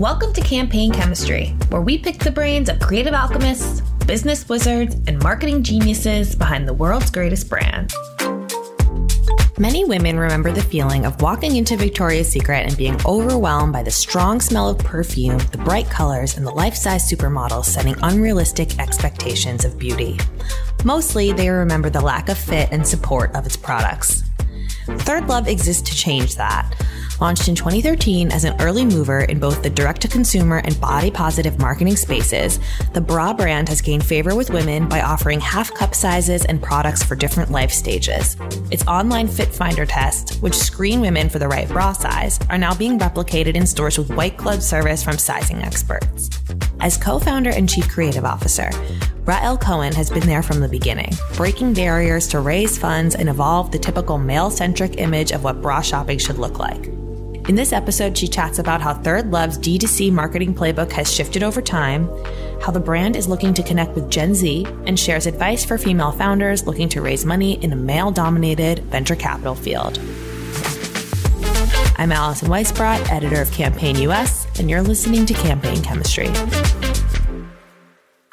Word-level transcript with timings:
Welcome 0.00 0.32
to 0.32 0.40
Campaign 0.40 0.92
Chemistry, 0.92 1.48
where 1.68 1.82
we 1.82 1.98
pick 1.98 2.20
the 2.20 2.30
brains 2.30 2.70
of 2.70 2.80
creative 2.80 3.12
alchemists, 3.12 3.82
business 4.06 4.48
wizards, 4.48 4.96
and 5.06 5.22
marketing 5.22 5.62
geniuses 5.62 6.34
behind 6.34 6.66
the 6.66 6.72
world's 6.72 7.10
greatest 7.10 7.50
brands. 7.50 7.94
Many 9.58 9.84
women 9.84 10.18
remember 10.18 10.52
the 10.52 10.62
feeling 10.62 11.04
of 11.04 11.20
walking 11.20 11.56
into 11.56 11.76
Victoria's 11.76 12.32
Secret 12.32 12.66
and 12.66 12.74
being 12.78 12.98
overwhelmed 13.04 13.74
by 13.74 13.82
the 13.82 13.90
strong 13.90 14.40
smell 14.40 14.70
of 14.70 14.78
perfume, 14.78 15.36
the 15.52 15.58
bright 15.58 15.90
colors, 15.90 16.38
and 16.38 16.46
the 16.46 16.50
life 16.50 16.74
size 16.74 17.06
supermodels 17.06 17.66
setting 17.66 17.94
unrealistic 18.02 18.78
expectations 18.78 19.66
of 19.66 19.78
beauty. 19.78 20.18
Mostly, 20.82 21.32
they 21.32 21.50
remember 21.50 21.90
the 21.90 22.00
lack 22.00 22.30
of 22.30 22.38
fit 22.38 22.70
and 22.72 22.86
support 22.86 23.36
of 23.36 23.44
its 23.44 23.58
products. 23.58 24.22
Third 24.86 25.28
Love 25.28 25.46
exists 25.46 25.90
to 25.90 25.94
change 25.94 26.36
that. 26.36 26.74
Launched 27.20 27.48
in 27.48 27.54
2013 27.54 28.32
as 28.32 28.44
an 28.44 28.58
early 28.62 28.82
mover 28.82 29.20
in 29.20 29.38
both 29.38 29.62
the 29.62 29.68
direct 29.68 30.00
to 30.00 30.08
consumer 30.08 30.62
and 30.64 30.80
body 30.80 31.10
positive 31.10 31.58
marketing 31.58 31.96
spaces, 31.96 32.58
the 32.94 33.00
bra 33.00 33.34
brand 33.34 33.68
has 33.68 33.82
gained 33.82 34.06
favor 34.06 34.34
with 34.34 34.48
women 34.48 34.88
by 34.88 35.02
offering 35.02 35.38
half 35.38 35.74
cup 35.74 35.94
sizes 35.94 36.46
and 36.46 36.62
products 36.62 37.02
for 37.02 37.14
different 37.14 37.50
life 37.50 37.70
stages. 37.72 38.38
Its 38.70 38.86
online 38.86 39.28
fit 39.28 39.48
finder 39.48 39.84
tests, 39.84 40.38
which 40.38 40.54
screen 40.54 41.02
women 41.02 41.28
for 41.28 41.38
the 41.38 41.46
right 41.46 41.68
bra 41.68 41.92
size, 41.92 42.38
are 42.48 42.56
now 42.56 42.74
being 42.74 42.98
replicated 42.98 43.54
in 43.54 43.66
stores 43.66 43.98
with 43.98 44.08
white 44.16 44.38
glove 44.38 44.62
service 44.62 45.04
from 45.04 45.18
sizing 45.18 45.58
experts. 45.58 46.30
As 46.80 46.96
co 46.96 47.18
founder 47.18 47.50
and 47.50 47.68
chief 47.68 47.86
creative 47.90 48.24
officer, 48.24 48.70
Rael 49.26 49.58
Cohen 49.58 49.92
has 49.92 50.08
been 50.08 50.26
there 50.26 50.42
from 50.42 50.60
the 50.60 50.68
beginning, 50.68 51.12
breaking 51.36 51.74
barriers 51.74 52.26
to 52.28 52.40
raise 52.40 52.78
funds 52.78 53.14
and 53.14 53.28
evolve 53.28 53.70
the 53.70 53.78
typical 53.78 54.16
male 54.16 54.50
centric 54.50 54.98
image 54.98 55.32
of 55.32 55.44
what 55.44 55.60
bra 55.60 55.82
shopping 55.82 56.18
should 56.18 56.38
look 56.38 56.58
like. 56.58 56.90
In 57.50 57.56
this 57.56 57.72
episode, 57.72 58.16
she 58.16 58.28
chats 58.28 58.60
about 58.60 58.80
how 58.80 58.94
Third 58.94 59.32
Love's 59.32 59.58
D2C 59.58 60.12
marketing 60.12 60.54
playbook 60.54 60.92
has 60.92 61.12
shifted 61.12 61.42
over 61.42 61.60
time, 61.60 62.08
how 62.62 62.70
the 62.70 62.78
brand 62.78 63.16
is 63.16 63.26
looking 63.26 63.52
to 63.54 63.62
connect 63.64 63.96
with 63.96 64.08
Gen 64.08 64.36
Z, 64.36 64.64
and 64.86 64.96
shares 64.96 65.26
advice 65.26 65.64
for 65.64 65.76
female 65.76 66.12
founders 66.12 66.64
looking 66.64 66.88
to 66.90 67.02
raise 67.02 67.24
money 67.24 67.54
in 67.64 67.72
a 67.72 67.76
male 67.76 68.12
dominated 68.12 68.84
venture 68.84 69.16
capital 69.16 69.56
field. 69.56 69.98
I'm 71.98 72.12
Alison 72.12 72.46
Weissbrot, 72.46 73.10
editor 73.10 73.42
of 73.42 73.50
Campaign 73.50 73.96
US, 73.96 74.46
and 74.60 74.70
you're 74.70 74.80
listening 74.80 75.26
to 75.26 75.34
Campaign 75.34 75.82
Chemistry. 75.82 76.28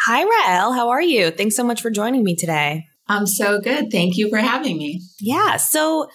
Hi, 0.01 0.21
Rael. 0.21 0.73
How 0.73 0.89
are 0.89 1.01
you? 1.01 1.31
Thanks 1.31 1.55
so 1.55 1.63
much 1.63 1.81
for 1.81 1.89
joining 1.89 2.23
me 2.23 2.35
today. 2.35 2.85
I'm 3.07 3.25
so 3.25 3.59
good. 3.59 3.89
Thank 3.91 4.17
you 4.17 4.29
for 4.29 4.37
having 4.37 4.77
me. 4.77 5.01
Yeah. 5.19 5.57
So, 5.57 6.07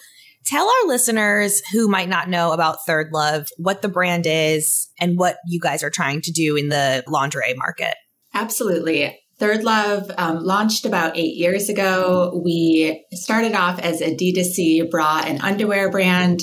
tell 0.44 0.66
our 0.66 0.88
listeners 0.88 1.62
who 1.72 1.88
might 1.88 2.08
not 2.08 2.28
know 2.28 2.52
about 2.52 2.84
Third 2.86 3.08
Love 3.12 3.48
what 3.56 3.82
the 3.82 3.88
brand 3.88 4.26
is 4.26 4.88
and 5.00 5.18
what 5.18 5.36
you 5.46 5.60
guys 5.60 5.82
are 5.82 5.90
trying 5.90 6.20
to 6.22 6.32
do 6.32 6.56
in 6.56 6.68
the 6.68 7.04
lingerie 7.06 7.54
market. 7.54 7.94
Absolutely. 8.34 9.18
Third 9.38 9.64
Love 9.64 10.10
um, 10.18 10.44
launched 10.44 10.86
about 10.86 11.16
eight 11.16 11.36
years 11.36 11.68
ago. 11.68 12.40
We 12.44 13.04
started 13.12 13.54
off 13.54 13.80
as 13.80 14.00
a 14.00 14.14
D2C 14.14 14.90
bra 14.90 15.22
and 15.26 15.40
underwear 15.42 15.90
brand 15.90 16.42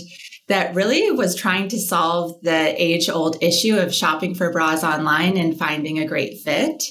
that 0.50 0.75
really 0.75 1.11
was 1.11 1.36
trying 1.36 1.69
to 1.69 1.80
solve 1.80 2.41
the 2.41 2.73
age 2.81 3.08
old 3.08 3.41
issue 3.41 3.78
of 3.78 3.94
shopping 3.94 4.36
for 4.36 4.52
bras 4.52 4.84
online 4.84 5.38
and 5.38 5.58
finding 5.58 6.00
a 6.00 6.08
great 6.08 6.39
fit. 6.39 6.84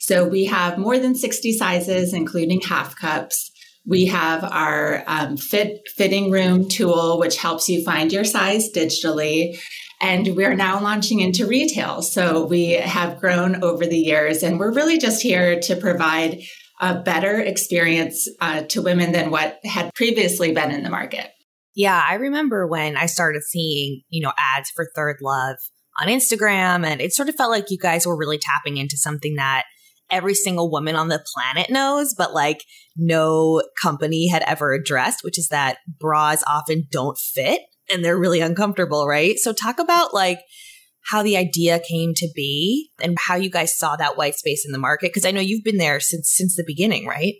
So 0.00 0.26
we 0.26 0.44
have 0.44 0.76
more 0.76 0.98
than 0.98 1.14
60 1.14 1.52
sizes, 1.52 2.12
including 2.12 2.60
half 2.60 2.94
cups. 2.96 3.50
We 3.86 4.06
have 4.06 4.42
our 4.44 5.04
um, 5.06 5.36
fit 5.36 5.80
fitting 5.96 6.30
room 6.30 6.68
tool, 6.68 7.18
which 7.18 7.36
helps 7.36 7.68
you 7.68 7.84
find 7.84 8.12
your 8.12 8.24
size 8.24 8.70
digitally. 8.72 9.58
And 10.00 10.36
we're 10.36 10.54
now 10.54 10.80
launching 10.80 11.20
into 11.20 11.46
retail. 11.46 12.02
So 12.02 12.44
we 12.44 12.72
have 12.72 13.20
grown 13.20 13.62
over 13.62 13.86
the 13.86 13.98
years, 13.98 14.42
and 14.42 14.58
we're 14.58 14.74
really 14.74 14.98
just 14.98 15.22
here 15.22 15.58
to 15.60 15.76
provide 15.76 16.42
a 16.80 17.00
better 17.00 17.40
experience 17.40 18.28
uh, 18.40 18.62
to 18.62 18.82
women 18.82 19.12
than 19.12 19.30
what 19.30 19.58
had 19.64 19.94
previously 19.94 20.52
been 20.52 20.70
in 20.70 20.82
the 20.82 20.90
market. 20.90 21.30
Yeah, 21.74 22.02
I 22.06 22.14
remember 22.14 22.66
when 22.66 22.96
I 22.96 23.06
started 23.06 23.42
seeing, 23.42 24.02
you 24.08 24.22
know, 24.22 24.32
ads 24.56 24.70
for 24.70 24.90
Third 24.94 25.16
Love 25.22 25.56
on 26.00 26.08
Instagram, 26.08 26.86
and 26.86 27.00
it 27.00 27.14
sort 27.14 27.28
of 27.28 27.34
felt 27.34 27.50
like 27.50 27.70
you 27.70 27.78
guys 27.78 28.06
were 28.06 28.16
really 28.16 28.38
tapping 28.38 28.76
into 28.76 28.96
something 28.96 29.36
that 29.36 29.64
every 30.10 30.34
single 30.34 30.70
woman 30.70 30.96
on 30.96 31.08
the 31.08 31.24
planet 31.34 31.70
knows, 31.70 32.14
but 32.16 32.32
like 32.32 32.64
no 32.96 33.62
company 33.80 34.28
had 34.28 34.42
ever 34.46 34.72
addressed, 34.72 35.24
which 35.24 35.38
is 35.38 35.48
that 35.48 35.78
bras 35.98 36.42
often 36.46 36.86
don't 36.90 37.18
fit 37.18 37.60
and 37.92 38.04
they're 38.04 38.18
really 38.18 38.40
uncomfortable, 38.40 39.06
right? 39.06 39.38
So 39.38 39.52
talk 39.52 39.78
about 39.78 40.14
like 40.14 40.40
how 41.10 41.22
the 41.22 41.36
idea 41.36 41.80
came 41.80 42.14
to 42.14 42.28
be 42.34 42.90
and 43.00 43.16
how 43.26 43.36
you 43.36 43.50
guys 43.50 43.76
saw 43.76 43.96
that 43.96 44.16
white 44.16 44.34
space 44.34 44.64
in 44.66 44.72
the 44.72 44.78
market 44.78 45.10
because 45.10 45.24
I 45.24 45.30
know 45.30 45.40
you've 45.40 45.64
been 45.64 45.78
there 45.78 46.00
since 46.00 46.30
since 46.30 46.56
the 46.56 46.64
beginning, 46.66 47.06
right? 47.06 47.34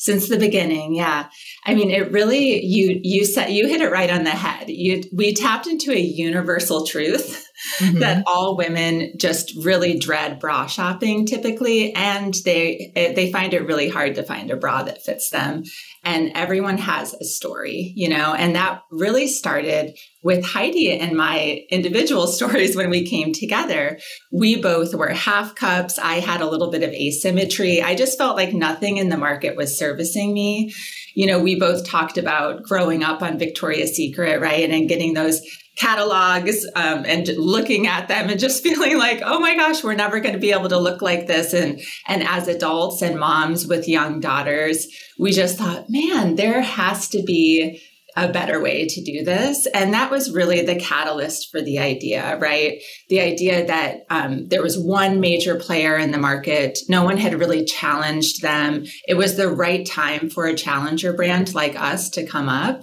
since 0.00 0.30
the 0.30 0.38
beginning 0.38 0.94
yeah 0.94 1.28
i 1.66 1.74
mean 1.74 1.90
it 1.90 2.10
really 2.10 2.64
you 2.64 2.98
you 3.02 3.26
said 3.26 3.50
you 3.50 3.68
hit 3.68 3.82
it 3.82 3.92
right 3.92 4.08
on 4.08 4.24
the 4.24 4.30
head 4.30 4.68
you 4.70 5.02
we 5.12 5.34
tapped 5.34 5.66
into 5.66 5.92
a 5.92 6.00
universal 6.00 6.86
truth 6.86 7.46
mm-hmm. 7.78 7.98
that 8.00 8.24
all 8.26 8.56
women 8.56 9.12
just 9.16 9.52
really 9.64 9.98
dread 9.98 10.38
bra 10.38 10.66
shopping 10.66 11.26
typically 11.26 11.94
and 11.94 12.34
they 12.44 12.92
they 12.94 13.30
find 13.32 13.54
it 13.54 13.66
really 13.66 13.88
hard 13.88 14.14
to 14.14 14.22
find 14.22 14.50
a 14.50 14.56
bra 14.56 14.82
that 14.82 15.02
fits 15.02 15.30
them 15.30 15.62
and 16.04 16.32
everyone 16.34 16.78
has 16.78 17.14
a 17.14 17.24
story 17.24 17.92
you 17.96 18.08
know 18.08 18.34
and 18.34 18.56
that 18.56 18.82
really 18.90 19.26
started 19.26 19.94
with 20.22 20.44
Heidi 20.44 20.98
and 20.98 21.16
my 21.16 21.64
individual 21.70 22.26
stories 22.26 22.76
when 22.76 22.90
we 22.90 23.06
came 23.06 23.32
together, 23.32 23.98
we 24.30 24.60
both 24.60 24.94
were 24.94 25.08
half 25.08 25.54
cups. 25.54 25.98
I 25.98 26.20
had 26.20 26.40
a 26.40 26.48
little 26.48 26.70
bit 26.70 26.82
of 26.82 26.90
asymmetry. 26.90 27.82
I 27.82 27.94
just 27.94 28.18
felt 28.18 28.36
like 28.36 28.52
nothing 28.52 28.98
in 28.98 29.08
the 29.08 29.16
market 29.16 29.56
was 29.56 29.78
servicing 29.78 30.32
me. 30.32 30.72
You 31.14 31.26
know, 31.26 31.40
we 31.40 31.58
both 31.58 31.88
talked 31.88 32.18
about 32.18 32.62
growing 32.62 33.02
up 33.02 33.22
on 33.22 33.38
Victoria's 33.38 33.96
Secret, 33.96 34.40
right? 34.40 34.68
And 34.68 34.88
getting 34.88 35.14
those 35.14 35.40
catalogs 35.80 36.66
um, 36.76 37.04
and 37.06 37.26
looking 37.36 37.86
at 37.86 38.08
them 38.08 38.28
and 38.28 38.38
just 38.38 38.62
feeling 38.62 38.98
like, 38.98 39.22
oh 39.24 39.40
my 39.40 39.54
gosh, 39.56 39.82
we're 39.82 39.94
never 39.94 40.20
going 40.20 40.34
to 40.34 40.40
be 40.40 40.52
able 40.52 40.68
to 40.68 40.78
look 40.78 41.02
like 41.02 41.26
this. 41.26 41.52
And 41.52 41.80
and 42.06 42.22
as 42.22 42.48
adults 42.48 43.02
and 43.02 43.18
moms 43.18 43.66
with 43.66 43.88
young 43.88 44.20
daughters, 44.20 44.86
we 45.18 45.32
just 45.32 45.58
thought, 45.58 45.86
man, 45.88 46.36
there 46.36 46.60
has 46.60 47.08
to 47.08 47.22
be 47.22 47.80
a 48.16 48.32
better 48.32 48.60
way 48.60 48.86
to 48.86 49.02
do 49.02 49.24
this. 49.24 49.66
And 49.66 49.94
that 49.94 50.10
was 50.10 50.32
really 50.32 50.62
the 50.62 50.74
catalyst 50.74 51.50
for 51.50 51.62
the 51.62 51.78
idea, 51.78 52.36
right? 52.38 52.82
The 53.08 53.20
idea 53.20 53.66
that 53.66 54.00
um, 54.10 54.48
there 54.48 54.62
was 54.62 54.78
one 54.78 55.20
major 55.20 55.56
player 55.56 55.96
in 55.96 56.10
the 56.10 56.18
market, 56.18 56.78
no 56.88 57.04
one 57.04 57.16
had 57.16 57.38
really 57.38 57.64
challenged 57.64 58.42
them. 58.42 58.84
It 59.06 59.14
was 59.14 59.36
the 59.36 59.48
right 59.48 59.86
time 59.86 60.28
for 60.28 60.46
a 60.46 60.56
challenger 60.56 61.12
brand 61.12 61.54
like 61.54 61.80
us 61.80 62.10
to 62.10 62.26
come 62.26 62.48
up. 62.48 62.82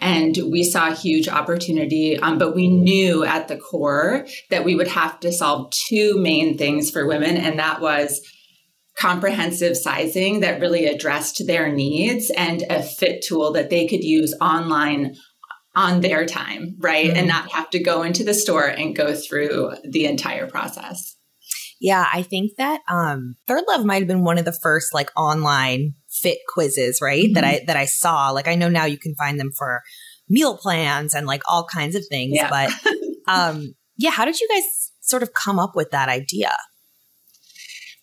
And 0.00 0.38
we 0.50 0.62
saw 0.62 0.90
a 0.90 0.94
huge 0.94 1.28
opportunity, 1.28 2.16
um, 2.18 2.38
but 2.38 2.54
we 2.54 2.68
knew 2.68 3.24
at 3.24 3.48
the 3.48 3.56
core 3.56 4.26
that 4.50 4.64
we 4.64 4.76
would 4.76 4.88
have 4.88 5.18
to 5.20 5.32
solve 5.32 5.70
two 5.70 6.16
main 6.18 6.56
things 6.56 6.90
for 6.90 7.06
women, 7.06 7.36
and 7.36 7.58
that 7.58 7.80
was 7.80 8.20
comprehensive 8.96 9.76
sizing 9.76 10.40
that 10.40 10.60
really 10.60 10.86
addressed 10.86 11.46
their 11.46 11.72
needs 11.72 12.30
and 12.30 12.64
a 12.68 12.82
fit 12.82 13.24
tool 13.26 13.52
that 13.52 13.70
they 13.70 13.86
could 13.86 14.02
use 14.02 14.34
online 14.40 15.14
on 15.76 16.00
their 16.00 16.26
time, 16.26 16.74
right? 16.80 17.06
Mm-hmm. 17.06 17.16
And 17.16 17.28
not 17.28 17.52
have 17.52 17.70
to 17.70 17.82
go 17.82 18.02
into 18.02 18.24
the 18.24 18.34
store 18.34 18.66
and 18.66 18.96
go 18.96 19.14
through 19.14 19.72
the 19.88 20.06
entire 20.06 20.48
process. 20.48 21.16
Yeah, 21.80 22.06
I 22.12 22.22
think 22.22 22.52
that 22.58 22.80
um 22.88 23.36
Third 23.46 23.62
Love 23.68 23.84
might 23.84 24.00
have 24.00 24.08
been 24.08 24.24
one 24.24 24.38
of 24.38 24.44
the 24.44 24.58
first 24.62 24.92
like 24.92 25.10
online 25.16 25.94
fit 26.20 26.38
quizzes, 26.48 27.00
right? 27.00 27.24
Mm-hmm. 27.24 27.34
That 27.34 27.44
I 27.44 27.60
that 27.66 27.76
I 27.76 27.86
saw. 27.86 28.30
Like 28.30 28.48
I 28.48 28.54
know 28.54 28.68
now 28.68 28.84
you 28.84 28.98
can 28.98 29.14
find 29.14 29.38
them 29.38 29.50
for 29.56 29.82
meal 30.28 30.56
plans 30.56 31.14
and 31.14 31.26
like 31.26 31.42
all 31.48 31.64
kinds 31.64 31.94
of 31.94 32.04
things, 32.08 32.32
yeah. 32.34 32.50
but 32.50 32.72
um 33.32 33.74
yeah, 33.96 34.10
how 34.10 34.24
did 34.24 34.38
you 34.40 34.48
guys 34.48 34.92
sort 35.00 35.22
of 35.22 35.32
come 35.32 35.58
up 35.58 35.74
with 35.74 35.90
that 35.90 36.08
idea? 36.08 36.52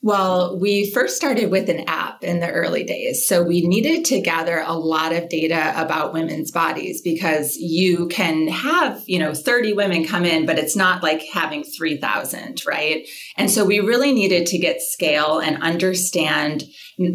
Well, 0.06 0.60
we 0.60 0.92
first 0.92 1.16
started 1.16 1.50
with 1.50 1.68
an 1.68 1.86
app 1.88 2.24
in 2.24 2.40
the 2.40 2.52
early 2.52 2.84
days. 2.84 3.28
So 3.28 3.42
we 3.42 3.66
needed 3.66 4.06
to 4.06 4.22
gather 4.22 4.60
a 4.60 4.74
lot 4.74 5.14
of 5.14 5.30
data 5.30 5.74
about 5.76 6.14
women's 6.14 6.52
bodies 6.52 7.02
because 7.02 7.56
you 7.56 8.08
can 8.10 8.48
have, 8.50 9.02
you 9.08 9.18
know, 9.18 9.34
30 9.34 9.74
women 9.74 10.06
come 10.06 10.24
in, 10.24 10.46
but 10.46 10.60
it's 10.60 10.76
not 10.76 11.02
like 11.02 11.24
having 11.34 11.64
3,000, 11.64 12.64
right? 12.68 13.08
And 13.36 13.50
so 13.50 13.66
we 13.66 13.80
really 13.80 14.14
needed 14.14 14.46
to 14.48 14.60
get 14.60 14.84
scale 14.84 15.40
and 15.40 15.64
understand 15.64 16.66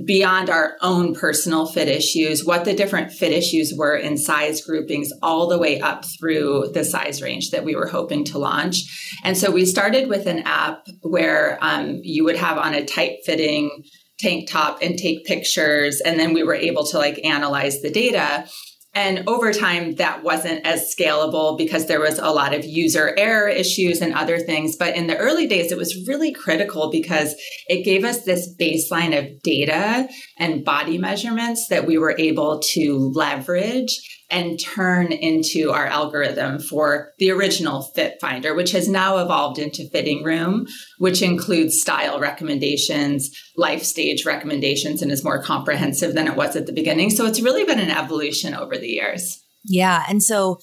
beyond 0.04 0.50
our 0.50 0.76
own 0.82 1.14
personal 1.14 1.66
fit 1.66 1.88
issues, 1.88 2.44
what 2.44 2.64
the 2.64 2.74
different 2.74 3.12
fit 3.12 3.32
issues 3.32 3.72
were 3.74 3.96
in 3.96 4.16
size 4.16 4.60
groupings 4.60 5.12
all 5.22 5.46
the 5.48 5.58
way 5.58 5.80
up 5.80 6.04
through 6.18 6.70
the 6.74 6.84
size 6.84 7.22
range 7.22 7.50
that 7.50 7.64
we 7.64 7.74
were 7.74 7.86
hoping 7.86 8.24
to 8.24 8.38
launch. 8.38 9.14
And 9.24 9.36
so 9.36 9.50
we 9.50 9.64
started 9.64 10.08
with 10.08 10.26
an 10.26 10.40
app 10.40 10.86
where 11.02 11.58
um, 11.62 12.00
you 12.02 12.24
would 12.24 12.36
have 12.36 12.58
on 12.58 12.74
a 12.74 12.84
tight 12.84 13.18
fitting 13.24 13.84
tank 14.18 14.48
top 14.50 14.82
and 14.82 14.98
take 14.98 15.24
pictures. 15.24 16.00
And 16.04 16.20
then 16.20 16.34
we 16.34 16.42
were 16.42 16.54
able 16.54 16.84
to 16.86 16.98
like 16.98 17.24
analyze 17.24 17.80
the 17.80 17.90
data. 17.90 18.46
And 18.92 19.28
over 19.28 19.52
time, 19.52 19.94
that 19.96 20.24
wasn't 20.24 20.66
as 20.66 20.92
scalable 20.92 21.56
because 21.56 21.86
there 21.86 22.00
was 22.00 22.18
a 22.18 22.30
lot 22.30 22.52
of 22.52 22.64
user 22.64 23.14
error 23.16 23.48
issues 23.48 24.00
and 24.00 24.12
other 24.14 24.38
things. 24.38 24.74
But 24.76 24.96
in 24.96 25.06
the 25.06 25.16
early 25.16 25.46
days, 25.46 25.70
it 25.70 25.78
was 25.78 26.08
really 26.08 26.32
critical 26.32 26.90
because 26.90 27.36
it 27.68 27.84
gave 27.84 28.02
us 28.02 28.24
this 28.24 28.52
baseline 28.58 29.16
of 29.16 29.42
data 29.42 30.08
and 30.38 30.64
body 30.64 30.98
measurements 30.98 31.68
that 31.68 31.86
we 31.86 31.98
were 31.98 32.16
able 32.18 32.60
to 32.72 33.12
leverage 33.14 34.00
and 34.30 34.58
turn 34.60 35.12
into 35.12 35.70
our 35.72 35.86
algorithm 35.86 36.58
for 36.58 37.12
the 37.18 37.30
original 37.30 37.82
Fit 37.94 38.18
Finder, 38.20 38.54
which 38.54 38.72
has 38.72 38.88
now 38.88 39.18
evolved 39.18 39.58
into 39.58 39.88
Fitting 39.90 40.22
Room, 40.22 40.66
which 40.98 41.22
includes 41.22 41.80
style 41.80 42.20
recommendations, 42.20 43.30
life 43.56 43.82
stage 43.82 44.24
recommendations, 44.24 45.02
and 45.02 45.10
is 45.10 45.24
more 45.24 45.42
comprehensive 45.42 46.14
than 46.14 46.26
it 46.26 46.36
was 46.36 46.56
at 46.56 46.66
the 46.66 46.72
beginning. 46.72 47.10
So 47.10 47.26
it's 47.26 47.42
really 47.42 47.64
been 47.64 47.80
an 47.80 47.90
evolution 47.90 48.54
over 48.54 48.78
the 48.78 48.88
years. 48.88 49.42
Yeah. 49.64 50.04
And 50.08 50.22
so 50.22 50.60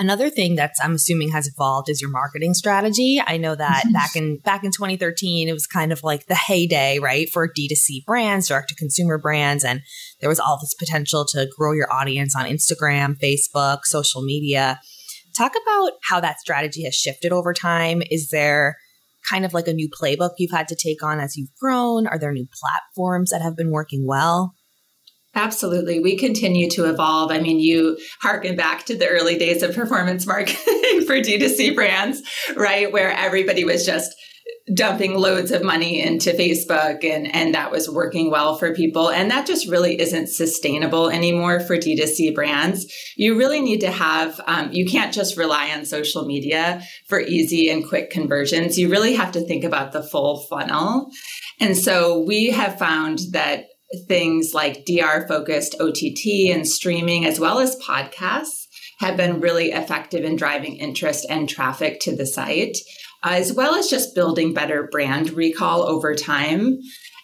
Another 0.00 0.30
thing 0.30 0.54
that's 0.54 0.80
I'm 0.80 0.94
assuming 0.94 1.30
has 1.32 1.48
evolved 1.48 1.88
is 1.88 2.00
your 2.00 2.10
marketing 2.10 2.54
strategy. 2.54 3.20
I 3.24 3.36
know 3.36 3.56
that 3.56 3.82
mm-hmm. 3.84 3.92
back 3.92 4.14
in 4.14 4.38
back 4.38 4.62
in 4.62 4.70
2013, 4.70 5.48
it 5.48 5.52
was 5.52 5.66
kind 5.66 5.92
of 5.92 6.04
like 6.04 6.26
the 6.26 6.36
heyday, 6.36 7.00
right, 7.00 7.28
for 7.28 7.48
D2C 7.48 8.04
brands, 8.06 8.46
direct 8.46 8.68
to 8.68 8.76
consumer 8.76 9.18
brands, 9.18 9.64
and 9.64 9.80
there 10.20 10.28
was 10.28 10.38
all 10.38 10.56
this 10.60 10.74
potential 10.74 11.24
to 11.30 11.48
grow 11.58 11.72
your 11.72 11.92
audience 11.92 12.36
on 12.36 12.44
Instagram, 12.44 13.16
Facebook, 13.18 13.80
social 13.82 14.22
media. 14.22 14.80
Talk 15.36 15.54
about 15.60 15.92
how 16.08 16.20
that 16.20 16.38
strategy 16.38 16.84
has 16.84 16.94
shifted 16.94 17.32
over 17.32 17.52
time. 17.52 18.00
Is 18.08 18.28
there 18.28 18.76
kind 19.28 19.44
of 19.44 19.52
like 19.52 19.66
a 19.66 19.72
new 19.72 19.88
playbook 19.90 20.30
you've 20.38 20.52
had 20.52 20.68
to 20.68 20.76
take 20.76 21.02
on 21.02 21.18
as 21.18 21.36
you've 21.36 21.54
grown? 21.60 22.06
Are 22.06 22.18
there 22.18 22.32
new 22.32 22.46
platforms 22.52 23.30
that 23.30 23.42
have 23.42 23.56
been 23.56 23.70
working 23.72 24.06
well? 24.06 24.54
Absolutely. 25.38 26.00
We 26.00 26.16
continue 26.16 26.68
to 26.70 26.90
evolve. 26.90 27.30
I 27.30 27.38
mean, 27.38 27.60
you 27.60 27.96
harken 28.20 28.56
back 28.56 28.84
to 28.86 28.96
the 28.96 29.06
early 29.06 29.38
days 29.38 29.62
of 29.62 29.72
performance 29.72 30.26
marketing 30.26 30.56
for 31.06 31.20
D2C 31.20 31.76
brands, 31.76 32.22
right? 32.56 32.90
Where 32.90 33.12
everybody 33.12 33.64
was 33.64 33.86
just 33.86 34.16
dumping 34.74 35.14
loads 35.14 35.52
of 35.52 35.62
money 35.62 36.02
into 36.02 36.32
Facebook 36.32 37.04
and, 37.04 37.32
and 37.34 37.54
that 37.54 37.70
was 37.70 37.88
working 37.88 38.32
well 38.32 38.56
for 38.56 38.74
people. 38.74 39.10
And 39.10 39.30
that 39.30 39.46
just 39.46 39.68
really 39.68 40.00
isn't 40.00 40.28
sustainable 40.28 41.08
anymore 41.08 41.60
for 41.60 41.76
D2C 41.76 42.34
brands. 42.34 42.92
You 43.16 43.38
really 43.38 43.60
need 43.60 43.80
to 43.82 43.92
have, 43.92 44.40
um, 44.46 44.72
you 44.72 44.86
can't 44.86 45.14
just 45.14 45.36
rely 45.36 45.70
on 45.70 45.84
social 45.84 46.26
media 46.26 46.82
for 47.06 47.20
easy 47.20 47.70
and 47.70 47.86
quick 47.86 48.10
conversions. 48.10 48.76
You 48.76 48.90
really 48.90 49.14
have 49.14 49.30
to 49.32 49.40
think 49.40 49.62
about 49.62 49.92
the 49.92 50.02
full 50.02 50.44
funnel. 50.50 51.10
And 51.60 51.76
so 51.76 52.24
we 52.26 52.50
have 52.50 52.76
found 52.76 53.20
that 53.30 53.66
things 54.06 54.52
like 54.54 54.84
DR 54.84 55.26
focused 55.26 55.76
OTT 55.80 56.50
and 56.50 56.66
streaming, 56.66 57.24
as 57.24 57.40
well 57.40 57.58
as 57.58 57.78
podcasts, 57.80 58.66
have 59.00 59.16
been 59.16 59.40
really 59.40 59.70
effective 59.70 60.24
in 60.24 60.36
driving 60.36 60.76
interest 60.76 61.26
and 61.30 61.48
traffic 61.48 62.00
to 62.00 62.16
the 62.16 62.26
site, 62.26 62.76
as 63.22 63.52
well 63.52 63.74
as 63.74 63.88
just 63.88 64.14
building 64.14 64.52
better 64.52 64.88
brand 64.90 65.30
recall 65.30 65.82
over 65.82 66.14
time. 66.14 66.78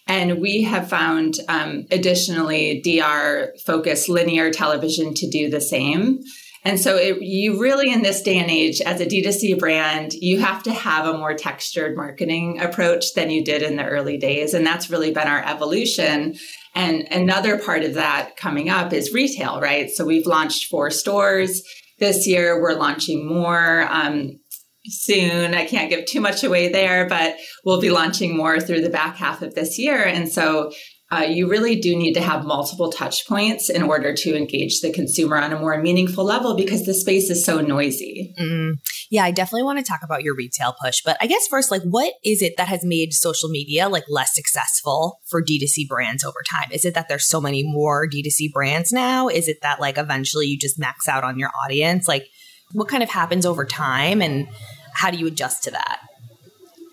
And 0.06 0.40
we 0.40 0.62
have 0.62 0.88
found 0.88 1.34
um, 1.48 1.84
additionally 1.90 2.80
DR 2.82 3.52
focused 3.66 4.08
linear 4.08 4.50
television 4.50 5.14
to 5.14 5.30
do 5.30 5.48
the 5.48 5.60
same. 5.60 6.20
And 6.64 6.80
so 6.80 6.96
it, 6.96 7.20
you 7.20 7.60
really, 7.60 7.92
in 7.92 8.02
this 8.02 8.22
day 8.22 8.38
and 8.38 8.50
age, 8.50 8.80
as 8.80 9.00
a 9.00 9.06
D2C 9.06 9.58
brand, 9.58 10.14
you 10.14 10.40
have 10.40 10.62
to 10.62 10.72
have 10.72 11.06
a 11.06 11.18
more 11.18 11.34
textured 11.34 11.94
marketing 11.94 12.60
approach 12.60 13.12
than 13.14 13.30
you 13.30 13.44
did 13.44 13.62
in 13.62 13.76
the 13.76 13.84
early 13.84 14.16
days. 14.16 14.54
And 14.54 14.66
that's 14.66 14.88
really 14.88 15.10
been 15.10 15.28
our 15.28 15.44
evolution. 15.44 16.36
And 16.74 17.06
another 17.10 17.58
part 17.58 17.84
of 17.84 17.94
that 17.94 18.36
coming 18.36 18.70
up 18.70 18.92
is 18.94 19.12
retail, 19.12 19.60
right? 19.60 19.90
So 19.90 20.06
we've 20.06 20.26
launched 20.26 20.70
four 20.70 20.90
stores 20.90 21.62
this 21.98 22.26
year. 22.26 22.60
We're 22.60 22.74
launching 22.74 23.28
more. 23.28 23.86
Um, 23.90 24.38
soon. 24.86 25.54
I 25.54 25.64
can't 25.64 25.88
give 25.88 26.04
too 26.04 26.20
much 26.20 26.44
away 26.44 26.68
there, 26.68 27.08
but 27.08 27.36
we'll 27.64 27.80
be 27.80 27.90
launching 27.90 28.36
more 28.36 28.60
through 28.60 28.82
the 28.82 28.90
back 28.90 29.16
half 29.16 29.42
of 29.42 29.54
this 29.54 29.78
year. 29.78 30.04
And 30.04 30.30
so 30.30 30.72
uh, 31.12 31.20
you 31.20 31.48
really 31.48 31.76
do 31.76 31.94
need 31.94 32.14
to 32.14 32.20
have 32.20 32.44
multiple 32.44 32.90
touch 32.90 33.26
points 33.28 33.68
in 33.68 33.82
order 33.82 34.14
to 34.14 34.34
engage 34.34 34.80
the 34.80 34.92
consumer 34.92 35.36
on 35.36 35.52
a 35.52 35.58
more 35.58 35.80
meaningful 35.80 36.24
level 36.24 36.56
because 36.56 36.86
the 36.86 36.94
space 36.94 37.30
is 37.30 37.44
so 37.44 37.60
noisy. 37.60 38.34
Mm-hmm. 38.38 38.78
Yeah, 39.10 39.24
I 39.24 39.30
definitely 39.30 39.64
want 39.64 39.78
to 39.78 39.84
talk 39.84 40.00
about 40.02 40.22
your 40.22 40.34
retail 40.34 40.74
push, 40.82 41.02
but 41.04 41.16
I 41.20 41.26
guess 41.26 41.46
first, 41.48 41.70
like, 41.70 41.82
what 41.82 42.14
is 42.24 42.42
it 42.42 42.56
that 42.56 42.68
has 42.68 42.84
made 42.84 43.12
social 43.12 43.48
media 43.48 43.88
like 43.88 44.04
less 44.08 44.34
successful 44.34 45.20
for 45.28 45.42
D2C 45.42 45.86
brands 45.88 46.24
over 46.24 46.42
time? 46.50 46.70
Is 46.72 46.84
it 46.84 46.94
that 46.94 47.08
there's 47.08 47.28
so 47.28 47.40
many 47.40 47.62
more 47.62 48.08
D2C 48.08 48.52
brands 48.52 48.90
now? 48.90 49.28
Is 49.28 49.46
it 49.46 49.58
that 49.62 49.80
like 49.80 49.98
eventually 49.98 50.46
you 50.46 50.58
just 50.58 50.78
max 50.78 51.06
out 51.06 51.22
on 51.22 51.38
your 51.38 51.50
audience? 51.64 52.08
Like, 52.08 52.26
what 52.72 52.88
kind 52.88 53.02
of 53.02 53.10
happens 53.10 53.44
over 53.46 53.64
time 53.64 54.22
and 54.22 54.48
how 54.94 55.10
do 55.10 55.18
you 55.18 55.26
adjust 55.26 55.64
to 55.64 55.70
that? 55.72 56.00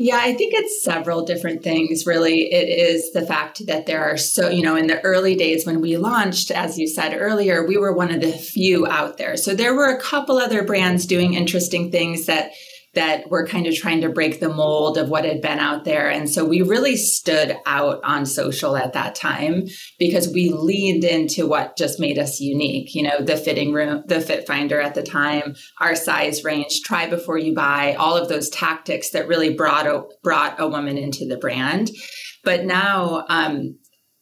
Yeah, 0.04 0.18
I 0.20 0.34
think 0.34 0.56
it's 0.56 0.84
several 0.84 1.26
different 1.26 1.62
things, 1.62 2.08
really. 2.08 2.52
It 2.52 2.70
is 2.70 3.12
the 3.12 3.22
fact 3.22 3.68
that 3.68 3.86
there 3.86 4.04
are 4.04 4.18
so, 4.18 4.50
you 4.50 4.64
know, 4.64 4.76
in 4.76 4.88
the 4.88 5.00
early 5.02 5.36
days 5.36 5.64
when 5.64 5.80
we 5.80 5.96
launched, 5.96 6.50
as 6.50 6.80
you 6.80 6.88
said 6.88 7.16
earlier, 7.16 7.68
we 7.68 7.78
were 7.78 7.94
one 7.94 8.12
of 8.12 8.20
the 8.20 8.32
few 8.32 8.88
out 8.88 9.20
there. 9.20 9.38
So 9.38 9.54
there 9.54 9.76
were 9.76 9.90
a 9.90 10.02
couple 10.02 10.40
other 10.40 10.64
brands 10.64 11.06
doing 11.06 11.36
interesting 11.36 11.92
things 11.92 12.26
that 12.26 12.54
that 12.94 13.30
were 13.30 13.48
kind 13.48 13.68
of 13.68 13.76
trying 13.76 14.02
to 14.02 14.10
break 14.10 14.40
the 14.40 14.54
mold 14.54 14.98
of 14.98 15.10
what 15.10 15.24
had 15.24 15.42
been 15.42 15.60
out 15.60 15.86
there. 15.86 16.10
And 16.10 16.30
so 16.30 16.44
we 16.44 16.62
really 16.62 16.98
stood 16.98 17.56
out 17.66 18.02
on 18.04 18.26
social 18.26 18.76
at 18.76 18.94
that 18.94 19.16
time 19.16 19.68
because 19.98 20.28
we 20.28 20.50
leaned 20.50 21.06
into 21.06 21.48
what 21.48 21.78
just 21.78 22.00
made 22.00 22.20
us 22.20 22.42
unique. 22.42 22.94
You 22.94 23.04
know, 23.04 23.22
the 23.22 23.38
fitting 23.38 23.72
room, 23.74 24.04
the 24.08 24.20
fit 24.20 24.46
finder 24.46 24.82
at 24.82 24.96
the 24.96 25.04
time, 25.04 25.56
our 25.80 25.96
size 25.96 26.44
range, 26.44 26.82
try 26.84 27.10
before 27.10 27.38
you 27.38 27.56
buy, 27.56 27.96
all 27.96 28.18
of 28.18 28.28
those 28.28 28.50
tactics 28.50 29.12
that 29.12 29.28
really 29.28 29.54
brought 29.54 29.88
a, 29.88 30.04
brought 30.22 30.60
a 30.60 30.68
woman 30.68 30.98
into 30.98 31.26
the 31.26 31.38
brand. 31.38 31.92
But 32.44 32.66
now, 32.66 33.26
um, 33.30 33.78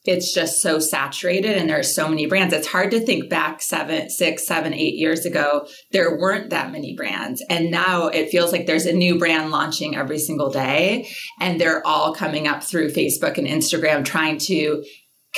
it's 0.06 0.34
just 0.34 0.62
so 0.62 0.80
saturated 0.80 1.58
and 1.58 1.70
there 1.70 1.80
are 1.80 1.84
so 1.84 2.08
many 2.08 2.26
brands. 2.26 2.54
It's 2.54 2.68
hard 2.68 2.92
to 2.92 3.00
think 3.00 3.30
back 3.30 3.62
seven, 3.62 4.10
six, 4.10 4.48
seven, 4.48 4.74
eight 4.74 4.96
years 4.96 5.26
ago. 5.26 5.68
There 5.92 6.18
weren't 6.18 6.52
that 6.52 6.72
many 6.72 6.96
brands. 6.96 7.44
And 7.50 7.70
now 7.70 8.08
it 8.08 8.30
feels 8.30 8.52
like 8.52 8.66
there's 8.66 8.86
a 8.86 8.94
new 8.94 9.20
brand 9.20 9.52
launching 9.52 9.96
every 9.96 10.20
single 10.20 10.50
day. 10.50 11.10
And 11.42 11.60
they're 11.60 11.86
all 11.86 12.16
coming 12.16 12.48
up 12.48 12.64
through 12.64 12.92
Facebook 12.92 13.38
and 13.38 13.48
Instagram 13.48 14.06
trying 14.06 14.38
to 14.40 14.84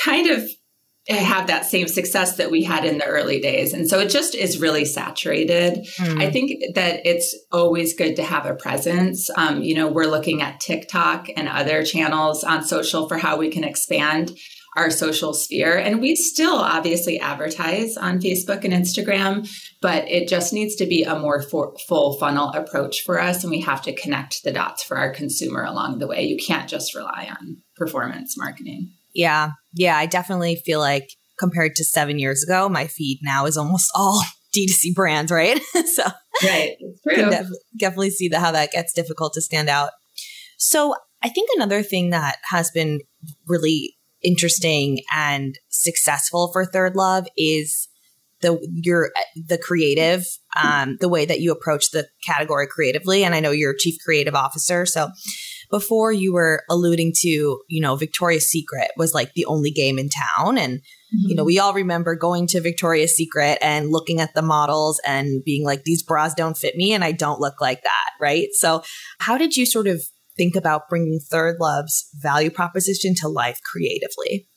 kind 0.03 0.27
of 0.27 0.49
have 1.09 1.47
that 1.47 1.65
same 1.65 1.87
success 1.87 2.37
that 2.37 2.51
we 2.51 2.63
had 2.63 2.85
in 2.85 2.99
the 2.99 3.05
early 3.05 3.39
days. 3.39 3.73
And 3.73 3.89
so 3.89 3.99
it 3.99 4.09
just 4.09 4.35
is 4.35 4.59
really 4.59 4.85
saturated. 4.85 5.85
Mm. 5.97 6.21
I 6.21 6.29
think 6.29 6.61
that 6.75 7.01
it's 7.05 7.35
always 7.51 7.95
good 7.95 8.15
to 8.17 8.23
have 8.23 8.45
a 8.45 8.55
presence. 8.55 9.29
Um, 9.35 9.63
you 9.63 9.73
know, 9.73 9.87
we're 9.87 10.05
looking 10.05 10.41
at 10.41 10.59
TikTok 10.59 11.27
and 11.35 11.49
other 11.49 11.83
channels 11.83 12.43
on 12.43 12.63
social 12.63 13.07
for 13.07 13.17
how 13.17 13.37
we 13.37 13.49
can 13.49 13.63
expand 13.63 14.31
our 14.77 14.89
social 14.89 15.33
sphere. 15.33 15.77
And 15.77 15.99
we 15.99 16.15
still 16.15 16.55
obviously 16.55 17.19
advertise 17.19 17.97
on 17.97 18.21
Facebook 18.21 18.63
and 18.63 18.73
Instagram, 18.73 19.49
but 19.81 20.09
it 20.09 20.29
just 20.29 20.53
needs 20.53 20.75
to 20.75 20.85
be 20.85 21.03
a 21.03 21.19
more 21.19 21.41
for, 21.41 21.75
full 21.89 22.17
funnel 22.17 22.49
approach 22.51 23.01
for 23.01 23.19
us. 23.19 23.43
And 23.43 23.51
we 23.51 23.61
have 23.61 23.81
to 23.81 23.93
connect 23.93 24.43
the 24.43 24.51
dots 24.51 24.83
for 24.83 24.97
our 24.97 25.11
consumer 25.11 25.63
along 25.63 25.99
the 25.99 26.07
way. 26.07 26.23
You 26.23 26.37
can't 26.37 26.69
just 26.69 26.95
rely 26.95 27.27
on 27.29 27.57
performance 27.75 28.37
marketing. 28.37 28.93
Yeah. 29.13 29.51
Yeah. 29.73 29.97
I 29.97 30.05
definitely 30.05 30.55
feel 30.55 30.79
like 30.79 31.09
compared 31.39 31.75
to 31.75 31.83
seven 31.83 32.19
years 32.19 32.43
ago, 32.43 32.69
my 32.69 32.87
feed 32.87 33.19
now 33.21 33.45
is 33.45 33.57
almost 33.57 33.91
all 33.95 34.23
D2C 34.55 34.93
brands, 34.93 35.31
right? 35.31 35.59
so, 35.93 36.03
right. 36.43 36.75
True. 37.09 37.29
Def- 37.29 37.47
definitely 37.77 38.11
see 38.11 38.27
the, 38.27 38.39
how 38.39 38.51
that 38.51 38.71
gets 38.71 38.93
difficult 38.93 39.33
to 39.33 39.41
stand 39.41 39.69
out. 39.69 39.91
So, 40.57 40.95
I 41.23 41.29
think 41.29 41.49
another 41.55 41.83
thing 41.83 42.09
that 42.09 42.37
has 42.49 42.71
been 42.71 42.99
really 43.47 43.95
interesting 44.23 44.99
and 45.15 45.55
successful 45.69 46.49
for 46.51 46.65
Third 46.65 46.95
Love 46.95 47.27
is 47.37 47.87
the 48.41 48.59
your 48.83 49.11
the 49.35 49.57
creative 49.57 50.25
um, 50.61 50.97
the 50.99 51.09
way 51.09 51.25
that 51.25 51.39
you 51.39 51.51
approach 51.51 51.91
the 51.91 52.07
category 52.25 52.67
creatively 52.67 53.23
and 53.23 53.35
i 53.35 53.39
know 53.39 53.51
you're 53.51 53.75
chief 53.77 53.95
creative 54.03 54.35
officer 54.35 54.85
so 54.85 55.09
before 55.71 56.11
you 56.11 56.33
were 56.33 56.63
alluding 56.69 57.13
to 57.15 57.61
you 57.67 57.81
know 57.81 57.95
victoria's 57.95 58.49
secret 58.49 58.91
was 58.97 59.13
like 59.13 59.33
the 59.33 59.45
only 59.45 59.71
game 59.71 59.97
in 59.97 60.09
town 60.09 60.57
and 60.57 60.79
mm-hmm. 60.79 61.29
you 61.29 61.35
know 61.35 61.43
we 61.43 61.59
all 61.59 61.73
remember 61.73 62.15
going 62.15 62.45
to 62.45 62.61
victoria's 62.61 63.15
secret 63.15 63.57
and 63.61 63.89
looking 63.89 64.19
at 64.19 64.33
the 64.35 64.41
models 64.41 64.99
and 65.05 65.43
being 65.43 65.65
like 65.65 65.83
these 65.83 66.03
bras 66.03 66.33
don't 66.33 66.57
fit 66.57 66.75
me 66.75 66.93
and 66.93 67.03
i 67.03 67.11
don't 67.11 67.41
look 67.41 67.59
like 67.61 67.81
that 67.83 68.09
right 68.19 68.49
so 68.53 68.83
how 69.19 69.37
did 69.37 69.55
you 69.55 69.65
sort 69.65 69.87
of 69.87 70.01
think 70.37 70.55
about 70.55 70.89
bringing 70.89 71.19
Third 71.19 71.57
Love's 71.59 72.09
value 72.21 72.49
proposition 72.49 73.13
to 73.15 73.27
life 73.27 73.59
creatively? 73.63 74.47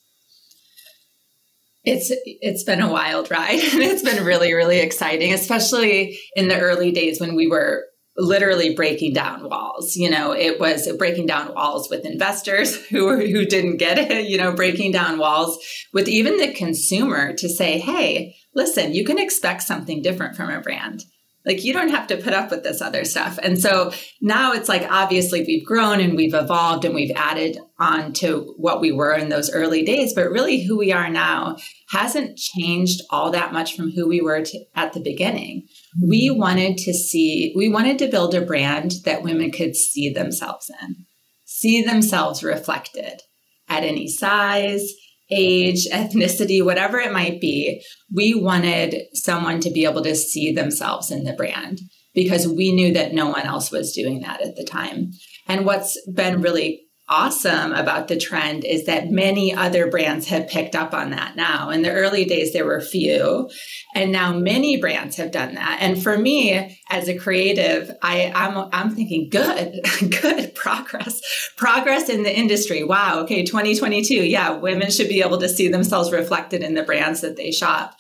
It's 1.85 2.11
it's 2.25 2.65
been 2.65 2.81
a 2.81 2.91
wild 2.91 3.31
ride 3.31 3.61
and 3.61 3.83
it's 3.83 4.03
been 4.03 4.25
really 4.25 4.55
really 4.55 4.79
exciting 4.79 5.35
especially 5.35 6.19
in 6.35 6.49
the 6.49 6.59
early 6.59 6.93
days 6.93 7.21
when 7.21 7.35
we 7.35 7.47
were 7.47 7.85
literally 8.17 8.75
breaking 8.75 9.13
down 9.13 9.49
walls 9.49 9.97
you 9.97 10.09
know 10.09 10.33
it 10.33 10.61
was 10.61 10.91
breaking 10.97 11.27
down 11.27 11.53
walls 11.55 11.91
with 11.91 12.05
investors 12.05 12.77
who 12.87 13.07
were, 13.07 13.21
who 13.21 13.45
didn't 13.45 13.77
get 13.77 13.99
it 13.99 14.29
you 14.29 14.39
know 14.39 14.53
breaking 14.53 14.93
down 14.93 15.19
walls 15.19 15.59
with 15.93 16.09
even 16.09 16.37
the 16.39 16.53
consumer 16.53 17.33
to 17.33 17.49
say 17.49 17.79
hey 17.79 18.37
listen, 18.55 18.95
you 18.95 19.05
can 19.05 19.19
expect 19.19 19.63
something 19.63 20.03
different 20.03 20.37
from 20.37 20.51
a 20.51 20.61
brand. 20.61 21.05
Like 21.47 21.63
you 21.63 21.73
don't 21.75 21.91
have 21.91 22.07
to 22.07 22.17
put 22.17 22.33
up 22.33 22.51
with 22.51 22.63
this 22.63 22.81
other 22.81 23.05
stuff. 23.05 23.39
And 23.43 23.61
so 23.61 23.93
now 24.23 24.53
it's 24.53 24.69
like 24.69 24.91
obviously 24.91 25.43
we've 25.43 25.67
grown 25.67 26.01
and 26.01 26.17
we've 26.17 26.35
evolved 26.35 26.85
and 26.85 26.95
we've 26.95 27.15
added 27.15 27.59
on 27.79 28.15
to 28.15 28.55
what 28.57 28.81
we 28.81 28.93
were 28.93 29.15
in 29.15 29.29
those 29.29 29.53
early 29.53 29.85
days, 29.85 30.15
but 30.15 30.31
really 30.31 30.65
who 30.65 30.79
we 30.79 30.91
are 30.93 31.11
now 31.11 31.57
hasn't 31.91 32.39
changed 32.39 33.03
all 33.11 33.31
that 33.31 33.53
much 33.53 33.77
from 33.77 33.91
who 33.91 34.09
we 34.09 34.23
were 34.23 34.43
to, 34.43 34.65
at 34.75 34.95
the 34.95 35.01
beginning. 35.01 35.67
Mm-hmm. 35.99 36.09
We 36.09 36.31
wanted 36.31 36.79
to 36.79 36.95
see, 36.95 37.53
we 37.55 37.69
wanted 37.69 37.99
to 37.99 38.09
build 38.09 38.35
a 38.35 38.41
brand 38.41 38.93
that 39.05 39.23
women 39.23 39.51
could 39.51 39.77
see 39.77 40.11
themselves 40.11 40.71
in, 40.83 41.05
see 41.45 41.83
themselves 41.83 42.43
reflected 42.43 43.21
at 43.69 43.83
any 43.83 44.09
size, 44.09 44.93
age, 45.31 45.87
ethnicity, 45.91 46.65
whatever 46.65 46.99
it 46.99 47.13
might 47.13 47.41
be, 47.41 47.83
we 48.13 48.35
wanted 48.35 49.03
someone 49.15 49.61
to 49.61 49.71
be 49.71 49.85
able 49.85 50.03
to 50.03 50.15
see 50.15 50.53
themselves 50.53 51.11
in 51.11 51.25
the 51.25 51.33
brand 51.33 51.81
because 52.15 52.47
we 52.47 52.73
knew 52.73 52.93
that 52.93 53.13
no 53.13 53.29
one 53.29 53.43
else 53.43 53.71
was 53.71 53.93
doing 53.93 54.21
that 54.21 54.41
at 54.41 54.57
the 54.57 54.65
time. 54.65 55.11
And 55.49 55.67
what's 55.67 55.99
been 56.13 56.41
really 56.41 56.84
awesome 57.09 57.73
about 57.73 58.09
the 58.09 58.17
trend 58.17 58.65
is 58.65 58.87
that 58.87 59.11
many 59.11 59.55
other 59.55 59.91
brands 59.91 60.29
have 60.29 60.49
picked 60.49 60.75
up 60.75 60.95
on 60.95 61.11
that 61.11 61.37
now. 61.37 61.69
In 61.69 61.83
the 61.83 61.93
early 61.93 62.25
days, 62.25 62.53
there 62.53 62.65
were 62.65 62.81
few, 62.81 63.51
and 63.95 64.11
now 64.11 64.33
many 64.33 64.81
brands 64.81 65.17
have 65.17 65.31
done 65.31 65.55
that. 65.55 65.79
And 65.81 66.03
for 66.03 66.17
me, 66.17 66.81
as 66.91 67.09
a 67.09 67.19
creative, 67.19 67.91
I, 68.03 68.33
I'm 68.35 68.69
I'm 68.73 68.95
thinking, 68.95 69.29
good, 69.29 69.81
good 70.23 70.55
progress, 70.55 71.21
progress 71.57 72.09
in 72.09 72.23
the 72.23 72.35
industry. 72.35 72.83
Wow, 72.83 73.21
okay, 73.21 73.45
2022, 73.45 74.15
yeah, 74.15 74.53
women 74.53 74.91
should 74.91 75.09
be 75.09 75.23
able 75.23 75.39
to 75.39 75.49
see 75.49 75.69
themselves 75.69 76.11
reflected 76.11 76.63
in 76.63 76.75
the 76.75 76.83
brands 76.83 77.21
that 77.21 77.37
they 77.37 77.51
shop. 77.51 77.97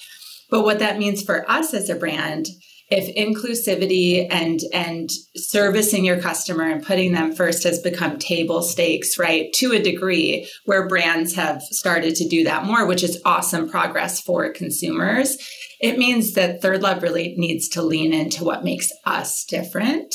But 0.51 0.63
what 0.63 0.79
that 0.79 0.99
means 0.99 1.23
for 1.23 1.49
us 1.51 1.75
as 1.75 1.91
a 1.91 1.95
brand 1.95 2.49
if 2.95 3.15
inclusivity 3.17 4.27
and 4.31 4.61
and 4.73 5.11
servicing 5.37 6.05
your 6.05 6.21
customer 6.21 6.65
and 6.65 6.85
putting 6.85 7.13
them 7.13 7.35
first 7.35 7.65
has 7.65 7.81
become 7.81 8.19
table 8.19 8.63
stakes 8.63 9.19
right 9.19 9.53
to 9.53 9.73
a 9.73 9.83
degree 9.83 10.49
where 10.65 10.89
brands 10.89 11.35
have 11.35 11.61
started 11.63 12.15
to 12.15 12.29
do 12.29 12.45
that 12.45 12.65
more 12.65 12.87
which 12.87 13.03
is 13.03 13.21
awesome 13.25 13.69
progress 13.69 14.21
for 14.21 14.51
consumers 14.53 15.37
it 15.81 15.99
means 15.99 16.35
that 16.35 16.63
third 16.63 16.83
love 16.83 17.03
really 17.03 17.35
needs 17.37 17.69
to 17.69 17.83
lean 17.83 18.13
into 18.13 18.45
what 18.45 18.65
makes 18.65 18.91
us 19.05 19.45
different 19.45 20.15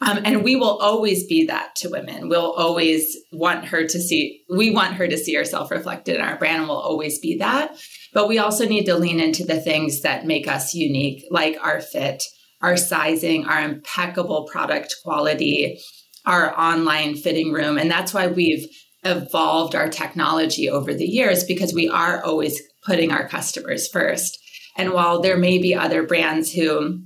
um, 0.00 0.20
and 0.24 0.44
we 0.44 0.56
will 0.56 0.76
always 0.78 1.26
be 1.26 1.46
that 1.46 1.74
to 1.76 1.88
women. 1.88 2.28
We'll 2.28 2.52
always 2.52 3.16
want 3.32 3.64
her 3.66 3.86
to 3.86 3.98
see, 3.98 4.42
we 4.50 4.70
want 4.70 4.94
her 4.94 5.08
to 5.08 5.16
see 5.16 5.34
herself 5.34 5.70
reflected 5.70 6.16
in 6.16 6.20
our 6.20 6.36
brand, 6.36 6.58
and 6.58 6.68
we'll 6.68 6.78
always 6.78 7.18
be 7.18 7.38
that. 7.38 7.74
But 8.16 8.28
we 8.28 8.38
also 8.38 8.66
need 8.66 8.86
to 8.86 8.96
lean 8.96 9.20
into 9.20 9.44
the 9.44 9.60
things 9.60 10.00
that 10.00 10.24
make 10.24 10.48
us 10.48 10.72
unique, 10.72 11.26
like 11.30 11.58
our 11.62 11.82
fit, 11.82 12.22
our 12.62 12.74
sizing, 12.74 13.44
our 13.44 13.60
impeccable 13.60 14.48
product 14.50 14.94
quality, 15.04 15.78
our 16.24 16.58
online 16.58 17.16
fitting 17.16 17.52
room. 17.52 17.76
And 17.76 17.90
that's 17.90 18.14
why 18.14 18.28
we've 18.28 18.66
evolved 19.04 19.74
our 19.74 19.90
technology 19.90 20.70
over 20.70 20.94
the 20.94 21.04
years 21.04 21.44
because 21.44 21.74
we 21.74 21.90
are 21.90 22.24
always 22.24 22.58
putting 22.86 23.12
our 23.12 23.28
customers 23.28 23.86
first. 23.86 24.38
And 24.78 24.94
while 24.94 25.20
there 25.20 25.36
may 25.36 25.58
be 25.58 25.74
other 25.74 26.02
brands 26.02 26.50
who 26.50 27.02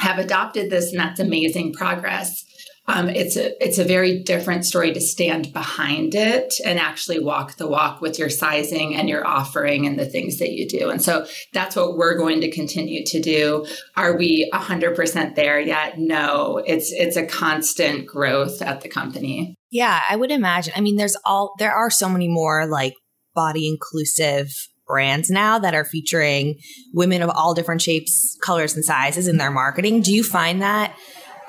have 0.00 0.18
adopted 0.18 0.68
this, 0.68 0.90
and 0.90 1.00
that's 1.00 1.20
amazing 1.20 1.72
progress. 1.72 2.44
Um, 2.86 3.08
it's 3.08 3.36
a 3.36 3.62
it's 3.64 3.78
a 3.78 3.84
very 3.84 4.22
different 4.22 4.64
story 4.64 4.92
to 4.92 5.00
stand 5.00 5.52
behind 5.52 6.14
it 6.14 6.54
and 6.64 6.78
actually 6.78 7.20
walk 7.20 7.56
the 7.56 7.68
walk 7.68 8.00
with 8.00 8.18
your 8.18 8.30
sizing 8.30 8.96
and 8.96 9.08
your 9.08 9.24
offering 9.24 9.86
and 9.86 9.98
the 9.98 10.06
things 10.06 10.38
that 10.38 10.50
you 10.50 10.66
do. 10.68 10.90
And 10.90 11.00
so 11.00 11.26
that's 11.52 11.76
what 11.76 11.96
we're 11.96 12.16
going 12.16 12.40
to 12.40 12.50
continue 12.50 13.04
to 13.06 13.20
do. 13.20 13.66
Are 13.96 14.16
we 14.16 14.50
100% 14.52 15.34
there 15.36 15.60
yet? 15.60 15.98
No. 15.98 16.62
It's 16.66 16.90
it's 16.90 17.16
a 17.16 17.26
constant 17.26 18.06
growth 18.06 18.60
at 18.60 18.80
the 18.80 18.88
company. 18.88 19.54
Yeah, 19.70 20.00
I 20.08 20.16
would 20.16 20.32
imagine. 20.32 20.72
I 20.74 20.80
mean, 20.80 20.96
there's 20.96 21.16
all 21.24 21.54
there 21.58 21.72
are 21.72 21.90
so 21.90 22.08
many 22.08 22.28
more 22.28 22.66
like 22.66 22.94
body 23.34 23.68
inclusive 23.68 24.50
brands 24.90 25.30
now 25.30 25.60
that 25.60 25.74
are 25.74 25.84
featuring 25.84 26.58
women 26.92 27.22
of 27.22 27.30
all 27.30 27.54
different 27.54 27.80
shapes, 27.80 28.36
colors, 28.42 28.74
and 28.74 28.84
sizes 28.84 29.28
in 29.28 29.36
their 29.36 29.52
marketing. 29.52 30.00
Do 30.00 30.12
you 30.12 30.24
find 30.24 30.60
that? 30.62 30.96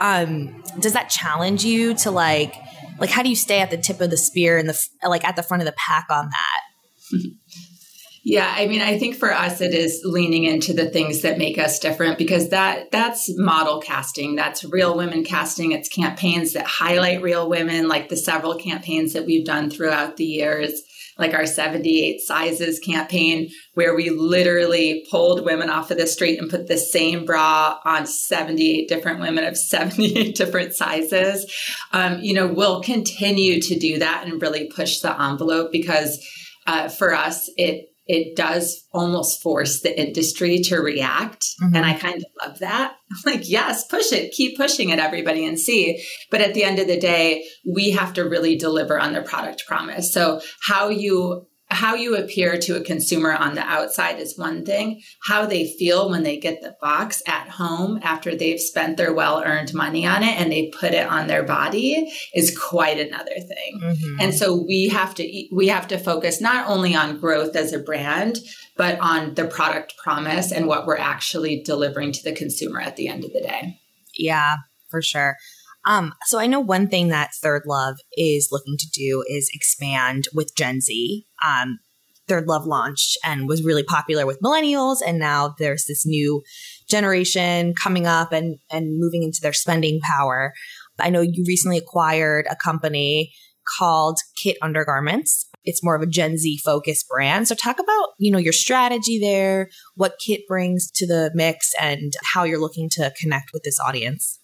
Um, 0.02 0.64
does 0.80 0.94
that 0.94 1.10
challenge 1.10 1.64
you 1.64 1.94
to 1.96 2.12
like, 2.12 2.56
like, 3.00 3.10
how 3.10 3.24
do 3.24 3.30
you 3.30 3.36
stay 3.36 3.62
at 3.62 3.70
the 3.70 3.78
tip 3.78 4.02
of 4.02 4.10
the 4.10 4.18
spear 4.18 4.58
and 4.58 4.68
the 4.68 4.78
like 5.08 5.24
at 5.24 5.36
the 5.36 5.44
front 5.44 5.62
of 5.62 5.66
the 5.66 5.76
pack 5.78 6.08
on 6.10 6.30
that? 6.30 7.22
Yeah, 8.24 8.54
I 8.56 8.68
mean, 8.68 8.82
I 8.82 9.00
think 9.00 9.16
for 9.16 9.34
us 9.34 9.62
it 9.62 9.74
is 9.74 10.02
leaning 10.04 10.44
into 10.44 10.74
the 10.74 10.90
things 10.90 11.24
that 11.24 11.40
make 11.40 11.58
us 11.58 11.80
different 11.80 12.20
because 12.20 12.50
that 12.50 12.92
that's 12.92 13.36
model 13.38 13.82
casting. 13.82 14.36
That's 14.36 14.64
real 14.64 14.96
women 14.96 15.24
casting. 15.24 15.72
It's 15.72 15.90
campaigns 15.90 16.54
that 16.54 16.68
highlight 16.68 17.24
real 17.24 17.50
women, 17.50 17.88
like 17.88 18.10
the 18.10 18.18
several 18.18 18.56
campaigns 18.56 19.14
that 19.14 19.26
we've 19.26 19.46
done 19.46 19.70
throughout 19.72 20.18
the 20.18 20.26
years 20.26 20.82
like 21.22 21.34
our 21.34 21.46
78 21.46 22.20
sizes 22.22 22.80
campaign, 22.80 23.50
where 23.76 23.96
we 23.96 24.10
literally 24.10 25.06
pulled 25.10 25.46
women 25.46 25.70
off 25.70 25.92
of 25.92 25.98
the 25.98 26.08
street 26.08 26.40
and 26.40 26.50
put 26.50 26.68
the 26.68 26.78
same 26.78 27.26
bra 27.26 27.80
on 27.86 28.06
78 28.06 28.90
different 28.90 29.20
women 29.20 29.44
of 29.46 29.56
78 29.72 30.36
different 30.36 30.74
sizes. 30.74 31.46
Um, 31.94 32.20
you 32.20 32.34
know, 32.34 32.48
we'll 32.48 32.82
continue 32.82 33.62
to 33.62 33.80
do 33.80 34.00
that 34.00 34.26
and 34.26 34.42
really 34.42 34.70
push 34.76 35.00
the 35.00 35.22
envelope 35.22 35.72
because 35.72 36.26
uh, 36.68 36.90
for 36.90 37.14
us, 37.14 37.50
it 37.58 37.91
it 38.12 38.36
does 38.36 38.86
almost 38.92 39.42
force 39.42 39.80
the 39.80 39.98
industry 39.98 40.60
to 40.60 40.82
react. 40.82 41.46
Mm-hmm. 41.64 41.76
And 41.78 41.86
I 41.86 41.94
kind 41.94 42.18
of 42.18 42.26
love 42.46 42.60
that. 42.60 42.96
Like, 43.26 43.50
yes, 43.50 43.86
push 43.88 44.14
it, 44.14 44.32
keep 44.32 44.56
pushing 44.56 44.88
it, 44.88 44.98
everybody, 44.98 45.46
and 45.46 45.60
see. 45.60 46.02
But 46.30 46.40
at 46.40 46.54
the 46.54 46.64
end 46.64 46.80
of 46.80 46.88
the 46.88 46.98
day, 46.98 47.46
we 47.66 47.92
have 47.92 48.14
to 48.14 48.24
really 48.24 48.56
deliver 48.56 48.98
on 48.98 49.12
the 49.12 49.22
product 49.22 49.66
promise. 49.68 50.14
So, 50.14 50.40
how 50.66 50.88
you 50.88 51.46
how 51.72 51.96
you 51.96 52.16
appear 52.16 52.58
to 52.58 52.76
a 52.76 52.84
consumer 52.84 53.32
on 53.32 53.56
the 53.56 53.62
outside 53.62 54.20
is 54.20 54.38
one 54.38 54.66
thing. 54.66 55.02
How 55.24 55.46
they 55.46 55.68
feel 55.68 56.10
when 56.10 56.24
they 56.24 56.38
get 56.38 56.62
the 56.62 56.76
box 56.82 57.24
at 57.28 57.48
home 57.48 58.00
after 58.04 58.36
they've 58.36 58.60
spent 58.60 58.98
their 58.98 59.14
well 59.14 59.42
earned 59.44 59.74
money 59.74 60.06
on 60.06 60.22
it 60.22 60.40
and 60.40 60.52
they 60.52 60.72
put 60.78 60.94
it 60.94 61.08
on 61.08 61.28
their 61.28 61.44
body 61.44 62.12
is 62.36 62.58
quite 62.58 63.00
another 63.00 63.36
thing. 63.36 63.80
Mm-hmm. 63.82 64.20
And 64.20 64.34
so 64.34 64.54
we 64.54 64.90
have 64.90 65.16
to 65.16 65.48
we 65.52 65.70
have 65.70 65.88
to 65.88 65.98
focus 65.98 66.42
not 66.42 66.68
only 66.68 66.94
on 66.94 67.20
growth 67.20 67.56
as 67.56 67.72
a 67.72 67.80
brand, 67.80 68.40
but 68.76 69.00
on 69.00 69.36
the 69.36 69.46
product 69.46 69.96
promise 69.98 70.52
and 70.52 70.68
what 70.68 70.86
we're 70.86 70.98
actually 70.98 71.62
delivering 71.64 72.12
to 72.12 72.24
the 72.24 72.34
consumer 72.34 72.82
at 72.82 72.98
the 72.98 73.08
end 73.08 73.24
of 73.24 73.32
the 73.32 73.42
day. 73.42 73.80
Yeah, 74.14 74.58
for 74.90 75.02
sure. 75.02 75.38
Um, 75.86 76.14
so 76.26 76.40
I 76.40 76.48
know 76.48 76.60
one 76.60 76.88
thing 76.88 77.08
that 77.08 77.32
Third 77.42 77.64
Love 77.66 77.96
is 78.14 78.50
looking 78.52 78.78
to 78.78 78.90
do 78.94 79.24
is 79.28 79.50
expand 79.54 80.28
with 80.34 80.56
Gen 80.56 80.82
Z. 80.82 81.26
Um, 81.46 81.80
Third 82.28 82.48
Love 82.48 82.66
launched 82.66 83.18
and 83.26 83.48
was 83.48 83.64
really 83.64 83.84
popular 83.84 84.26
with 84.26 84.42
millennials, 84.42 84.98
and 85.06 85.20
now 85.20 85.56
there's 85.58 85.86
this 85.86 86.06
new 86.06 86.42
generation 86.90 87.74
coming 87.74 88.06
up 88.06 88.32
and 88.32 88.58
and 88.72 89.00
moving 89.00 89.24
into 89.24 89.40
their 89.42 89.54
spending 89.54 90.00
power. 90.02 90.54
I 91.00 91.10
know 91.10 91.22
you 91.22 91.44
recently 91.48 91.78
acquired 91.78 92.46
a 92.50 92.56
company 92.56 93.34
called 93.78 94.20
Kit 94.42 94.58
Undergarments. 94.62 95.48
It's 95.64 95.84
more 95.84 95.96
of 95.96 96.02
a 96.02 96.08
Gen 96.08 96.38
Z 96.38 96.60
focused 96.64 97.08
brand. 97.08 97.48
So 97.48 97.56
talk 97.56 97.80
about, 97.80 98.10
you 98.18 98.32
know, 98.32 98.40
your 98.40 98.54
strategy 98.54 99.20
there, 99.20 99.70
what 99.96 100.16
Kit 100.26 100.42
brings 100.48 100.90
to 100.96 101.08
the 101.08 101.32
mix 101.34 101.74
and 101.80 102.14
how 102.34 102.44
you're 102.44 102.62
looking 102.62 102.90
to 102.94 103.14
connect 103.20 103.52
with 103.54 103.64
this 103.64 103.80
audience. 103.80 104.41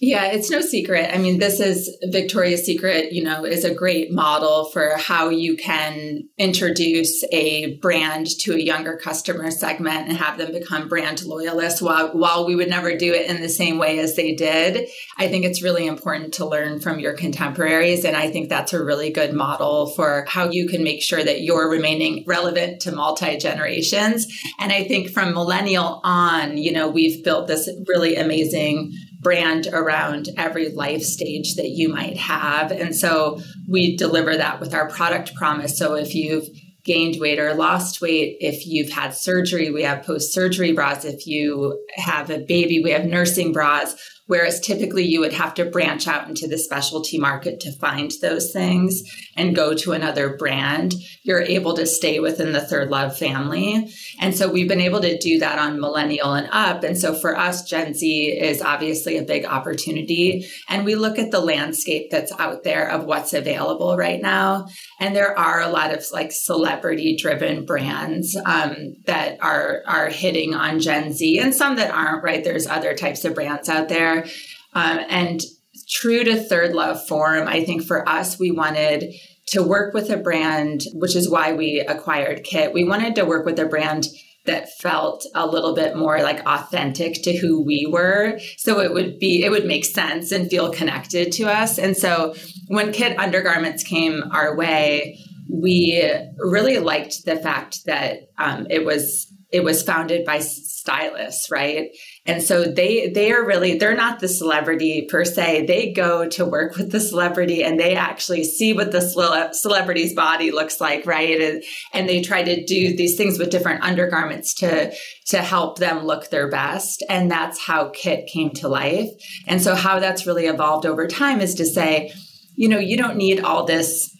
Yeah, 0.00 0.26
it's 0.26 0.50
no 0.50 0.60
secret. 0.60 1.14
I 1.14 1.18
mean, 1.18 1.38
this 1.38 1.60
is 1.60 1.96
Victoria's 2.10 2.64
Secret, 2.64 3.12
you 3.12 3.22
know, 3.22 3.44
is 3.44 3.64
a 3.64 3.74
great 3.74 4.10
model 4.10 4.64
for 4.66 4.96
how 4.96 5.28
you 5.28 5.56
can 5.56 6.28
introduce 6.36 7.22
a 7.32 7.76
brand 7.76 8.26
to 8.40 8.54
a 8.54 8.58
younger 8.58 8.96
customer 8.96 9.50
segment 9.50 10.08
and 10.08 10.16
have 10.16 10.36
them 10.36 10.52
become 10.52 10.88
brand 10.88 11.24
loyalists 11.24 11.80
while 11.80 12.08
while 12.08 12.46
we 12.46 12.56
would 12.56 12.68
never 12.68 12.96
do 12.96 13.12
it 13.12 13.30
in 13.30 13.40
the 13.40 13.48
same 13.48 13.78
way 13.78 13.98
as 14.00 14.16
they 14.16 14.34
did. 14.34 14.88
I 15.16 15.28
think 15.28 15.44
it's 15.44 15.62
really 15.62 15.86
important 15.86 16.34
to 16.34 16.46
learn 16.46 16.80
from 16.80 16.98
your 16.98 17.14
contemporaries 17.14 18.04
and 18.04 18.16
I 18.16 18.30
think 18.30 18.48
that's 18.48 18.72
a 18.72 18.84
really 18.84 19.10
good 19.10 19.32
model 19.32 19.92
for 19.94 20.24
how 20.28 20.50
you 20.50 20.68
can 20.68 20.82
make 20.82 21.02
sure 21.02 21.22
that 21.22 21.42
you're 21.42 21.70
remaining 21.70 22.24
relevant 22.26 22.80
to 22.82 22.92
multi-generations. 22.92 24.26
And 24.58 24.72
I 24.72 24.84
think 24.84 25.10
from 25.10 25.34
millennial 25.34 26.00
on, 26.02 26.58
you 26.58 26.72
know, 26.72 26.88
we've 26.88 27.22
built 27.22 27.46
this 27.46 27.68
really 27.86 28.16
amazing 28.16 28.92
brand 29.24 29.66
around 29.72 30.28
every 30.36 30.68
life 30.68 31.02
stage 31.02 31.56
that 31.56 31.70
you 31.70 31.88
might 31.88 32.16
have. 32.16 32.70
And 32.70 32.94
so 32.94 33.40
we 33.68 33.96
deliver 33.96 34.36
that 34.36 34.60
with 34.60 34.72
our 34.74 34.88
product 34.88 35.34
promise. 35.34 35.76
So 35.76 35.94
if 35.96 36.14
you've 36.14 36.46
gained 36.84 37.18
weight 37.18 37.40
or 37.40 37.54
lost 37.54 38.00
weight. 38.00 38.36
If 38.40 38.66
you've 38.66 38.90
had 38.90 39.14
surgery, 39.14 39.70
we 39.70 39.82
have 39.82 40.04
post 40.04 40.32
surgery 40.32 40.72
bras. 40.72 41.04
If 41.04 41.26
you 41.26 41.82
have 41.96 42.30
a 42.30 42.38
baby, 42.38 42.82
we 42.82 42.90
have 42.90 43.06
nursing 43.06 43.52
bras. 43.52 43.96
Whereas 44.26 44.60
typically 44.60 45.04
you 45.04 45.20
would 45.20 45.34
have 45.34 45.52
to 45.54 45.66
branch 45.66 46.08
out 46.08 46.28
into 46.28 46.48
the 46.48 46.58
specialty 46.58 47.18
market 47.18 47.60
to 47.60 47.72
find 47.72 48.10
those 48.22 48.52
things 48.52 49.02
and 49.36 49.54
go 49.54 49.74
to 49.74 49.92
another 49.92 50.36
brand. 50.36 50.94
You're 51.22 51.42
able 51.42 51.74
to 51.74 51.86
stay 51.86 52.20
within 52.20 52.52
the 52.52 52.62
Third 52.62 52.88
Love 52.88 53.18
family. 53.18 53.92
And 54.20 54.34
so 54.34 54.50
we've 54.50 54.68
been 54.68 54.80
able 54.80 55.02
to 55.02 55.18
do 55.18 55.40
that 55.40 55.58
on 55.58 55.80
millennial 55.80 56.32
and 56.32 56.48
up. 56.52 56.84
And 56.84 56.96
so 56.96 57.14
for 57.14 57.36
us, 57.36 57.68
Gen 57.68 57.92
Z 57.92 58.32
is 58.32 58.62
obviously 58.62 59.18
a 59.18 59.22
big 59.22 59.44
opportunity. 59.44 60.46
And 60.70 60.86
we 60.86 60.94
look 60.94 61.18
at 61.18 61.30
the 61.30 61.40
landscape 61.40 62.10
that's 62.10 62.32
out 62.38 62.62
there 62.62 62.88
of 62.88 63.04
what's 63.04 63.34
available 63.34 63.96
right 63.96 64.22
now. 64.22 64.68
And 65.00 65.14
there 65.14 65.38
are 65.38 65.60
a 65.60 65.68
lot 65.68 65.92
of 65.92 66.02
like 66.12 66.32
celebrity 66.32 67.16
driven 67.16 67.66
brands 67.66 68.36
um, 68.46 68.94
that 69.04 69.38
are, 69.42 69.82
are 69.86 70.08
hitting 70.08 70.54
on 70.54 70.80
Gen 70.80 71.12
Z 71.12 71.38
and 71.38 71.54
some 71.54 71.76
that 71.76 71.90
aren't, 71.90 72.24
right? 72.24 72.42
There's 72.42 72.66
other 72.66 72.94
types 72.94 73.24
of 73.24 73.34
brands 73.34 73.68
out 73.68 73.88
there 73.88 74.13
there. 74.14 74.26
Um, 74.72 75.00
and 75.08 75.40
true 75.88 76.24
to 76.24 76.36
Third 76.36 76.72
Love 76.72 77.06
Form, 77.06 77.46
I 77.48 77.64
think 77.64 77.84
for 77.84 78.08
us, 78.08 78.38
we 78.38 78.50
wanted 78.50 79.14
to 79.48 79.62
work 79.62 79.94
with 79.94 80.10
a 80.10 80.16
brand, 80.16 80.82
which 80.94 81.14
is 81.14 81.30
why 81.30 81.52
we 81.52 81.80
acquired 81.80 82.44
Kit. 82.44 82.72
We 82.72 82.84
wanted 82.84 83.14
to 83.16 83.24
work 83.24 83.44
with 83.44 83.58
a 83.58 83.66
brand 83.66 84.06
that 84.46 84.72
felt 84.78 85.26
a 85.34 85.46
little 85.46 85.74
bit 85.74 85.96
more 85.96 86.22
like 86.22 86.46
authentic 86.46 87.22
to 87.22 87.36
who 87.36 87.64
we 87.64 87.86
were. 87.90 88.38
So 88.58 88.80
it 88.80 88.92
would 88.92 89.18
be, 89.18 89.42
it 89.42 89.50
would 89.50 89.64
make 89.64 89.84
sense 89.84 90.32
and 90.32 90.50
feel 90.50 90.70
connected 90.70 91.32
to 91.32 91.44
us. 91.44 91.78
And 91.78 91.96
so 91.96 92.34
when 92.68 92.92
Kit 92.92 93.18
Undergarments 93.18 93.82
came 93.82 94.22
our 94.32 94.54
way, 94.56 95.18
we 95.50 96.02
really 96.38 96.78
liked 96.78 97.24
the 97.24 97.36
fact 97.36 97.84
that 97.86 98.28
um, 98.38 98.66
it 98.70 98.84
was 98.84 99.30
it 99.50 99.62
was 99.62 99.84
founded 99.84 100.24
by 100.24 100.40
stylists, 100.40 101.48
right? 101.48 101.90
And 102.26 102.42
so 102.42 102.64
they 102.64 103.10
they 103.10 103.32
are 103.32 103.44
really 103.44 103.76
they're 103.76 103.96
not 103.96 104.18
the 104.18 104.28
celebrity 104.28 105.06
per 105.10 105.24
se. 105.26 105.66
They 105.66 105.92
go 105.92 106.26
to 106.30 106.46
work 106.46 106.76
with 106.76 106.90
the 106.90 107.00
celebrity 107.00 107.62
and 107.62 107.78
they 107.78 107.94
actually 107.94 108.44
see 108.44 108.72
what 108.72 108.92
the 108.92 109.50
celebrity's 109.52 110.14
body 110.14 110.50
looks 110.50 110.80
like, 110.80 111.04
right? 111.04 111.38
And, 111.38 111.62
and 111.92 112.08
they 112.08 112.22
try 112.22 112.42
to 112.42 112.64
do 112.64 112.96
these 112.96 113.16
things 113.16 113.38
with 113.38 113.50
different 113.50 113.82
undergarments 113.82 114.54
to 114.54 114.94
to 115.26 115.42
help 115.42 115.78
them 115.78 116.04
look 116.04 116.30
their 116.30 116.48
best. 116.48 117.04
And 117.10 117.30
that's 117.30 117.60
how 117.60 117.90
Kit 117.90 118.26
came 118.26 118.50
to 118.52 118.68
life. 118.68 119.10
And 119.46 119.60
so 119.60 119.74
how 119.74 119.98
that's 119.98 120.26
really 120.26 120.46
evolved 120.46 120.86
over 120.86 121.06
time 121.06 121.42
is 121.42 121.54
to 121.56 121.66
say, 121.66 122.12
you 122.56 122.68
know, 122.68 122.78
you 122.78 122.96
don't 122.96 123.16
need 123.16 123.40
all 123.40 123.66
this 123.66 124.14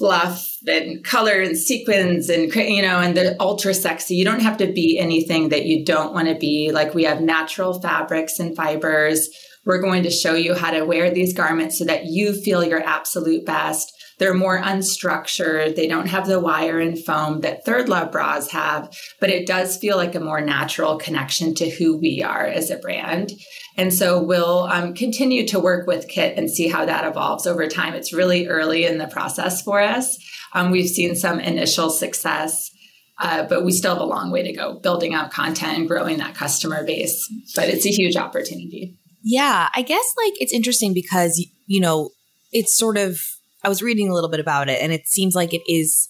fluff 0.00 0.56
and 0.66 1.04
color 1.04 1.42
and 1.42 1.58
sequins 1.58 2.30
and 2.30 2.52
you 2.54 2.80
know 2.82 2.98
and 2.98 3.16
the 3.16 3.36
ultra 3.38 3.74
sexy. 3.74 4.16
You 4.16 4.24
don't 4.24 4.40
have 4.40 4.56
to 4.56 4.72
be 4.72 4.98
anything 4.98 5.50
that 5.50 5.66
you 5.66 5.84
don't 5.84 6.14
want 6.14 6.28
to 6.28 6.34
be. 6.34 6.72
Like 6.72 6.94
we 6.94 7.04
have 7.04 7.20
natural 7.20 7.80
fabrics 7.80 8.40
and 8.40 8.56
fibers. 8.56 9.28
We're 9.66 9.82
going 9.82 10.02
to 10.04 10.10
show 10.10 10.34
you 10.34 10.54
how 10.54 10.70
to 10.70 10.84
wear 10.84 11.10
these 11.10 11.34
garments 11.34 11.78
so 11.78 11.84
that 11.84 12.06
you 12.06 12.32
feel 12.32 12.64
your 12.64 12.82
absolute 12.82 13.44
best 13.44 13.92
they're 14.20 14.32
more 14.32 14.60
unstructured 14.60 15.74
they 15.74 15.88
don't 15.88 16.06
have 16.06 16.28
the 16.28 16.38
wire 16.38 16.78
and 16.78 17.04
foam 17.04 17.40
that 17.40 17.64
third 17.64 17.88
love 17.88 18.12
bras 18.12 18.52
have 18.52 18.88
but 19.18 19.30
it 19.30 19.46
does 19.46 19.76
feel 19.76 19.96
like 19.96 20.14
a 20.14 20.20
more 20.20 20.40
natural 20.40 20.96
connection 20.96 21.52
to 21.52 21.68
who 21.68 21.96
we 21.96 22.22
are 22.22 22.46
as 22.46 22.70
a 22.70 22.78
brand 22.78 23.32
and 23.76 23.92
so 23.92 24.22
we'll 24.22 24.64
um, 24.64 24.94
continue 24.94 25.44
to 25.46 25.58
work 25.58 25.88
with 25.88 26.06
kit 26.06 26.38
and 26.38 26.48
see 26.48 26.68
how 26.68 26.84
that 26.86 27.04
evolves 27.04 27.48
over 27.48 27.66
time 27.66 27.94
it's 27.94 28.12
really 28.12 28.46
early 28.46 28.84
in 28.84 28.98
the 28.98 29.08
process 29.08 29.62
for 29.62 29.80
us 29.80 30.16
um, 30.52 30.70
we've 30.70 30.88
seen 30.88 31.14
some 31.14 31.40
initial 31.40 31.90
success, 31.90 32.70
uh, 33.18 33.44
but 33.44 33.64
we 33.64 33.72
still 33.72 33.94
have 33.94 34.02
a 34.02 34.06
long 34.06 34.30
way 34.30 34.42
to 34.42 34.52
go 34.52 34.78
building 34.80 35.14
out 35.14 35.30
content 35.30 35.78
and 35.78 35.88
growing 35.88 36.18
that 36.18 36.34
customer 36.34 36.84
base. 36.84 37.28
But 37.54 37.68
it's 37.68 37.86
a 37.86 37.90
huge 37.90 38.16
opportunity. 38.16 38.98
Yeah, 39.22 39.68
I 39.74 39.82
guess 39.82 40.04
like 40.24 40.34
it's 40.40 40.52
interesting 40.52 40.94
because, 40.94 41.46
you 41.66 41.80
know, 41.80 42.10
it's 42.52 42.76
sort 42.76 42.96
of, 42.96 43.18
I 43.62 43.68
was 43.68 43.82
reading 43.82 44.08
a 44.08 44.14
little 44.14 44.30
bit 44.30 44.40
about 44.40 44.68
it 44.68 44.80
and 44.82 44.92
it 44.92 45.06
seems 45.06 45.34
like 45.34 45.52
it 45.52 45.62
is 45.66 46.08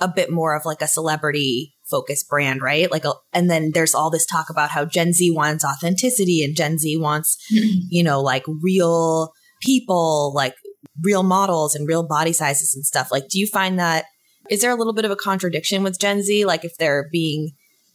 a 0.00 0.08
bit 0.08 0.30
more 0.30 0.56
of 0.56 0.64
like 0.64 0.82
a 0.82 0.86
celebrity 0.86 1.74
focused 1.90 2.28
brand, 2.28 2.62
right? 2.62 2.90
Like, 2.90 3.04
a, 3.04 3.12
and 3.32 3.50
then 3.50 3.72
there's 3.74 3.94
all 3.94 4.10
this 4.10 4.26
talk 4.26 4.48
about 4.48 4.70
how 4.70 4.84
Gen 4.84 5.12
Z 5.12 5.30
wants 5.32 5.64
authenticity 5.64 6.42
and 6.42 6.56
Gen 6.56 6.78
Z 6.78 6.96
wants, 6.96 7.36
mm-hmm. 7.52 7.80
you 7.90 8.02
know, 8.02 8.20
like 8.20 8.44
real 8.62 9.32
people, 9.60 10.32
like 10.34 10.54
real 11.02 11.22
models 11.22 11.74
and 11.74 11.86
real 11.86 12.06
body 12.06 12.32
sizes 12.32 12.74
and 12.74 12.86
stuff. 12.86 13.10
Like, 13.10 13.28
do 13.28 13.38
you 13.38 13.46
find 13.46 13.78
that 13.78 14.06
is 14.48 14.62
there 14.62 14.70
a 14.70 14.74
little 14.74 14.94
bit 14.94 15.04
of 15.04 15.10
a 15.10 15.16
contradiction 15.16 15.82
with 15.82 16.00
Gen 16.00 16.22
Z? 16.22 16.44
Like, 16.44 16.64
if 16.64 16.76
they're 16.78 17.08
being 17.12 17.52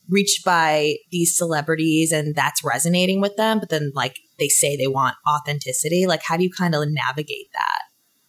reached 0.08 0.46
by 0.46 0.96
these 1.12 1.36
celebrities 1.36 2.12
and 2.12 2.36
that's 2.36 2.64
resonating 2.64 3.20
with 3.20 3.36
them, 3.38 3.60
but 3.60 3.70
then 3.70 3.92
like 3.96 4.18
they 4.38 4.48
say 4.48 4.78
they 4.78 4.88
want 4.88 5.16
authenticity, 5.28 6.06
like, 6.06 6.22
how 6.24 6.38
do 6.38 6.44
you 6.44 6.52
kind 6.52 6.76
of 6.76 6.84
navigate 6.88 7.48
that? 7.54 7.82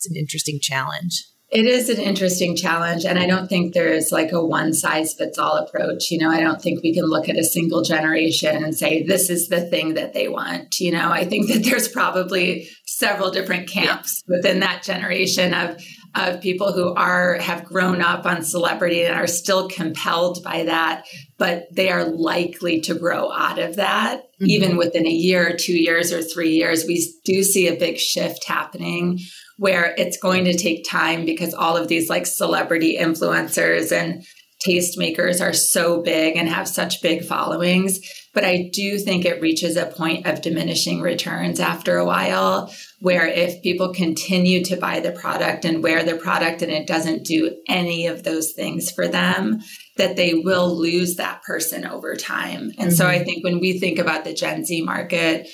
An 0.08 0.16
interesting 0.16 0.58
challenge. 0.60 1.24
It 1.48 1.64
is 1.64 1.88
an 1.88 1.98
interesting 1.98 2.56
challenge. 2.56 3.04
And 3.04 3.20
I 3.20 3.26
don't 3.26 3.46
think 3.46 3.72
there's 3.72 4.10
like 4.10 4.32
a 4.32 4.44
one 4.44 4.72
size 4.72 5.14
fits 5.14 5.38
all 5.38 5.56
approach. 5.56 6.10
You 6.10 6.18
know, 6.18 6.30
I 6.30 6.40
don't 6.40 6.60
think 6.60 6.82
we 6.82 6.92
can 6.92 7.04
look 7.04 7.28
at 7.28 7.38
a 7.38 7.44
single 7.44 7.82
generation 7.82 8.64
and 8.64 8.76
say, 8.76 9.04
this 9.04 9.30
is 9.30 9.48
the 9.48 9.60
thing 9.60 9.94
that 9.94 10.12
they 10.12 10.26
want. 10.26 10.80
You 10.80 10.90
know, 10.90 11.10
I 11.10 11.24
think 11.24 11.48
that 11.52 11.62
there's 11.62 11.88
probably 11.88 12.68
several 12.86 13.30
different 13.30 13.68
camps 13.68 14.24
within 14.26 14.58
that 14.60 14.82
generation 14.82 15.54
of, 15.54 15.80
of 16.16 16.40
people 16.40 16.72
who 16.72 16.94
are 16.94 17.34
have 17.34 17.64
grown 17.64 18.00
up 18.00 18.26
on 18.26 18.42
celebrity 18.42 19.04
and 19.04 19.14
are 19.14 19.26
still 19.26 19.68
compelled 19.68 20.42
by 20.42 20.64
that 20.64 21.04
but 21.36 21.66
they 21.70 21.90
are 21.90 22.04
likely 22.04 22.80
to 22.80 22.94
grow 22.94 23.30
out 23.30 23.58
of 23.58 23.76
that 23.76 24.20
mm-hmm. 24.20 24.46
even 24.46 24.76
within 24.76 25.06
a 25.06 25.10
year 25.10 25.50
or 25.50 25.56
two 25.56 25.76
years 25.76 26.12
or 26.12 26.22
three 26.22 26.52
years 26.52 26.86
we 26.86 27.06
do 27.24 27.42
see 27.42 27.68
a 27.68 27.76
big 27.76 27.98
shift 27.98 28.44
happening 28.46 29.18
where 29.56 29.94
it's 29.96 30.18
going 30.18 30.44
to 30.44 30.56
take 30.56 30.88
time 30.88 31.24
because 31.24 31.54
all 31.54 31.76
of 31.76 31.88
these 31.88 32.08
like 32.10 32.26
celebrity 32.26 32.98
influencers 32.98 33.90
and 33.90 34.24
tastemakers 34.66 35.40
are 35.40 35.52
so 35.52 36.02
big 36.02 36.36
and 36.36 36.48
have 36.48 36.68
such 36.68 37.02
big 37.02 37.24
followings. 37.24 38.00
But 38.32 38.44
I 38.44 38.68
do 38.72 38.98
think 38.98 39.24
it 39.24 39.40
reaches 39.40 39.76
a 39.76 39.86
point 39.86 40.26
of 40.26 40.42
diminishing 40.42 41.00
returns 41.00 41.60
after 41.60 41.96
a 41.96 42.04
while, 42.04 42.72
where 43.00 43.26
if 43.26 43.62
people 43.62 43.94
continue 43.94 44.64
to 44.64 44.76
buy 44.76 45.00
the 45.00 45.12
product 45.12 45.64
and 45.64 45.82
wear 45.82 46.02
the 46.02 46.16
product 46.16 46.62
and 46.62 46.72
it 46.72 46.86
doesn't 46.86 47.24
do 47.24 47.56
any 47.68 48.06
of 48.06 48.24
those 48.24 48.52
things 48.52 48.90
for 48.90 49.08
them, 49.08 49.60
that 49.96 50.16
they 50.16 50.34
will 50.34 50.76
lose 50.76 51.16
that 51.16 51.42
person 51.42 51.86
over 51.86 52.14
time. 52.14 52.72
And 52.78 52.88
mm-hmm. 52.88 52.90
so 52.90 53.06
I 53.06 53.24
think 53.24 53.44
when 53.44 53.60
we 53.60 53.78
think 53.78 53.98
about 53.98 54.24
the 54.24 54.34
Gen 54.34 54.64
Z 54.64 54.82
market, 54.82 55.48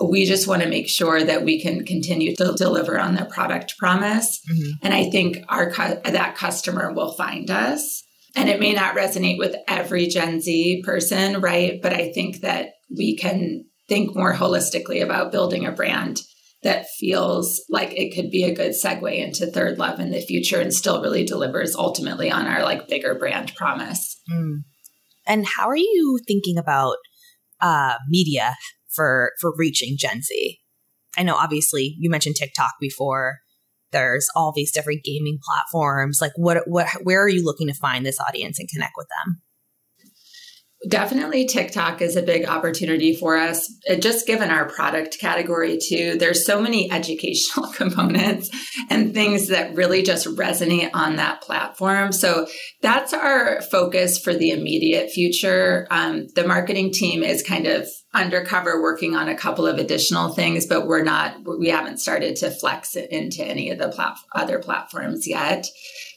we 0.00 0.24
just 0.24 0.46
want 0.46 0.62
to 0.62 0.68
make 0.68 0.88
sure 0.88 1.22
that 1.22 1.44
we 1.44 1.60
can 1.60 1.84
continue 1.84 2.34
to 2.36 2.54
deliver 2.56 2.98
on 2.98 3.16
the 3.16 3.24
product 3.24 3.76
promise. 3.78 4.40
Mm-hmm. 4.50 4.70
And 4.82 4.94
I 4.94 5.10
think 5.10 5.38
our 5.48 5.72
that 5.72 6.36
customer 6.36 6.92
will 6.92 7.12
find 7.14 7.50
us. 7.50 8.04
And 8.36 8.48
it 8.48 8.60
may 8.60 8.74
not 8.74 8.94
resonate 8.94 9.38
with 9.38 9.56
every 9.66 10.06
Gen 10.06 10.40
Z 10.40 10.82
person, 10.84 11.40
right? 11.40 11.80
But 11.82 11.92
I 11.92 12.12
think 12.12 12.42
that 12.42 12.70
we 12.96 13.16
can 13.16 13.64
think 13.88 14.14
more 14.14 14.34
holistically 14.34 15.02
about 15.02 15.32
building 15.32 15.66
a 15.66 15.72
brand 15.72 16.20
that 16.62 16.86
feels 16.98 17.62
like 17.68 17.92
it 17.92 18.14
could 18.14 18.30
be 18.30 18.44
a 18.44 18.54
good 18.54 18.72
segue 18.72 19.16
into 19.16 19.46
third 19.46 19.78
love 19.78 20.00
in 20.00 20.10
the 20.10 20.20
future 20.20 20.60
and 20.60 20.74
still 20.74 21.02
really 21.02 21.24
delivers 21.24 21.74
ultimately 21.74 22.30
on 22.30 22.46
our 22.46 22.62
like 22.62 22.88
bigger 22.88 23.14
brand 23.14 23.54
promise. 23.54 24.20
Mm. 24.30 24.58
And 25.26 25.46
how 25.46 25.68
are 25.68 25.76
you 25.76 26.18
thinking 26.26 26.58
about 26.58 26.96
uh, 27.60 27.94
media 28.08 28.54
for 28.98 29.32
for 29.40 29.54
reaching 29.56 29.96
Gen 29.96 30.22
Z. 30.22 30.58
I 31.16 31.22
know 31.22 31.36
obviously 31.36 31.94
you 31.98 32.10
mentioned 32.10 32.34
TikTok 32.36 32.74
before. 32.80 33.38
There's 33.92 34.28
all 34.34 34.52
these 34.54 34.72
different 34.72 35.04
gaming 35.04 35.38
platforms. 35.42 36.18
Like 36.20 36.32
what 36.34 36.64
what 36.66 36.88
where 37.04 37.22
are 37.22 37.28
you 37.28 37.44
looking 37.44 37.68
to 37.68 37.74
find 37.74 38.04
this 38.04 38.18
audience 38.20 38.58
and 38.58 38.68
connect 38.68 38.94
with 38.96 39.06
them? 39.08 39.40
Definitely 40.86 41.46
TikTok 41.46 42.00
is 42.02 42.14
a 42.14 42.22
big 42.22 42.46
opportunity 42.46 43.12
for 43.12 43.36
us. 43.36 43.68
It, 43.86 44.00
just 44.00 44.28
given 44.28 44.48
our 44.48 44.68
product 44.68 45.18
category 45.18 45.76
too, 45.76 46.16
there's 46.18 46.46
so 46.46 46.60
many 46.62 46.90
educational 46.92 47.72
components 47.72 48.48
and 48.88 49.12
things 49.12 49.48
that 49.48 49.74
really 49.74 50.02
just 50.02 50.28
resonate 50.28 50.90
on 50.94 51.16
that 51.16 51.42
platform. 51.42 52.12
So 52.12 52.46
that's 52.80 53.12
our 53.12 53.60
focus 53.62 54.18
for 54.18 54.32
the 54.32 54.50
immediate 54.50 55.10
future. 55.10 55.88
Um, 55.90 56.28
the 56.36 56.46
marketing 56.46 56.92
team 56.92 57.24
is 57.24 57.42
kind 57.42 57.66
of 57.66 57.88
undercover 58.14 58.82
working 58.82 59.14
on 59.14 59.28
a 59.28 59.36
couple 59.36 59.66
of 59.66 59.78
additional 59.78 60.30
things, 60.30 60.66
but 60.66 60.86
we're 60.86 61.02
not, 61.02 61.36
we 61.58 61.68
haven't 61.68 61.98
started 61.98 62.36
to 62.36 62.50
flex 62.50 62.96
it 62.96 63.10
into 63.10 63.44
any 63.44 63.70
of 63.70 63.78
the 63.78 63.88
plat- 63.88 64.16
other 64.34 64.58
platforms 64.58 65.26
yet. 65.26 65.66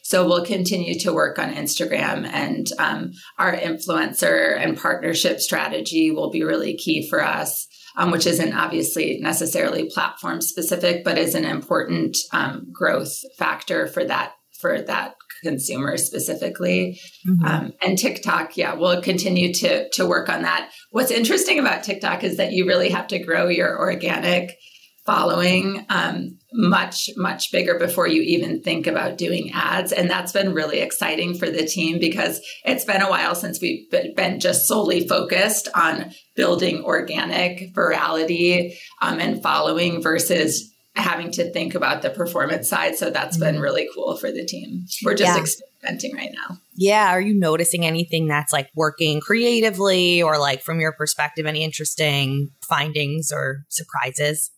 So 0.02 0.26
we'll 0.26 0.44
continue 0.44 0.98
to 1.00 1.12
work 1.12 1.38
on 1.38 1.54
Instagram 1.54 2.26
and 2.26 2.66
um, 2.78 3.12
our 3.38 3.54
influencer 3.54 4.58
and 4.58 4.76
partnership 4.76 5.40
strategy 5.40 6.10
will 6.10 6.30
be 6.30 6.42
really 6.42 6.76
key 6.76 7.08
for 7.08 7.22
us. 7.22 7.66
Um, 7.94 8.10
which 8.10 8.26
isn't 8.26 8.54
obviously 8.54 9.18
necessarily 9.20 9.90
platform 9.90 10.40
specific, 10.40 11.04
but 11.04 11.18
is 11.18 11.34
an 11.34 11.44
important 11.44 12.16
um, 12.32 12.66
growth 12.72 13.12
factor 13.36 13.86
for 13.86 14.02
that 14.02 14.32
for 14.62 14.80
that 14.80 15.14
consumer 15.42 15.98
specifically. 15.98 16.98
Mm-hmm. 17.28 17.44
Um, 17.44 17.72
and 17.82 17.98
TikTok, 17.98 18.56
yeah, 18.56 18.74
we'll 18.74 19.02
continue 19.02 19.52
to 19.54 19.90
to 19.90 20.06
work 20.06 20.30
on 20.30 20.42
that. 20.42 20.70
What's 20.90 21.10
interesting 21.10 21.58
about 21.58 21.84
TikTok 21.84 22.24
is 22.24 22.38
that 22.38 22.52
you 22.52 22.66
really 22.66 22.88
have 22.88 23.08
to 23.08 23.18
grow 23.18 23.48
your 23.48 23.78
organic 23.78 24.56
following 25.04 25.84
um, 25.88 26.38
much 26.52 27.10
much 27.16 27.50
bigger 27.50 27.76
before 27.76 28.06
you 28.06 28.22
even 28.22 28.62
think 28.62 28.86
about 28.86 29.18
doing 29.18 29.50
ads 29.52 29.90
and 29.90 30.08
that's 30.08 30.32
been 30.32 30.54
really 30.54 30.78
exciting 30.78 31.34
for 31.34 31.50
the 31.50 31.66
team 31.66 31.98
because 31.98 32.40
it's 32.64 32.84
been 32.84 33.02
a 33.02 33.10
while 33.10 33.34
since 33.34 33.60
we've 33.60 33.90
been 33.90 34.38
just 34.38 34.68
solely 34.68 35.08
focused 35.08 35.68
on 35.74 36.12
building 36.36 36.84
organic 36.84 37.74
virality 37.74 38.74
um, 39.00 39.18
and 39.18 39.42
following 39.42 40.00
versus 40.00 40.71
having 40.94 41.30
to 41.32 41.50
think 41.52 41.74
about 41.74 42.02
the 42.02 42.10
performance 42.10 42.68
side. 42.68 42.96
So 42.96 43.10
that's 43.10 43.38
been 43.38 43.54
mm-hmm. 43.54 43.62
really 43.62 43.88
cool 43.94 44.16
for 44.16 44.30
the 44.30 44.44
team. 44.44 44.86
We're 45.04 45.14
just 45.14 45.34
yeah. 45.34 45.40
experimenting 45.40 46.14
right 46.14 46.32
now. 46.32 46.58
Yeah. 46.74 47.10
Are 47.10 47.20
you 47.20 47.38
noticing 47.38 47.86
anything 47.86 48.28
that's 48.28 48.52
like 48.52 48.70
working 48.74 49.20
creatively 49.20 50.22
or 50.22 50.38
like 50.38 50.62
from 50.62 50.80
your 50.80 50.92
perspective, 50.92 51.46
any 51.46 51.64
interesting 51.64 52.50
findings 52.68 53.32
or 53.32 53.64
surprises? 53.68 54.50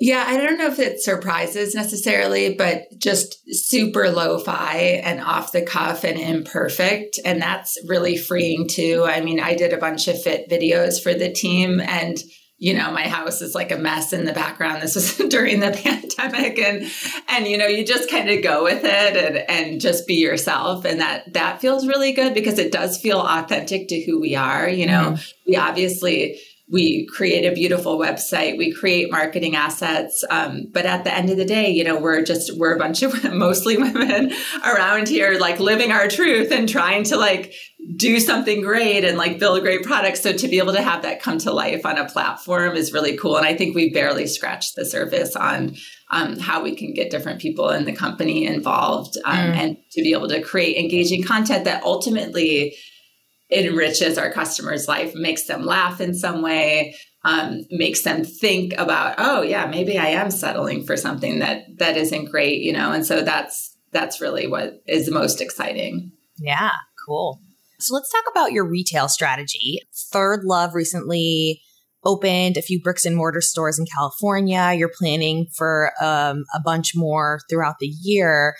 Yeah, 0.00 0.24
I 0.26 0.38
don't 0.38 0.58
know 0.58 0.66
if 0.66 0.80
it 0.80 1.00
surprises 1.00 1.74
necessarily, 1.74 2.54
but 2.54 2.82
just 2.98 3.38
super 3.48 4.10
lo 4.10 4.38
fi 4.38 5.00
and 5.04 5.20
off 5.20 5.52
the 5.52 5.62
cuff 5.62 6.02
and 6.02 6.18
imperfect. 6.18 7.20
And 7.24 7.40
that's 7.40 7.78
really 7.86 8.16
freeing 8.16 8.66
too. 8.66 9.04
I 9.06 9.20
mean, 9.20 9.38
I 9.38 9.54
did 9.54 9.72
a 9.72 9.78
bunch 9.78 10.08
of 10.08 10.20
fit 10.20 10.50
videos 10.50 11.00
for 11.00 11.14
the 11.14 11.30
team 11.32 11.80
and 11.80 12.18
you 12.58 12.72
know 12.72 12.90
my 12.92 13.08
house 13.08 13.42
is 13.42 13.54
like 13.54 13.72
a 13.72 13.76
mess 13.76 14.12
in 14.12 14.24
the 14.24 14.32
background. 14.32 14.82
This 14.82 14.94
was 14.94 15.16
during 15.28 15.60
the 15.60 15.70
pandemic 15.84 16.58
and 16.58 16.90
and 17.28 17.46
you 17.46 17.58
know 17.58 17.66
you 17.66 17.84
just 17.84 18.10
kind 18.10 18.30
of 18.30 18.42
go 18.42 18.64
with 18.64 18.84
it 18.84 19.16
and 19.16 19.36
and 19.48 19.80
just 19.80 20.06
be 20.06 20.14
yourself. 20.14 20.84
And 20.84 21.00
that 21.00 21.32
that 21.34 21.60
feels 21.60 21.86
really 21.86 22.12
good 22.12 22.34
because 22.34 22.58
it 22.58 22.72
does 22.72 23.00
feel 23.00 23.20
authentic 23.20 23.88
to 23.88 24.04
who 24.04 24.20
we 24.20 24.34
are 24.36 24.68
you 24.68 24.86
know. 24.86 25.12
Mm-hmm. 25.12 25.50
we 25.50 25.56
obviously 25.56 26.40
we 26.66 27.06
create 27.06 27.44
a 27.44 27.54
beautiful 27.54 27.98
website. 27.98 28.56
We 28.56 28.72
create 28.72 29.10
marketing 29.10 29.54
assets. 29.54 30.24
Um, 30.30 30.68
but 30.72 30.86
at 30.86 31.04
the 31.04 31.14
end 31.14 31.28
of 31.28 31.36
the 31.36 31.44
day 31.44 31.70
you 31.70 31.84
know 31.84 31.98
we're 31.98 32.22
just 32.22 32.56
we're 32.56 32.74
a 32.74 32.78
bunch 32.78 33.02
of 33.02 33.24
mostly 33.32 33.76
women 33.76 34.32
around 34.64 35.08
here 35.08 35.38
like 35.38 35.58
living 35.58 35.92
our 35.92 36.08
truth 36.08 36.52
and 36.52 36.68
trying 36.68 37.04
to 37.04 37.16
like 37.16 37.52
do 37.96 38.18
something 38.18 38.62
great 38.62 39.04
and 39.04 39.18
like 39.18 39.38
build 39.38 39.58
a 39.58 39.60
great 39.60 39.82
products 39.82 40.22
so 40.22 40.32
to 40.32 40.48
be 40.48 40.58
able 40.58 40.72
to 40.72 40.82
have 40.82 41.02
that 41.02 41.20
come 41.20 41.38
to 41.38 41.52
life 41.52 41.84
on 41.84 41.98
a 41.98 42.08
platform 42.08 42.74
is 42.76 42.92
really 42.92 43.16
cool 43.16 43.36
and 43.36 43.46
i 43.46 43.54
think 43.54 43.74
we 43.74 43.92
barely 43.92 44.26
scratched 44.26 44.74
the 44.74 44.84
surface 44.84 45.36
on 45.36 45.74
um, 46.10 46.38
how 46.38 46.62
we 46.62 46.74
can 46.74 46.94
get 46.94 47.10
different 47.10 47.40
people 47.40 47.70
in 47.70 47.84
the 47.84 47.92
company 47.92 48.46
involved 48.46 49.16
um, 49.24 49.36
mm. 49.36 49.56
and 49.56 49.76
to 49.90 50.02
be 50.02 50.12
able 50.12 50.28
to 50.28 50.40
create 50.40 50.76
engaging 50.76 51.22
content 51.22 51.64
that 51.64 51.82
ultimately 51.82 52.74
enriches 53.50 54.18
our 54.18 54.32
customers' 54.32 54.88
life, 54.88 55.14
makes 55.14 55.44
them 55.44 55.64
laugh 55.64 56.00
in 56.00 56.14
some 56.14 56.42
way, 56.42 56.94
um, 57.24 57.62
makes 57.70 58.02
them 58.02 58.24
think 58.24 58.74
about, 58.74 59.14
oh 59.18 59.42
yeah, 59.42 59.66
maybe 59.66 59.98
I 59.98 60.08
am 60.08 60.30
settling 60.30 60.84
for 60.84 60.96
something 60.96 61.38
that 61.38 61.64
that 61.78 61.96
isn't 61.96 62.30
great, 62.30 62.60
you 62.60 62.72
know. 62.72 62.92
And 62.92 63.06
so 63.06 63.22
that's 63.22 63.76
that's 63.92 64.20
really 64.20 64.46
what 64.46 64.82
is 64.86 65.06
the 65.06 65.12
most 65.12 65.40
exciting. 65.40 66.12
Yeah, 66.38 66.72
cool. 67.06 67.40
So 67.80 67.94
let's 67.94 68.10
talk 68.10 68.24
about 68.30 68.52
your 68.52 68.68
retail 68.68 69.08
strategy. 69.08 69.78
Third 70.12 70.44
Love 70.44 70.74
recently 70.74 71.60
opened 72.04 72.56
a 72.56 72.62
few 72.62 72.80
bricks 72.80 73.04
and 73.04 73.16
mortar 73.16 73.40
stores 73.40 73.78
in 73.78 73.86
California. 73.86 74.72
You're 74.76 74.92
planning 74.96 75.46
for 75.56 75.92
um, 76.00 76.44
a 76.54 76.60
bunch 76.64 76.92
more 76.94 77.40
throughout 77.48 77.76
the 77.80 77.86
year. 78.02 78.54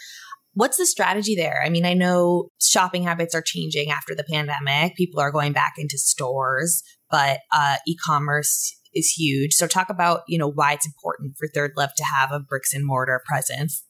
What's 0.54 0.76
the 0.78 0.86
strategy 0.86 1.34
there? 1.34 1.60
I 1.64 1.68
mean, 1.68 1.84
I 1.84 1.94
know 1.94 2.48
shopping 2.60 3.02
habits 3.02 3.34
are 3.34 3.42
changing 3.42 3.90
after 3.90 4.14
the 4.14 4.24
pandemic. 4.24 4.96
People 4.96 5.20
are 5.20 5.32
going 5.32 5.52
back 5.52 5.74
into 5.78 5.98
stores, 5.98 6.82
but 7.10 7.40
uh, 7.52 7.76
e-commerce 7.86 8.72
is 8.94 9.10
huge. 9.10 9.52
So 9.54 9.66
talk 9.66 9.90
about, 9.90 10.22
you 10.28 10.38
know, 10.38 10.50
why 10.50 10.72
it's 10.72 10.86
important 10.86 11.34
for 11.36 11.48
Third 11.48 11.72
Love 11.76 11.90
to 11.96 12.04
have 12.04 12.30
a 12.32 12.40
bricks 12.40 12.72
and 12.72 12.86
mortar 12.86 13.20
presence. 13.26 13.84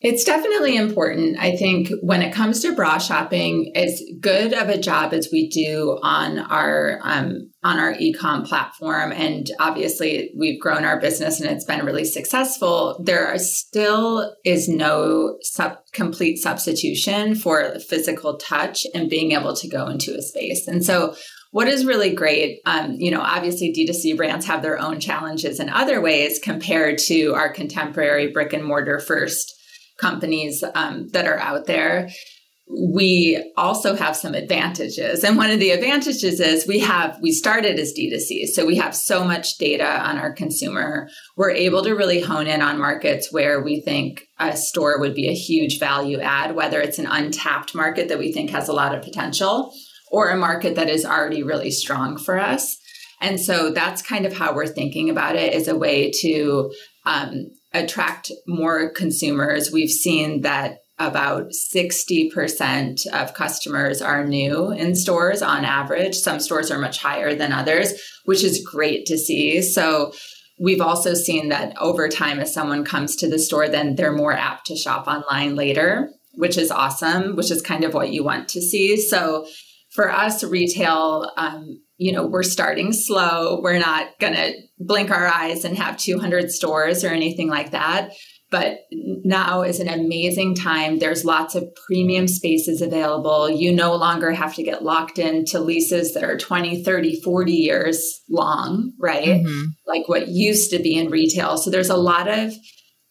It's 0.00 0.22
definitely 0.22 0.76
important. 0.76 1.38
I 1.40 1.56
think 1.56 1.90
when 2.02 2.22
it 2.22 2.32
comes 2.32 2.60
to 2.60 2.72
bra 2.72 2.98
shopping, 2.98 3.72
as 3.74 4.00
good 4.20 4.52
of 4.52 4.68
a 4.68 4.78
job 4.78 5.12
as 5.12 5.28
we 5.32 5.48
do 5.48 5.98
on 6.04 6.38
our 6.38 7.00
um, 7.02 7.50
on 7.64 7.80
our 7.80 7.94
ecom 7.94 8.46
platform, 8.46 9.10
and 9.10 9.50
obviously 9.58 10.30
we've 10.38 10.60
grown 10.60 10.84
our 10.84 11.00
business 11.00 11.40
and 11.40 11.50
it's 11.50 11.64
been 11.64 11.84
really 11.84 12.04
successful. 12.04 13.02
There 13.04 13.26
are 13.26 13.40
still 13.40 14.36
is 14.44 14.68
no 14.68 15.36
sub- 15.42 15.78
complete 15.92 16.36
substitution 16.36 17.34
for 17.34 17.68
the 17.68 17.80
physical 17.80 18.36
touch 18.36 18.86
and 18.94 19.10
being 19.10 19.32
able 19.32 19.56
to 19.56 19.68
go 19.68 19.88
into 19.88 20.14
a 20.14 20.22
space. 20.22 20.68
And 20.68 20.84
so 20.84 21.16
what 21.50 21.66
is 21.66 21.84
really 21.84 22.14
great, 22.14 22.60
um, 22.66 22.92
you 22.98 23.10
know, 23.10 23.22
obviously 23.22 23.72
D2C 23.72 24.16
brands 24.16 24.46
have 24.46 24.62
their 24.62 24.78
own 24.78 25.00
challenges 25.00 25.58
in 25.58 25.68
other 25.70 26.00
ways 26.00 26.38
compared 26.38 26.98
to 27.06 27.34
our 27.34 27.52
contemporary 27.52 28.30
brick 28.30 28.52
and 28.52 28.64
mortar 28.64 29.00
first 29.00 29.57
companies 29.98 30.64
um, 30.74 31.08
that 31.08 31.26
are 31.26 31.38
out 31.38 31.66
there. 31.66 32.08
We 32.70 33.52
also 33.56 33.96
have 33.96 34.14
some 34.14 34.34
advantages 34.34 35.24
and 35.24 35.38
one 35.38 35.50
of 35.50 35.58
the 35.58 35.70
advantages 35.70 36.38
is 36.38 36.66
we 36.66 36.80
have 36.80 37.18
we 37.22 37.32
started 37.32 37.78
as 37.78 37.94
d2c 37.94 38.48
so 38.48 38.66
we 38.66 38.76
have 38.76 38.94
so 38.94 39.24
much 39.24 39.56
data 39.56 39.86
on 39.86 40.18
our 40.18 40.34
consumer. 40.34 41.08
We're 41.34 41.50
able 41.50 41.82
to 41.84 41.94
really 41.94 42.20
hone 42.20 42.46
in 42.46 42.60
on 42.60 42.78
markets 42.78 43.32
where 43.32 43.62
we 43.62 43.80
think 43.80 44.26
a 44.38 44.54
store 44.54 45.00
would 45.00 45.14
be 45.14 45.28
a 45.28 45.34
huge 45.34 45.78
value 45.78 46.20
add 46.20 46.54
whether 46.54 46.78
it's 46.78 46.98
an 46.98 47.06
untapped 47.06 47.74
market 47.74 48.08
that 48.08 48.18
we 48.18 48.32
think 48.32 48.50
has 48.50 48.68
a 48.68 48.74
lot 48.74 48.94
of 48.94 49.02
potential 49.02 49.72
or 50.10 50.28
a 50.28 50.36
market 50.36 50.74
that 50.76 50.90
is 50.90 51.04
already 51.04 51.42
really 51.42 51.70
strong 51.70 52.18
for 52.18 52.38
us. 52.38 52.76
And 53.20 53.40
so 53.40 53.70
that's 53.70 54.02
kind 54.02 54.26
of 54.26 54.32
how 54.32 54.54
we're 54.54 54.66
thinking 54.66 55.10
about 55.10 55.36
it 55.36 55.52
as 55.52 55.68
a 55.68 55.76
way 55.76 56.10
to 56.20 56.70
um, 57.08 57.50
attract 57.72 58.30
more 58.46 58.90
consumers. 58.90 59.72
We've 59.72 59.90
seen 59.90 60.42
that 60.42 60.78
about 60.98 61.50
60% 61.72 63.06
of 63.12 63.34
customers 63.34 64.02
are 64.02 64.26
new 64.26 64.72
in 64.72 64.94
stores 64.94 65.42
on 65.42 65.64
average. 65.64 66.16
Some 66.16 66.40
stores 66.40 66.70
are 66.70 66.78
much 66.78 66.98
higher 66.98 67.34
than 67.34 67.52
others, 67.52 67.92
which 68.24 68.44
is 68.44 68.66
great 68.66 69.06
to 69.06 69.16
see. 69.16 69.62
So 69.62 70.12
we've 70.60 70.80
also 70.80 71.14
seen 71.14 71.48
that 71.48 71.76
over 71.78 72.08
time, 72.08 72.40
as 72.40 72.52
someone 72.52 72.84
comes 72.84 73.16
to 73.16 73.28
the 73.30 73.38
store, 73.38 73.68
then 73.68 73.94
they're 73.94 74.12
more 74.12 74.32
apt 74.32 74.66
to 74.66 74.76
shop 74.76 75.06
online 75.06 75.54
later, 75.54 76.10
which 76.34 76.58
is 76.58 76.70
awesome, 76.70 77.36
which 77.36 77.50
is 77.50 77.62
kind 77.62 77.84
of 77.84 77.94
what 77.94 78.10
you 78.10 78.24
want 78.24 78.48
to 78.48 78.60
see. 78.60 79.00
So 79.00 79.46
for 79.90 80.10
us, 80.10 80.42
retail, 80.42 81.30
um, 81.36 81.80
you 81.96 82.12
know, 82.12 82.26
we're 82.26 82.42
starting 82.42 82.92
slow. 82.92 83.60
We're 83.62 83.78
not 83.78 84.18
going 84.18 84.34
to 84.34 84.52
blink 84.80 85.10
our 85.10 85.26
eyes 85.26 85.64
and 85.64 85.76
have 85.76 85.96
200 85.96 86.50
stores 86.50 87.04
or 87.04 87.08
anything 87.08 87.48
like 87.48 87.72
that. 87.72 88.12
But 88.50 88.78
now 88.90 89.60
is 89.60 89.78
an 89.78 89.88
amazing 89.88 90.54
time. 90.54 90.98
There's 90.98 91.24
lots 91.24 91.54
of 91.54 91.68
premium 91.86 92.26
spaces 92.26 92.80
available. 92.80 93.50
You 93.50 93.74
no 93.74 93.94
longer 93.94 94.32
have 94.32 94.54
to 94.54 94.62
get 94.62 94.82
locked 94.82 95.18
into 95.18 95.60
leases 95.60 96.14
that 96.14 96.24
are 96.24 96.38
20, 96.38 96.82
30, 96.82 97.20
40 97.20 97.52
years 97.52 98.22
long, 98.30 98.92
right? 98.98 99.42
Mm-hmm. 99.42 99.64
Like 99.86 100.08
what 100.08 100.28
used 100.28 100.70
to 100.70 100.78
be 100.78 100.96
in 100.96 101.10
retail. 101.10 101.58
So 101.58 101.68
there's 101.68 101.90
a 101.90 101.96
lot 101.96 102.26
of 102.26 102.54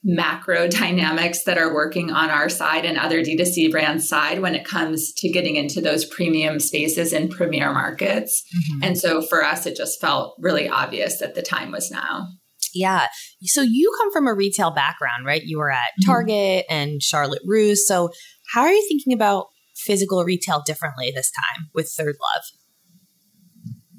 macro 0.07 0.67
dynamics 0.69 1.43
that 1.43 1.57
are 1.57 1.73
working 1.73 2.11
on 2.11 2.29
our 2.29 2.47
side 2.47 2.85
and 2.85 2.97
other 2.97 3.21
D2C 3.21 3.69
brands 3.69 4.07
side 4.07 4.41
when 4.41 4.55
it 4.55 4.65
comes 4.65 5.11
to 5.17 5.29
getting 5.29 5.57
into 5.57 5.81
those 5.81 6.05
premium 6.05 6.59
spaces 6.59 7.11
in 7.11 7.27
premier 7.27 7.73
markets. 7.73 8.41
Mm-hmm. 8.55 8.83
And 8.83 8.97
so 8.97 9.21
for 9.21 9.43
us, 9.43 9.65
it 9.65 9.75
just 9.75 9.99
felt 9.99 10.35
really 10.39 10.69
obvious 10.69 11.19
that 11.19 11.35
the 11.35 11.41
time 11.41 11.71
was 11.71 11.91
now. 11.91 12.27
Yeah. 12.73 13.07
So 13.43 13.61
you 13.61 13.93
come 13.97 14.11
from 14.11 14.27
a 14.27 14.33
retail 14.33 14.71
background, 14.71 15.25
right? 15.25 15.43
You 15.43 15.57
were 15.57 15.71
at 15.71 15.89
mm-hmm. 16.01 16.09
Target 16.09 16.65
mm-hmm. 16.69 16.73
and 16.73 17.03
Charlotte 17.03 17.41
Russe. 17.45 17.85
So 17.85 18.09
how 18.53 18.61
are 18.61 18.71
you 18.71 18.85
thinking 18.87 19.13
about 19.13 19.47
physical 19.75 20.23
retail 20.23 20.63
differently 20.65 21.11
this 21.13 21.31
time 21.31 21.67
with 21.73 21.89
Third 21.89 22.15
Love? 22.21 22.43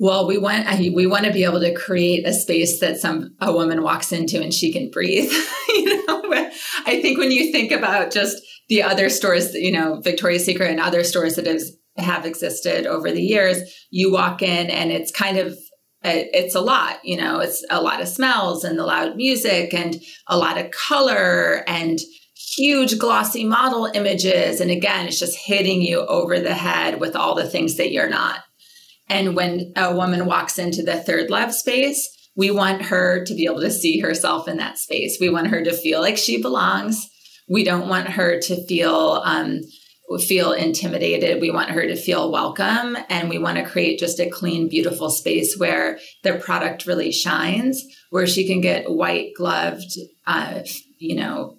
Well, 0.01 0.29
we 0.29 0.39
want 0.39 0.69
we 0.95 1.07
want 1.07 1.25
to 1.25 1.33
be 1.33 1.43
able 1.43 1.59
to 1.59 1.75
create 1.75 2.25
a 2.25 2.33
space 2.33 2.79
that 2.79 2.99
some 2.99 3.35
a 3.41 3.53
woman 3.53 3.83
walks 3.83 4.13
into 4.13 4.41
and 4.41 4.55
she 4.55 4.73
can 4.73 4.91
breathe. 4.91 5.31
you 5.69 5.85
know, 5.85 5.98
I 6.87 7.01
think 7.03 7.19
when 7.19 7.31
you 7.31 7.53
think 7.53 7.71
about 7.71 8.11
just 8.11 8.43
the 8.69 8.83
other 8.83 9.09
stores, 9.09 9.55
you 9.55 9.73
know, 9.73 10.01
Victoria's 10.01 10.45
Secret 10.45 10.71
and 10.71 10.81
other 10.81 11.05
stores 11.05 11.37
that 11.37 11.47
has, 11.47 11.77
have 11.97 12.25
existed 12.25 12.87
over 12.87 13.11
the 13.11 13.23
years, 13.23 13.59
you 13.91 14.13
walk 14.13 14.43
in 14.43 14.71
and 14.71 14.91
it's 14.91 15.13
kind 15.13 15.39
of 15.39 15.59
uh, 16.05 16.13
it's 16.33 16.55
a 16.55 16.61
lot, 16.61 17.05
you 17.05 17.17
know, 17.17 17.41
it's 17.41 17.65
a 17.71 17.83
lot 17.83 18.01
of 18.01 18.07
smells 18.07 18.63
and 18.63 18.79
the 18.79 18.87
loud 18.87 19.17
music 19.17 19.75
and 19.75 19.97
a 20.29 20.39
lot 20.39 20.57
of 20.57 20.71
color 20.71 21.65
and 21.67 21.99
huge 22.57 22.99
glossy 22.99 23.45
model 23.45 23.87
images. 23.95 24.61
And 24.61 24.71
again, 24.71 25.09
it's 25.09 25.19
just 25.19 25.37
hitting 25.37 25.83
you 25.83 26.07
over 26.07 26.39
the 26.39 26.55
head 26.55 27.01
with 27.01 27.17
all 27.17 27.35
the 27.35 27.49
things 27.49 27.77
that 27.77 27.91
you're 27.91 28.09
not. 28.09 28.45
And 29.09 29.35
when 29.35 29.73
a 29.75 29.95
woman 29.95 30.27
walks 30.27 30.59
into 30.59 30.85
the 30.85 31.01
third 31.01 31.31
love 31.31 31.53
space, 31.53 32.09
we 32.39 32.53
want 32.53 32.83
her 32.83 33.25
to 33.25 33.35
be 33.35 33.47
able 33.47 33.61
to 33.61 33.71
see 33.71 33.99
herself 33.99 34.47
in 34.47 34.59
that 34.59 34.79
space. 34.79 35.19
We 35.21 35.29
want 35.29 35.49
her 35.49 35.63
to 35.65 35.77
feel 35.77 36.01
like 36.01 36.17
she 36.17 36.41
belongs. 36.41 37.05
we 37.51 37.65
don't 37.65 37.89
want 37.89 38.09
her 38.09 38.39
to 38.39 38.67
feel 38.67 39.23
um, 39.25 39.61
feel 40.27 40.53
intimidated. 40.53 41.41
We 41.41 41.51
want 41.51 41.71
her 41.71 41.83
to 41.83 41.97
feel 41.97 42.31
welcome. 42.31 42.97
And 43.11 43.29
we 43.29 43.39
want 43.39 43.59
to 43.59 43.65
create 43.65 43.99
just 43.99 44.21
a 44.21 44.31
clean, 44.31 44.69
beautiful 44.69 45.11
space 45.11 45.59
where 45.59 45.99
the 46.23 46.35
product 46.35 46.87
really 46.87 47.13
shines, 47.13 47.85
where 48.11 48.27
she 48.27 48.47
can 48.47 48.61
get 48.63 48.91
white 48.91 49.33
gloved, 49.37 49.99
uh, 50.27 50.61
you 50.99 51.17
know, 51.17 51.59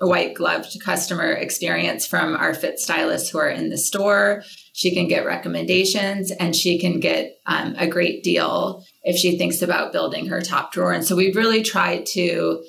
a 0.00 0.06
white 0.06 0.34
gloved 0.34 0.80
customer 0.84 1.32
experience 1.32 2.06
from 2.06 2.36
our 2.36 2.54
fit 2.54 2.78
stylists 2.78 3.30
who 3.30 3.38
are 3.38 3.48
in 3.48 3.70
the 3.70 3.78
store. 3.78 4.42
She 4.72 4.94
can 4.94 5.08
get 5.08 5.26
recommendations 5.26 6.30
and 6.30 6.54
she 6.54 6.78
can 6.78 7.00
get 7.00 7.32
um, 7.46 7.74
a 7.76 7.88
great 7.88 8.22
deal 8.22 8.84
if 9.08 9.16
she 9.16 9.38
thinks 9.38 9.62
about 9.62 9.90
building 9.90 10.26
her 10.26 10.42
top 10.42 10.70
drawer. 10.70 10.92
And 10.92 11.04
so 11.04 11.16
we've 11.16 11.34
really 11.34 11.62
tried 11.62 12.04
to 12.12 12.62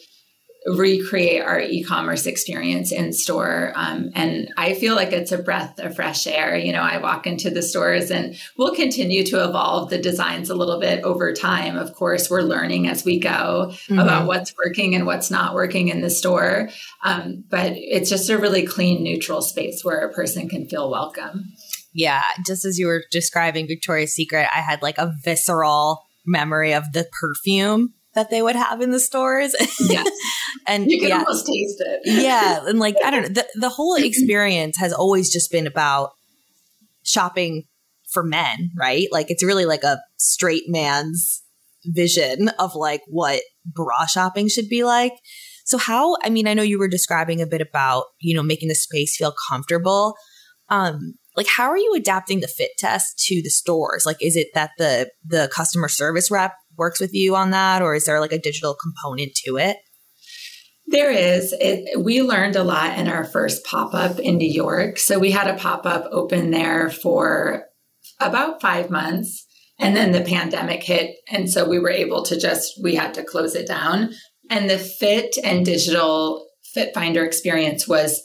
recreate 0.66 1.42
our 1.42 1.60
e-commerce 1.60 2.26
experience 2.26 2.92
in 2.92 3.14
store. 3.14 3.72
Um, 3.76 4.12
and 4.14 4.50
i 4.58 4.74
feel 4.74 4.94
like 4.94 5.14
it's 5.14 5.32
a 5.32 5.38
breath 5.38 5.80
of 5.80 5.96
fresh 5.96 6.28
air. 6.28 6.58
You 6.58 6.74
know 6.74 6.82
i 6.82 6.98
walk 6.98 7.26
into 7.26 7.50
the 7.50 7.62
stores 7.62 8.12
and 8.12 8.36
we'll 8.58 8.76
continue 8.76 9.24
to 9.26 9.44
evolve 9.44 9.90
the 9.90 9.98
designs 9.98 10.50
a 10.50 10.56
little 10.56 10.80
bit 10.80 11.04
over 11.04 11.34
time. 11.34 11.78
Of 11.78 11.94
course 11.96 12.30
we're 12.30 12.42
learning 12.42 12.88
as 12.88 13.06
we 13.06 13.20
go 13.20 13.72
mm-hmm. 13.72 14.00
about 14.00 14.28
what's 14.28 14.54
working 14.64 14.96
and 14.96 15.06
what's 15.06 15.32
not 15.32 15.54
working 15.54 15.88
in 15.88 16.02
the 16.02 16.10
store. 16.10 16.70
Um, 17.04 17.44
but 17.50 17.74
it's 17.76 18.10
just 18.10 18.30
a 18.30 18.38
really 18.38 18.66
clean 18.66 19.02
neutral 19.02 19.42
space 19.42 19.84
where 19.84 20.08
a 20.08 20.14
person 20.14 20.50
can 20.50 20.68
feel 20.68 20.90
welcome. 20.92 21.46
Yeah 21.94 22.22
just 22.46 22.66
as 22.66 22.78
you 22.78 22.88
were 22.88 23.04
describing 23.12 23.68
victoria's 23.68 24.14
secret 24.14 24.48
i 24.54 24.60
had 24.60 24.82
like 24.82 24.98
a 24.98 25.12
visceral 25.24 26.06
memory 26.26 26.74
of 26.74 26.92
the 26.94 27.08
perfume 27.20 27.94
that 28.16 28.30
they 28.30 28.42
would 28.42 28.56
have 28.56 28.82
in 28.82 28.92
the 28.92 29.00
stores. 29.00 29.56
Yes. 29.80 30.10
and 30.68 30.90
you 30.90 31.00
can 31.00 31.10
yeah, 31.10 31.20
almost 31.20 31.46
taste 31.46 31.78
it. 31.80 32.02
yeah. 32.04 32.66
And 32.66 32.80
like, 32.80 32.96
I 33.04 33.12
don't 33.12 33.22
know, 33.24 33.30
the, 33.30 33.48
the 33.56 33.70
whole 33.70 33.96
experience 33.96 34.78
has 34.78 34.94
always 34.94 35.32
just 35.32 35.52
been 35.52 35.68
about 35.68 36.12
shopping 37.04 37.64
for 38.12 38.24
men, 38.24 38.72
right? 38.78 39.08
Like 39.12 39.30
it's 39.30 39.44
really 39.44 39.66
like 39.66 39.84
a 39.84 40.00
straight 40.18 40.64
man's 40.68 41.44
vision 41.86 42.50
of 42.60 42.76
like 42.76 43.02
what 43.08 43.42
bra 43.66 44.06
shopping 44.06 44.48
should 44.48 44.70
be 44.70 44.84
like. 44.84 45.14
So 45.66 45.78
how, 45.78 46.18
I 46.24 46.30
mean, 46.30 46.48
I 46.48 46.56
know 46.56 46.64
you 46.64 46.80
were 46.80 46.88
describing 46.88 47.42
a 47.42 47.48
bit 47.48 47.62
about, 47.62 48.06
you 48.20 48.36
know, 48.36 48.42
making 48.42 48.70
the 48.70 48.76
space 48.76 49.16
feel 49.16 49.34
comfortable. 49.50 50.16
Um, 50.70 51.14
like 51.40 51.48
how 51.56 51.70
are 51.70 51.78
you 51.78 51.94
adapting 51.96 52.42
the 52.42 52.50
fit 52.50 52.72
test 52.78 53.18
to 53.28 53.42
the 53.42 53.50
stores? 53.50 54.04
Like 54.06 54.18
is 54.22 54.36
it 54.36 54.50
that 54.56 54.72
the 54.78 55.10
the 55.24 55.50
customer 55.54 55.88
service 55.88 56.30
rep 56.30 56.54
works 56.76 57.00
with 57.00 57.14
you 57.14 57.34
on 57.38 57.52
that, 57.52 57.82
or 57.82 57.96
is 57.96 58.04
there 58.04 58.20
like 58.20 58.34
a 58.34 58.38
digital 58.38 58.76
component 58.76 59.36
to 59.46 59.56
it? 59.56 59.78
There 60.88 61.12
is. 61.12 61.56
It, 61.62 62.04
we 62.04 62.22
learned 62.22 62.58
a 62.58 62.64
lot 62.64 62.98
in 63.00 63.08
our 63.08 63.24
first 63.24 63.64
pop 63.64 63.94
up 63.94 64.20
in 64.20 64.38
New 64.38 64.50
York. 64.50 64.98
So 64.98 65.18
we 65.18 65.32
had 65.32 65.48
a 65.48 65.58
pop 65.58 65.86
up 65.86 66.06
open 66.12 66.52
there 66.52 66.90
for 66.90 67.64
about 68.20 68.60
five 68.60 68.90
months. 68.90 69.46
And 69.78 69.96
then 69.96 70.12
the 70.12 70.22
pandemic 70.22 70.84
hit. 70.84 71.16
And 71.30 71.50
so 71.50 71.70
we 71.70 71.80
were 71.80 71.92
able 71.92 72.24
to 72.24 72.38
just, 72.38 72.74
we 72.84 72.96
had 72.96 73.14
to 73.14 73.24
close 73.24 73.56
it 73.56 73.68
down. 73.68 74.10
And 74.50 74.70
the 74.70 74.78
fit 74.78 75.38
and 75.42 75.66
digital 75.66 76.50
fit 76.74 76.94
finder 76.94 77.24
experience 77.24 77.88
was 77.88 78.22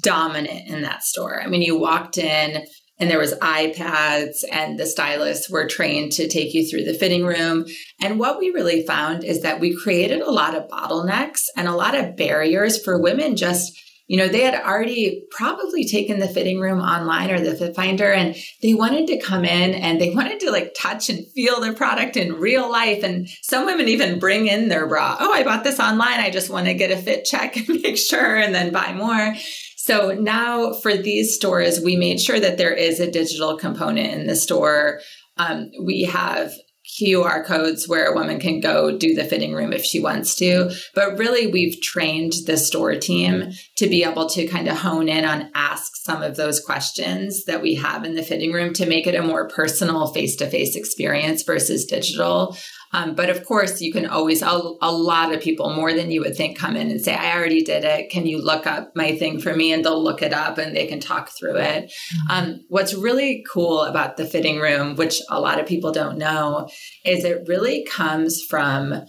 dominant 0.00 0.68
in 0.68 0.82
that 0.82 1.02
store. 1.02 1.42
I 1.42 1.46
mean, 1.46 1.62
you 1.62 1.78
walked 1.78 2.18
in, 2.18 2.64
and 2.98 3.10
there 3.10 3.18
was 3.18 3.34
iPads 3.34 4.44
and 4.52 4.78
the 4.78 4.86
stylists 4.86 5.50
were 5.50 5.66
trained 5.66 6.12
to 6.12 6.28
take 6.28 6.54
you 6.54 6.64
through 6.64 6.84
the 6.84 6.94
fitting 6.94 7.24
room. 7.26 7.66
And 8.00 8.20
what 8.20 8.38
we 8.38 8.50
really 8.50 8.86
found 8.86 9.24
is 9.24 9.42
that 9.42 9.58
we 9.58 9.76
created 9.76 10.20
a 10.20 10.30
lot 10.30 10.54
of 10.54 10.68
bottlenecks 10.68 11.46
and 11.56 11.66
a 11.66 11.74
lot 11.74 11.96
of 11.96 12.16
barriers 12.16 12.80
for 12.80 13.02
women 13.02 13.34
just 13.34 13.76
you 14.08 14.18
know, 14.18 14.28
they 14.28 14.42
had 14.42 14.62
already 14.62 15.24
probably 15.30 15.86
taken 15.86 16.18
the 16.18 16.28
fitting 16.28 16.60
room 16.60 16.80
online 16.80 17.30
or 17.30 17.40
the 17.40 17.54
fit 17.54 17.74
finder 17.74 18.12
and 18.12 18.36
they 18.60 18.74
wanted 18.74 19.06
to 19.06 19.18
come 19.18 19.44
in 19.44 19.74
and 19.74 19.98
they 19.98 20.10
wanted 20.14 20.38
to 20.40 20.50
like 20.50 20.74
touch 20.78 21.08
and 21.08 21.26
feel 21.34 21.60
the 21.60 21.72
product 21.72 22.18
in 22.18 22.34
real 22.34 22.70
life. 22.70 23.04
And 23.04 23.26
some 23.42 23.64
women 23.64 23.88
even 23.88 24.18
bring 24.18 24.48
in 24.48 24.68
their 24.68 24.86
bra. 24.86 25.16
Oh, 25.18 25.32
I 25.32 25.44
bought 25.44 25.64
this 25.64 25.80
online. 25.80 26.20
I 26.20 26.28
just 26.28 26.50
want 26.50 26.66
to 26.66 26.74
get 26.74 26.90
a 26.90 26.96
fit 26.96 27.24
check 27.24 27.56
and 27.56 27.68
make 27.82 27.96
sure 27.96 28.36
and 28.36 28.54
then 28.54 28.70
buy 28.70 28.92
more. 28.92 29.34
So 29.84 30.12
now 30.12 30.74
for 30.74 30.96
these 30.96 31.34
stores, 31.34 31.80
we 31.80 31.96
made 31.96 32.20
sure 32.20 32.38
that 32.38 32.56
there 32.56 32.72
is 32.72 33.00
a 33.00 33.10
digital 33.10 33.56
component 33.56 34.12
in 34.12 34.28
the 34.28 34.36
store. 34.36 35.00
Um, 35.38 35.72
we 35.82 36.04
have 36.04 36.52
QR 37.00 37.44
codes 37.44 37.88
where 37.88 38.06
a 38.06 38.14
woman 38.14 38.38
can 38.38 38.60
go 38.60 38.96
do 38.96 39.12
the 39.12 39.24
fitting 39.24 39.52
room 39.54 39.72
if 39.72 39.84
she 39.84 39.98
wants 39.98 40.36
to. 40.36 40.70
But 40.94 41.18
really, 41.18 41.48
we've 41.48 41.82
trained 41.82 42.32
the 42.46 42.56
store 42.58 42.94
team 42.94 43.50
to 43.78 43.88
be 43.88 44.04
able 44.04 44.28
to 44.28 44.46
kind 44.46 44.68
of 44.68 44.76
hone 44.76 45.08
in 45.08 45.24
on 45.24 45.50
ask 45.56 45.96
some 45.96 46.22
of 46.22 46.36
those 46.36 46.60
questions 46.60 47.44
that 47.46 47.60
we 47.60 47.74
have 47.74 48.04
in 48.04 48.14
the 48.14 48.22
fitting 48.22 48.52
room 48.52 48.72
to 48.74 48.86
make 48.86 49.08
it 49.08 49.16
a 49.16 49.22
more 49.22 49.48
personal 49.48 50.12
face 50.12 50.36
to 50.36 50.48
face 50.48 50.76
experience 50.76 51.42
versus 51.42 51.86
digital. 51.86 52.56
Um, 52.92 53.14
but 53.14 53.30
of 53.30 53.44
course, 53.44 53.80
you 53.80 53.92
can 53.92 54.06
always, 54.06 54.42
a, 54.42 54.60
a, 54.82 54.92
lot 54.92 55.32
of 55.32 55.40
people, 55.40 55.74
more 55.74 55.92
than 55.92 56.10
you 56.10 56.20
would 56.20 56.36
think, 56.36 56.58
come 56.58 56.76
in 56.76 56.90
and 56.90 57.00
say, 57.00 57.14
I 57.14 57.36
already 57.36 57.62
did 57.62 57.84
it. 57.84 58.10
Can 58.10 58.26
you 58.26 58.42
look 58.42 58.66
up 58.66 58.92
my 58.94 59.16
thing 59.16 59.40
for 59.40 59.54
me? 59.54 59.72
And 59.72 59.84
they'll 59.84 60.02
look 60.02 60.22
it 60.22 60.32
up 60.32 60.58
and 60.58 60.76
they 60.76 60.86
can 60.86 61.00
talk 61.00 61.30
through 61.30 61.56
it. 61.56 61.84
Mm-hmm. 61.84 62.30
Um, 62.30 62.60
what's 62.68 62.94
really 62.94 63.44
cool 63.50 63.82
about 63.82 64.16
the 64.16 64.26
fitting 64.26 64.58
room, 64.58 64.96
which 64.96 65.20
a 65.30 65.40
lot 65.40 65.58
of 65.58 65.66
people 65.66 65.92
don't 65.92 66.18
know, 66.18 66.68
is 67.04 67.24
it 67.24 67.48
really 67.48 67.84
comes 67.84 68.42
from 68.48 69.02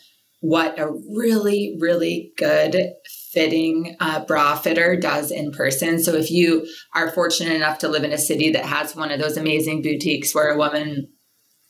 what 0.43 0.78
a 0.78 0.91
really, 1.15 1.78
really 1.80 2.34
good 2.38 2.91
fitting 3.32 3.96
uh, 4.02 4.24
bra 4.26 4.58
fitter 4.58 4.98
does 4.98 5.32
in 5.32 5.52
person. 5.52 6.04
So 6.04 6.15
if 6.15 6.30
you 6.30 6.67
are 6.93 7.12
fortunate 7.12 7.54
enough 7.54 7.80
to 7.80 7.88
live 7.88 8.04
in 8.04 8.12
a 8.12 8.17
city 8.17 8.52
that 8.52 8.65
has 8.65 8.93
one 8.93 9.10
of 9.10 9.22
those 9.22 9.38
amazing 9.38 9.82
boutiques 9.82 10.36
where 10.36 10.52
a 10.52 10.58
woman 10.58 11.08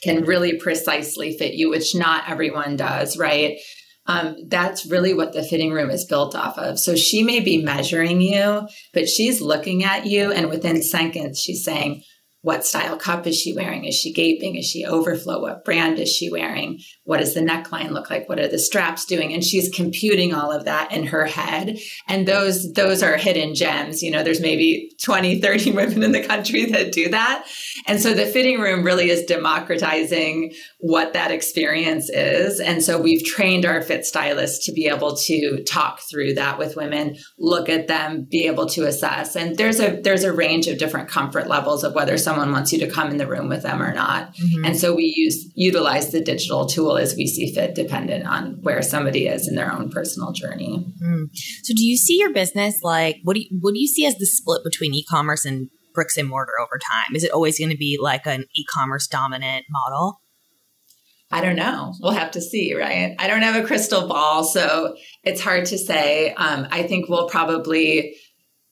can 0.03 0.25
really 0.25 0.57
precisely 0.57 1.37
fit 1.37 1.53
you, 1.53 1.69
which 1.69 1.95
not 1.95 2.29
everyone 2.29 2.75
does, 2.75 3.17
right? 3.17 3.57
Um, 4.05 4.35
that's 4.47 4.85
really 4.85 5.13
what 5.13 5.31
the 5.33 5.43
fitting 5.43 5.71
room 5.71 5.89
is 5.89 6.05
built 6.05 6.35
off 6.35 6.57
of. 6.57 6.77
So 6.77 6.95
she 6.95 7.23
may 7.23 7.39
be 7.39 7.63
measuring 7.63 8.19
you, 8.19 8.67
but 8.93 9.07
she's 9.07 9.39
looking 9.39 9.83
at 9.83 10.05
you, 10.05 10.31
and 10.31 10.49
within 10.49 10.83
seconds, 10.83 11.39
she's 11.39 11.63
saying, 11.63 12.03
what 12.43 12.65
style 12.65 12.97
cup 12.97 13.25
is 13.25 13.39
she 13.39 13.53
wearing? 13.53 13.85
Is 13.85 13.95
she 13.95 14.11
gaping? 14.11 14.57
Is 14.57 14.69
she 14.69 14.85
overflow? 14.85 15.39
What 15.39 15.63
brand 15.63 15.97
is 15.97 16.11
she 16.11 16.29
wearing? 16.29 16.81
What 17.05 17.21
does 17.21 17.33
the 17.33 17.39
neckline 17.39 17.91
look 17.91 18.09
like? 18.09 18.27
What 18.27 18.37
are 18.37 18.49
the 18.49 18.59
straps 18.59 19.05
doing? 19.05 19.33
And 19.33 19.41
she's 19.41 19.69
computing 19.69 20.33
all 20.33 20.51
of 20.51 20.65
that 20.65 20.91
in 20.91 21.05
her 21.05 21.25
head. 21.25 21.77
And 22.09 22.27
those, 22.27 22.73
those 22.73 23.01
are 23.01 23.15
hidden 23.15 23.55
gems. 23.55 24.03
You 24.03 24.11
know, 24.11 24.23
there's 24.23 24.41
maybe 24.41 24.91
20, 25.01 25.39
30 25.39 25.71
women 25.75 26.03
in 26.03 26.11
the 26.11 26.21
country 26.21 26.65
that 26.65 26.91
do 26.91 27.07
that. 27.09 27.47
And 27.87 28.01
so 28.01 28.13
the 28.13 28.25
fitting 28.25 28.59
room 28.59 28.83
really 28.83 29.09
is 29.09 29.23
democratizing 29.23 30.53
what 30.79 31.13
that 31.13 31.31
experience 31.31 32.09
is. 32.09 32.59
And 32.59 32.83
so 32.83 33.01
we've 33.01 33.23
trained 33.23 33.65
our 33.65 33.81
fit 33.81 34.05
stylists 34.05 34.65
to 34.65 34.73
be 34.73 34.87
able 34.87 35.15
to 35.15 35.63
talk 35.63 36.01
through 36.01 36.33
that 36.33 36.57
with 36.57 36.75
women, 36.75 37.15
look 37.39 37.69
at 37.69 37.87
them, 37.87 38.27
be 38.29 38.47
able 38.47 38.65
to 38.65 38.85
assess. 38.85 39.37
And 39.37 39.55
there's 39.55 39.79
a, 39.79 40.01
there's 40.01 40.25
a 40.25 40.33
range 40.33 40.67
of 40.67 40.77
different 40.77 41.07
comfort 41.07 41.47
levels 41.47 41.85
of 41.85 41.95
whether 41.95 42.17
someone 42.17 42.32
wants 42.37 42.71
you 42.71 42.79
to 42.79 42.89
come 42.89 43.09
in 43.09 43.17
the 43.17 43.27
room 43.27 43.49
with 43.49 43.63
them 43.63 43.81
or 43.81 43.93
not. 43.93 44.35
Mm-hmm. 44.35 44.65
And 44.65 44.79
so 44.79 44.95
we 44.95 45.13
use 45.15 45.51
utilize 45.55 46.11
the 46.11 46.21
digital 46.21 46.65
tool 46.65 46.97
as 46.97 47.15
we 47.15 47.27
see 47.27 47.53
fit, 47.53 47.75
dependent 47.75 48.25
on 48.25 48.59
where 48.61 48.81
somebody 48.81 49.27
is 49.27 49.47
in 49.47 49.55
their 49.55 49.71
own 49.71 49.89
personal 49.89 50.31
journey. 50.31 50.85
Mm. 51.03 51.29
So, 51.63 51.73
do 51.75 51.83
you 51.83 51.97
see 51.97 52.19
your 52.19 52.33
business 52.33 52.79
like 52.83 53.17
what 53.23 53.35
do 53.35 53.41
you, 53.41 53.59
what 53.61 53.73
do 53.73 53.79
you 53.79 53.87
see 53.87 54.05
as 54.05 54.15
the 54.15 54.25
split 54.25 54.63
between 54.63 54.93
e-commerce 54.93 55.45
and 55.45 55.69
bricks 55.93 56.17
and 56.17 56.27
mortar 56.27 56.53
over 56.59 56.79
time? 56.79 57.15
Is 57.15 57.23
it 57.23 57.31
always 57.31 57.59
going 57.59 57.71
to 57.71 57.77
be 57.77 57.97
like 58.01 58.25
an 58.25 58.45
e-commerce 58.55 59.07
dominant 59.07 59.65
model? 59.69 60.19
I 61.31 61.41
don't 61.41 61.55
know. 61.55 61.95
We'll 61.99 62.11
have 62.11 62.31
to 62.31 62.41
see, 62.41 62.75
right? 62.75 63.15
I 63.17 63.27
don't 63.27 63.41
have 63.41 63.55
a 63.55 63.65
crystal 63.65 64.07
ball, 64.07 64.43
so 64.43 64.95
it's 65.23 65.41
hard 65.41 65.65
to 65.67 65.79
say. 65.79 66.31
Um, 66.35 66.67
I 66.69 66.83
think 66.83 67.09
we'll 67.09 67.27
probably 67.27 68.15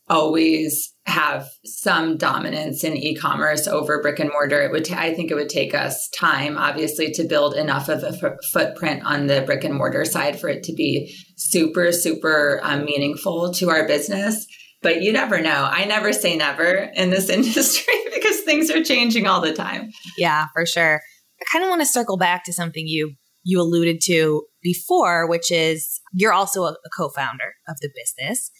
always 0.07 0.90
have 1.07 1.49
some 1.65 2.15
dominance 2.15 2.83
in 2.83 2.95
e-commerce 2.95 3.67
over 3.67 4.01
brick 4.01 4.19
and 4.19 4.29
mortar 4.29 4.61
it 4.61 4.71
would 4.71 4.85
t- 4.85 4.93
I 4.93 5.15
think 5.15 5.31
it 5.31 5.35
would 5.35 5.49
take 5.49 5.73
us 5.73 6.07
time 6.09 6.59
obviously 6.59 7.11
to 7.13 7.23
build 7.23 7.55
enough 7.55 7.89
of 7.89 8.03
a 8.03 8.09
f- 8.09 8.37
footprint 8.53 9.03
on 9.03 9.25
the 9.25 9.41
brick 9.41 9.63
and 9.63 9.73
mortar 9.73 10.05
side 10.05 10.39
for 10.39 10.47
it 10.47 10.61
to 10.63 10.73
be 10.73 11.15
super 11.37 11.91
super 11.91 12.59
um, 12.63 12.85
meaningful 12.85 13.51
to 13.53 13.69
our 13.69 13.87
business. 13.87 14.45
But 14.83 15.03
you 15.03 15.13
never 15.13 15.39
know. 15.41 15.69
I 15.71 15.85
never 15.85 16.11
say 16.11 16.35
never 16.35 16.89
in 16.95 17.09
this 17.09 17.29
industry 17.37 17.93
because 18.13 18.41
things 18.41 18.69
are 18.69 18.83
changing 18.83 19.25
all 19.25 19.41
the 19.41 19.53
time. 19.53 19.89
Yeah 20.17 20.47
for 20.53 20.67
sure. 20.67 21.01
I 21.41 21.45
kind 21.51 21.65
of 21.65 21.69
want 21.69 21.81
to 21.81 21.87
circle 21.87 22.17
back 22.17 22.43
to 22.45 22.53
something 22.53 22.85
you 22.87 23.15
you 23.43 23.59
alluded 23.59 24.01
to 24.03 24.43
before 24.61 25.27
which 25.27 25.51
is 25.51 25.99
you're 26.13 26.33
also 26.33 26.63
a, 26.65 26.73
a 26.73 26.89
co-founder 26.95 27.55
of 27.67 27.77
the 27.81 27.89
business 27.95 28.51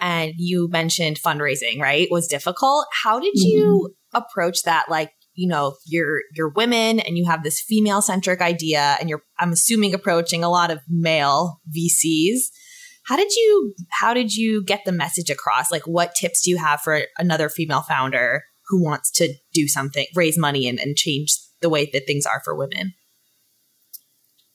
and 0.00 0.32
you 0.36 0.68
mentioned 0.70 1.20
fundraising, 1.20 1.80
right? 1.80 2.08
Was 2.10 2.26
difficult. 2.26 2.86
How 3.02 3.20
did 3.20 3.34
you 3.34 3.90
mm-hmm. 4.12 4.16
approach 4.16 4.62
that? 4.64 4.86
Like, 4.88 5.12
you 5.34 5.48
know, 5.48 5.76
you're 5.86 6.22
you're 6.34 6.50
women 6.50 7.00
and 7.00 7.16
you 7.16 7.26
have 7.26 7.42
this 7.42 7.60
female 7.60 8.02
centric 8.02 8.40
idea 8.40 8.96
and 9.00 9.08
you're 9.08 9.22
I'm 9.38 9.52
assuming 9.52 9.94
approaching 9.94 10.42
a 10.42 10.50
lot 10.50 10.70
of 10.70 10.80
male 10.88 11.60
VCs. 11.76 12.40
How 13.04 13.16
did 13.16 13.32
you 13.32 13.74
how 13.90 14.14
did 14.14 14.34
you 14.34 14.64
get 14.64 14.82
the 14.84 14.92
message 14.92 15.30
across? 15.30 15.70
Like 15.70 15.86
what 15.86 16.14
tips 16.14 16.42
do 16.42 16.50
you 16.50 16.58
have 16.58 16.80
for 16.80 17.02
another 17.18 17.48
female 17.48 17.82
founder 17.82 18.42
who 18.70 18.82
wants 18.82 19.10
to 19.10 19.34
do 19.52 19.66
something, 19.66 20.06
raise 20.14 20.38
money 20.38 20.68
and, 20.68 20.78
and 20.78 20.96
change 20.96 21.36
the 21.60 21.68
way 21.68 21.90
that 21.92 22.06
things 22.06 22.24
are 22.24 22.40
for 22.44 22.54
women? 22.54 22.94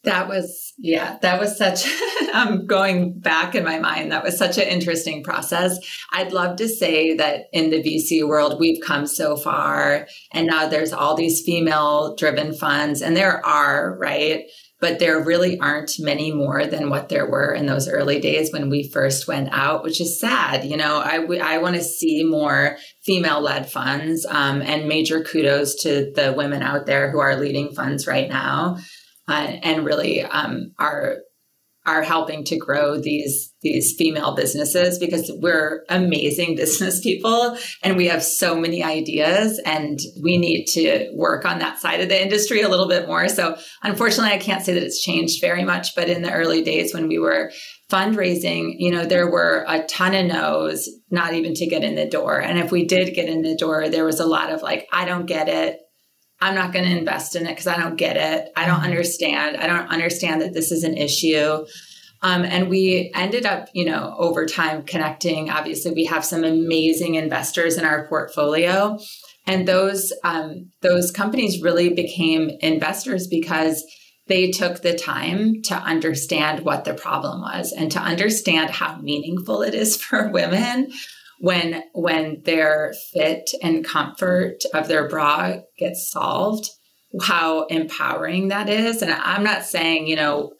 That 0.03 0.27
was, 0.27 0.73
yeah, 0.77 1.17
that 1.21 1.39
was 1.39 1.57
such, 1.57 1.85
I'm 2.35 2.67
going 2.67 3.17
back 3.17 3.55
in 3.55 3.63
my 3.63 3.79
mind. 3.79 4.11
That 4.11 4.23
was 4.23 4.37
such 4.37 4.57
an 4.57 4.67
interesting 4.67 5.23
process. 5.23 5.79
I'd 6.11 6.33
love 6.33 6.57
to 6.57 6.67
say 6.67 7.15
that 7.15 7.45
in 7.53 7.69
the 7.69 7.81
VC 7.81 8.27
world, 8.27 8.59
we've 8.59 8.83
come 8.83 9.07
so 9.07 9.37
far 9.37 10.07
and 10.33 10.45
now 10.45 10.67
there's 10.67 10.91
all 10.91 11.15
these 11.15 11.41
female 11.41 12.15
driven 12.15 12.53
funds 12.53 13.01
and 13.01 13.15
there 13.15 13.43
are, 13.45 13.97
right? 13.97 14.43
But 14.81 14.99
there 14.99 15.23
really 15.23 15.57
aren't 15.59 15.93
many 15.97 16.33
more 16.33 16.67
than 16.67 16.89
what 16.89 17.07
there 17.07 17.25
were 17.25 17.53
in 17.53 17.67
those 17.67 17.87
early 17.87 18.19
days 18.19 18.51
when 18.51 18.69
we 18.69 18.89
first 18.89 19.29
went 19.29 19.49
out, 19.53 19.83
which 19.83 20.01
is 20.01 20.19
sad. 20.19 20.65
You 20.65 20.75
know, 20.75 20.97
I, 20.97 21.25
I 21.41 21.59
want 21.59 21.77
to 21.77 21.81
see 21.81 22.25
more 22.25 22.75
female 23.03 23.39
led 23.39 23.71
funds 23.71 24.25
um, 24.25 24.61
and 24.61 24.89
major 24.89 25.23
kudos 25.23 25.81
to 25.83 26.11
the 26.13 26.33
women 26.33 26.61
out 26.61 26.85
there 26.85 27.09
who 27.09 27.19
are 27.19 27.37
leading 27.37 27.73
funds 27.73 28.05
right 28.05 28.27
now 28.27 28.77
uh, 29.29 29.53
and 29.63 29.85
really 29.85 30.23
um, 30.23 30.73
are 30.77 31.19
are 31.85 32.01
helping 32.01 32.43
to 32.45 32.57
grow 32.57 32.99
these 32.99 33.51
these 33.61 33.95
female 33.97 34.35
businesses 34.35 34.99
because 34.99 35.31
we're 35.41 35.83
amazing 35.89 36.55
business 36.55 36.99
people 37.01 37.57
and 37.83 37.97
we 37.97 38.07
have 38.07 38.23
so 38.23 38.55
many 38.55 38.83
ideas 38.83 39.59
and 39.65 39.99
we 40.21 40.37
need 40.37 40.65
to 40.65 41.09
work 41.15 41.45
on 41.45 41.59
that 41.59 41.79
side 41.79 41.99
of 41.99 42.09
the 42.09 42.21
industry 42.21 42.61
a 42.61 42.69
little 42.69 42.87
bit 42.87 43.07
more. 43.07 43.27
So 43.27 43.57
unfortunately 43.83 44.33
i 44.33 44.37
can't 44.37 44.63
say 44.63 44.73
that 44.73 44.83
it's 44.83 45.01
changed 45.01 45.41
very 45.41 45.63
much 45.63 45.95
but 45.95 46.09
in 46.09 46.21
the 46.21 46.31
early 46.31 46.63
days 46.63 46.93
when 46.93 47.07
we 47.07 47.19
were 47.19 47.51
fundraising 47.89 48.73
you 48.77 48.91
know 48.91 49.05
there 49.05 49.29
were 49.29 49.63
a 49.67 49.83
ton 49.85 50.15
of 50.15 50.25
no's 50.25 50.89
not 51.11 51.33
even 51.33 51.53
to 51.53 51.67
get 51.67 51.83
in 51.83 51.95
the 51.95 52.07
door. 52.07 52.41
And 52.41 52.57
if 52.59 52.71
we 52.71 52.85
did 52.85 53.13
get 53.13 53.29
in 53.29 53.41
the 53.41 53.55
door 53.55 53.89
there 53.89 54.05
was 54.05 54.19
a 54.19 54.25
lot 54.25 54.51
of 54.51 54.61
like 54.61 54.87
i 54.91 55.05
don't 55.05 55.25
get 55.25 55.47
it 55.47 55.79
I'm 56.41 56.55
not 56.55 56.73
going 56.73 56.85
to 56.85 56.97
invest 56.97 57.35
in 57.35 57.45
it 57.45 57.49
because 57.49 57.67
I 57.67 57.77
don't 57.77 57.95
get 57.95 58.17
it. 58.17 58.51
I 58.55 58.65
don't 58.65 58.77
mm-hmm. 58.77 58.85
understand. 58.85 59.57
I 59.57 59.67
don't 59.67 59.87
understand 59.87 60.41
that 60.41 60.53
this 60.53 60.71
is 60.71 60.83
an 60.83 60.97
issue. 60.97 61.65
Um, 62.21 62.43
and 62.43 62.69
we 62.69 63.11
ended 63.13 63.45
up, 63.45 63.69
you 63.73 63.85
know, 63.85 64.15
over 64.17 64.45
time 64.45 64.83
connecting. 64.83 65.49
Obviously, 65.49 65.91
we 65.91 66.05
have 66.05 66.25
some 66.25 66.43
amazing 66.43 67.15
investors 67.15 67.77
in 67.77 67.85
our 67.85 68.07
portfolio, 68.07 68.97
and 69.45 69.67
those 69.67 70.11
um, 70.23 70.71
those 70.81 71.11
companies 71.11 71.61
really 71.61 71.93
became 71.93 72.49
investors 72.61 73.27
because 73.27 73.83
they 74.27 74.49
took 74.49 74.81
the 74.81 74.95
time 74.95 75.61
to 75.63 75.75
understand 75.75 76.61
what 76.61 76.83
the 76.83 76.95
problem 76.95 77.41
was 77.41 77.71
and 77.71 77.91
to 77.91 77.99
understand 77.99 78.71
how 78.71 78.97
meaningful 78.97 79.61
it 79.61 79.75
is 79.75 79.97
for 80.01 80.31
women 80.31 80.91
when 81.39 81.83
when 81.93 82.41
their 82.43 82.93
fit 83.13 83.49
and 83.61 83.85
comfort 83.85 84.63
of 84.73 84.87
their 84.87 85.07
bra 85.07 85.57
gets 85.77 86.09
solved 86.09 86.69
how 87.21 87.65
empowering 87.67 88.49
that 88.49 88.69
is. 88.69 89.01
And 89.01 89.11
i'm 89.11 89.43
not 89.43 89.63
saying 89.63 90.07
you 90.07 90.15
know 90.15 90.53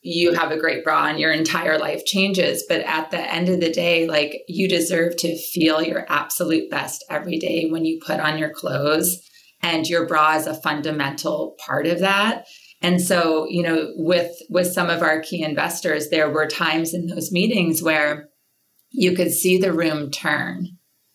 you 0.00 0.32
have 0.32 0.52
a 0.52 0.58
great 0.58 0.84
bra 0.84 1.06
and 1.06 1.18
your 1.18 1.32
entire 1.32 1.78
life 1.78 2.04
changes 2.04 2.64
but 2.68 2.80
at 2.82 3.10
the 3.10 3.20
end 3.32 3.48
of 3.48 3.60
the 3.60 3.72
day 3.72 4.06
like 4.06 4.42
you 4.46 4.68
deserve 4.68 5.16
to 5.16 5.36
feel 5.36 5.82
your 5.82 6.06
absolute 6.08 6.70
best 6.70 7.04
every 7.10 7.36
day 7.36 7.68
when 7.68 7.84
you 7.84 8.00
put 8.06 8.20
on 8.20 8.38
your 8.38 8.50
clothes 8.50 9.20
and 9.60 9.86
your 9.86 10.06
bra 10.06 10.36
is 10.36 10.46
a 10.46 10.54
fundamental 10.54 11.56
part 11.64 11.86
of 11.86 12.00
that. 12.00 12.46
And 12.80 13.02
so 13.02 13.46
you 13.48 13.62
know 13.62 13.92
with 13.96 14.30
with 14.48 14.68
some 14.68 14.88
of 14.88 15.02
our 15.02 15.20
key 15.20 15.42
investors 15.42 16.10
there 16.10 16.30
were 16.30 16.46
times 16.46 16.94
in 16.94 17.06
those 17.06 17.32
meetings 17.32 17.82
where 17.82 18.28
you 18.90 19.14
could 19.14 19.32
see 19.32 19.58
the 19.58 19.72
room 19.72 20.10
turn 20.10 20.68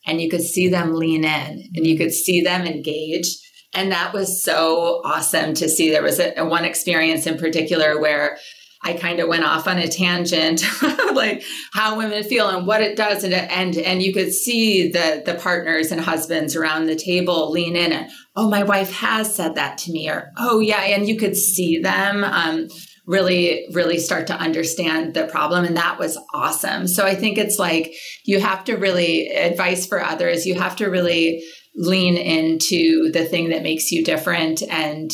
and 0.06 0.22
you 0.22 0.30
could 0.30 0.42
see 0.42 0.68
them 0.68 0.96
lean 0.96 1.24
in 1.24 1.70
and 1.76 1.88
you 1.88 1.98
could 1.98 2.14
see 2.14 2.42
them 2.42 2.66
engage. 2.66 3.28
And 3.74 3.92
that 3.92 4.14
was 4.14 4.44
so 4.44 5.02
awesome 5.04 5.54
to 5.56 5.68
see. 5.68 5.90
There 5.90 6.04
was 6.04 6.20
a, 6.20 6.34
a 6.38 6.46
one 6.46 6.66
experience 6.66 7.26
in 7.26 7.38
particular 7.38 8.00
where 8.00 8.38
I 8.84 8.94
kind 8.94 9.20
of 9.20 9.30
went 9.30 9.46
off 9.46 9.68
on 9.68 9.78
a 9.78 9.88
tangent, 9.88 10.64
like 11.14 11.44
how 11.72 11.98
women 11.98 12.22
feel 12.24 12.50
and 12.50 12.68
what 12.68 12.82
it 12.82 12.98
does, 12.98 13.24
and 13.24 13.34
and 13.34 13.78
and 13.78 14.02
you 14.02 14.14
could 14.14 14.34
see 14.34 14.92
the 14.92 15.24
the 15.26 15.36
partners 15.36 15.92
and 15.92 16.02
husbands 16.02 16.56
around 16.56 16.86
the 16.86 16.96
table 16.96 17.50
lean 17.50 17.78
in 17.78 17.94
and 17.94 18.12
oh, 18.36 18.50
my 18.50 18.64
wife 18.64 18.92
has 18.92 19.34
said 19.34 19.56
that 19.56 19.78
to 19.80 19.92
me, 19.92 20.10
or 20.10 20.32
oh 20.38 20.60
yeah, 20.60 20.82
and 20.82 21.08
you 21.08 21.18
could 21.18 21.38
see 21.38 21.80
them. 21.80 22.26
Um, 22.26 22.68
really 23.06 23.68
really 23.74 24.00
start 24.00 24.28
to 24.28 24.36
understand 24.36 25.14
the 25.14 25.28
problem 25.28 25.66
and 25.66 25.78
that 25.78 26.00
was 26.00 26.18
awesome. 26.34 26.88
So 26.88 27.06
i 27.06 27.16
think 27.16 27.38
it's 27.38 27.60
like 27.60 27.94
you 28.26 28.40
have 28.40 28.64
to 28.66 28.76
really 28.76 29.28
advice 29.28 29.86
for 29.86 30.02
others 30.02 30.46
you 30.46 30.56
have 30.56 30.76
to 30.78 30.88
really 30.88 31.44
lean 31.76 32.18
into 32.18 33.12
the 33.12 33.26
thing 33.26 33.50
that 33.50 33.64
makes 33.64 33.92
you 33.92 34.04
different 34.04 34.62
and 34.70 35.12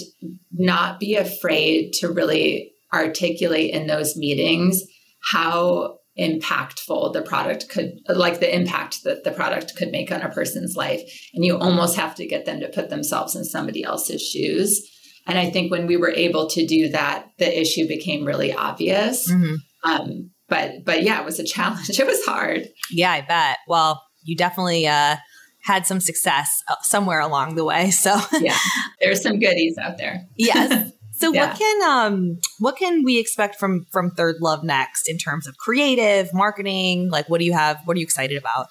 not 0.52 1.00
be 1.00 1.16
afraid 1.16 1.94
to 1.94 2.12
really 2.12 2.74
articulate 2.94 3.74
in 3.74 3.88
those 3.88 4.18
meetings 4.18 4.84
how 5.32 6.00
impactful 6.20 7.14
the 7.14 7.22
product 7.22 7.70
could 7.70 7.94
like 8.10 8.40
the 8.40 8.54
impact 8.54 9.04
that 9.04 9.24
the 9.24 9.32
product 9.32 9.76
could 9.78 9.92
make 9.92 10.12
on 10.12 10.22
a 10.22 10.30
person's 10.30 10.76
life. 10.76 11.02
And 11.34 11.46
you 11.46 11.58
almost 11.58 11.96
have 11.96 12.16
to 12.16 12.28
get 12.28 12.46
them 12.46 12.60
to 12.60 12.68
put 12.68 12.90
themselves 12.90 13.36
in 13.36 13.46
somebody 13.46 13.84
else's 13.84 14.22
shoes 14.22 14.86
and 15.28 15.38
I 15.38 15.50
think 15.50 15.72
when 15.72 15.88
we 15.88 15.98
were 15.98 16.12
able 16.12 16.50
to 16.50 16.66
do 16.66 16.90
that, 16.90 17.30
the 17.38 17.60
issue 17.60 17.88
became 17.88 18.26
really 18.26 18.54
obvious. 18.54 19.32
Mm-hmm. 19.32 19.56
Um, 19.90 20.32
but 20.48 20.84
but 20.86 21.04
yeah, 21.04 21.20
it 21.20 21.26
was 21.26 21.40
a 21.40 21.46
challenge. 21.46 21.90
It 22.00 22.08
was 22.08 22.24
hard. 22.26 22.68
Yeah, 22.92 23.12
I 23.12 23.22
bet. 23.22 23.58
Well, 23.68 24.02
you 24.24 24.36
definitely 24.36 24.88
uh, 24.88 25.18
had 25.64 25.86
some 25.86 26.00
success 26.00 26.50
uh, 26.70 26.76
somewhere 26.82 27.20
along 27.20 27.56
the 27.56 27.64
way. 27.64 27.92
So 27.92 28.20
yeah, 28.40 28.58
there's 29.02 29.22
some 29.22 29.40
goodies 29.40 29.78
out 29.78 29.98
there. 29.98 30.26
yes. 30.36 30.92
So 31.20 31.34
yeah. 31.34 31.50
what 31.50 31.60
can 31.60 31.90
um 31.90 32.38
what 32.60 32.78
can 32.78 33.04
we 33.04 33.20
expect 33.20 33.60
from 33.60 33.86
from 33.92 34.12
Third 34.12 34.38
Love 34.40 34.64
next 34.64 35.10
in 35.10 35.18
terms 35.18 35.48
of 35.48 35.58
creative 35.58 36.34
marketing? 36.34 37.10
Like, 37.10 37.28
what 37.28 37.40
do 37.40 37.46
you 37.46 37.52
have? 37.52 37.82
What 37.84 37.98
are 37.98 38.00
you 38.00 38.06
excited 38.06 38.38
about? 38.38 38.68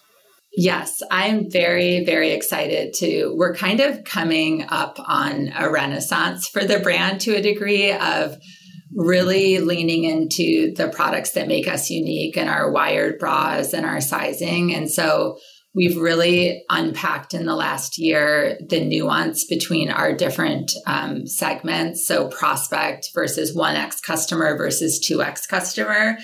Yes, 0.52 1.02
I'm 1.10 1.50
very, 1.50 2.04
very 2.04 2.30
excited 2.30 2.94
to. 2.94 3.34
We're 3.36 3.54
kind 3.54 3.80
of 3.80 4.04
coming 4.04 4.64
up 4.68 4.98
on 4.98 5.52
a 5.56 5.70
renaissance 5.70 6.48
for 6.48 6.64
the 6.64 6.80
brand 6.80 7.20
to 7.22 7.36
a 7.36 7.42
degree 7.42 7.92
of 7.92 8.36
really 8.94 9.58
leaning 9.58 10.04
into 10.04 10.74
the 10.74 10.88
products 10.88 11.32
that 11.32 11.48
make 11.48 11.68
us 11.68 11.90
unique 11.90 12.36
and 12.36 12.48
our 12.48 12.70
wired 12.70 13.18
bras 13.18 13.72
and 13.72 13.84
our 13.84 14.00
sizing. 14.00 14.74
And 14.74 14.90
so 14.90 15.38
we've 15.74 15.96
really 15.96 16.64
unpacked 16.70 17.34
in 17.34 17.46
the 17.46 17.54
last 17.54 17.98
year 17.98 18.58
the 18.68 18.84
nuance 18.84 19.44
between 19.44 19.90
our 19.90 20.12
different 20.12 20.72
um, 20.86 21.26
segments. 21.26 22.06
So 22.06 22.28
prospect 22.28 23.10
versus 23.14 23.56
1X 23.56 24.02
customer 24.02 24.56
versus 24.56 25.06
2X 25.08 25.46
customer. 25.46 26.18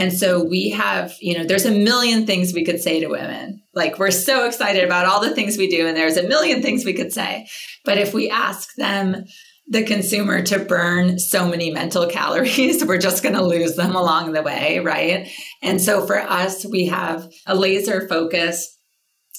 And 0.00 0.14
so 0.14 0.42
we 0.42 0.70
have, 0.70 1.14
you 1.20 1.36
know, 1.36 1.44
there's 1.44 1.66
a 1.66 1.70
million 1.70 2.26
things 2.26 2.54
we 2.54 2.64
could 2.64 2.80
say 2.80 3.00
to 3.00 3.08
women. 3.08 3.62
Like 3.74 3.98
we're 3.98 4.10
so 4.10 4.46
excited 4.46 4.82
about 4.82 5.04
all 5.04 5.20
the 5.20 5.34
things 5.34 5.58
we 5.58 5.68
do, 5.68 5.86
and 5.86 5.94
there's 5.94 6.16
a 6.16 6.26
million 6.26 6.62
things 6.62 6.86
we 6.86 6.94
could 6.94 7.12
say. 7.12 7.46
But 7.84 7.98
if 7.98 8.14
we 8.14 8.30
ask 8.30 8.74
them, 8.76 9.24
the 9.68 9.84
consumer 9.84 10.42
to 10.42 10.58
burn 10.58 11.18
so 11.18 11.46
many 11.46 11.70
mental 11.70 12.06
calories, 12.10 12.82
we're 12.82 12.98
just 12.98 13.22
going 13.22 13.34
to 13.34 13.44
lose 13.44 13.76
them 13.76 13.94
along 13.94 14.32
the 14.32 14.42
way, 14.42 14.80
right? 14.80 15.28
And 15.62 15.80
so 15.80 16.06
for 16.06 16.18
us, 16.18 16.64
we 16.64 16.86
have 16.86 17.28
a 17.46 17.54
laser 17.54 18.08
focus 18.08 18.76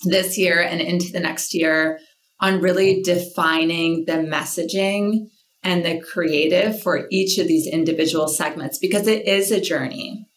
this 0.03 0.37
year 0.37 0.61
and 0.61 0.79
into 0.79 1.11
the 1.11 1.19
next 1.19 1.55
year 1.55 1.99
on 2.39 2.61
really 2.61 3.01
defining 3.01 4.05
the 4.05 4.13
messaging 4.13 5.27
and 5.63 5.83
the 5.83 5.99
creative 5.99 6.81
for 6.81 7.07
each 7.11 7.39
of 7.39 7.47
these 7.47 7.67
individual 7.67 8.27
segments 8.27 8.77
because 8.77 9.07
it 9.07 9.27
is 9.27 9.51
a 9.51 9.59
journey. 9.59 10.27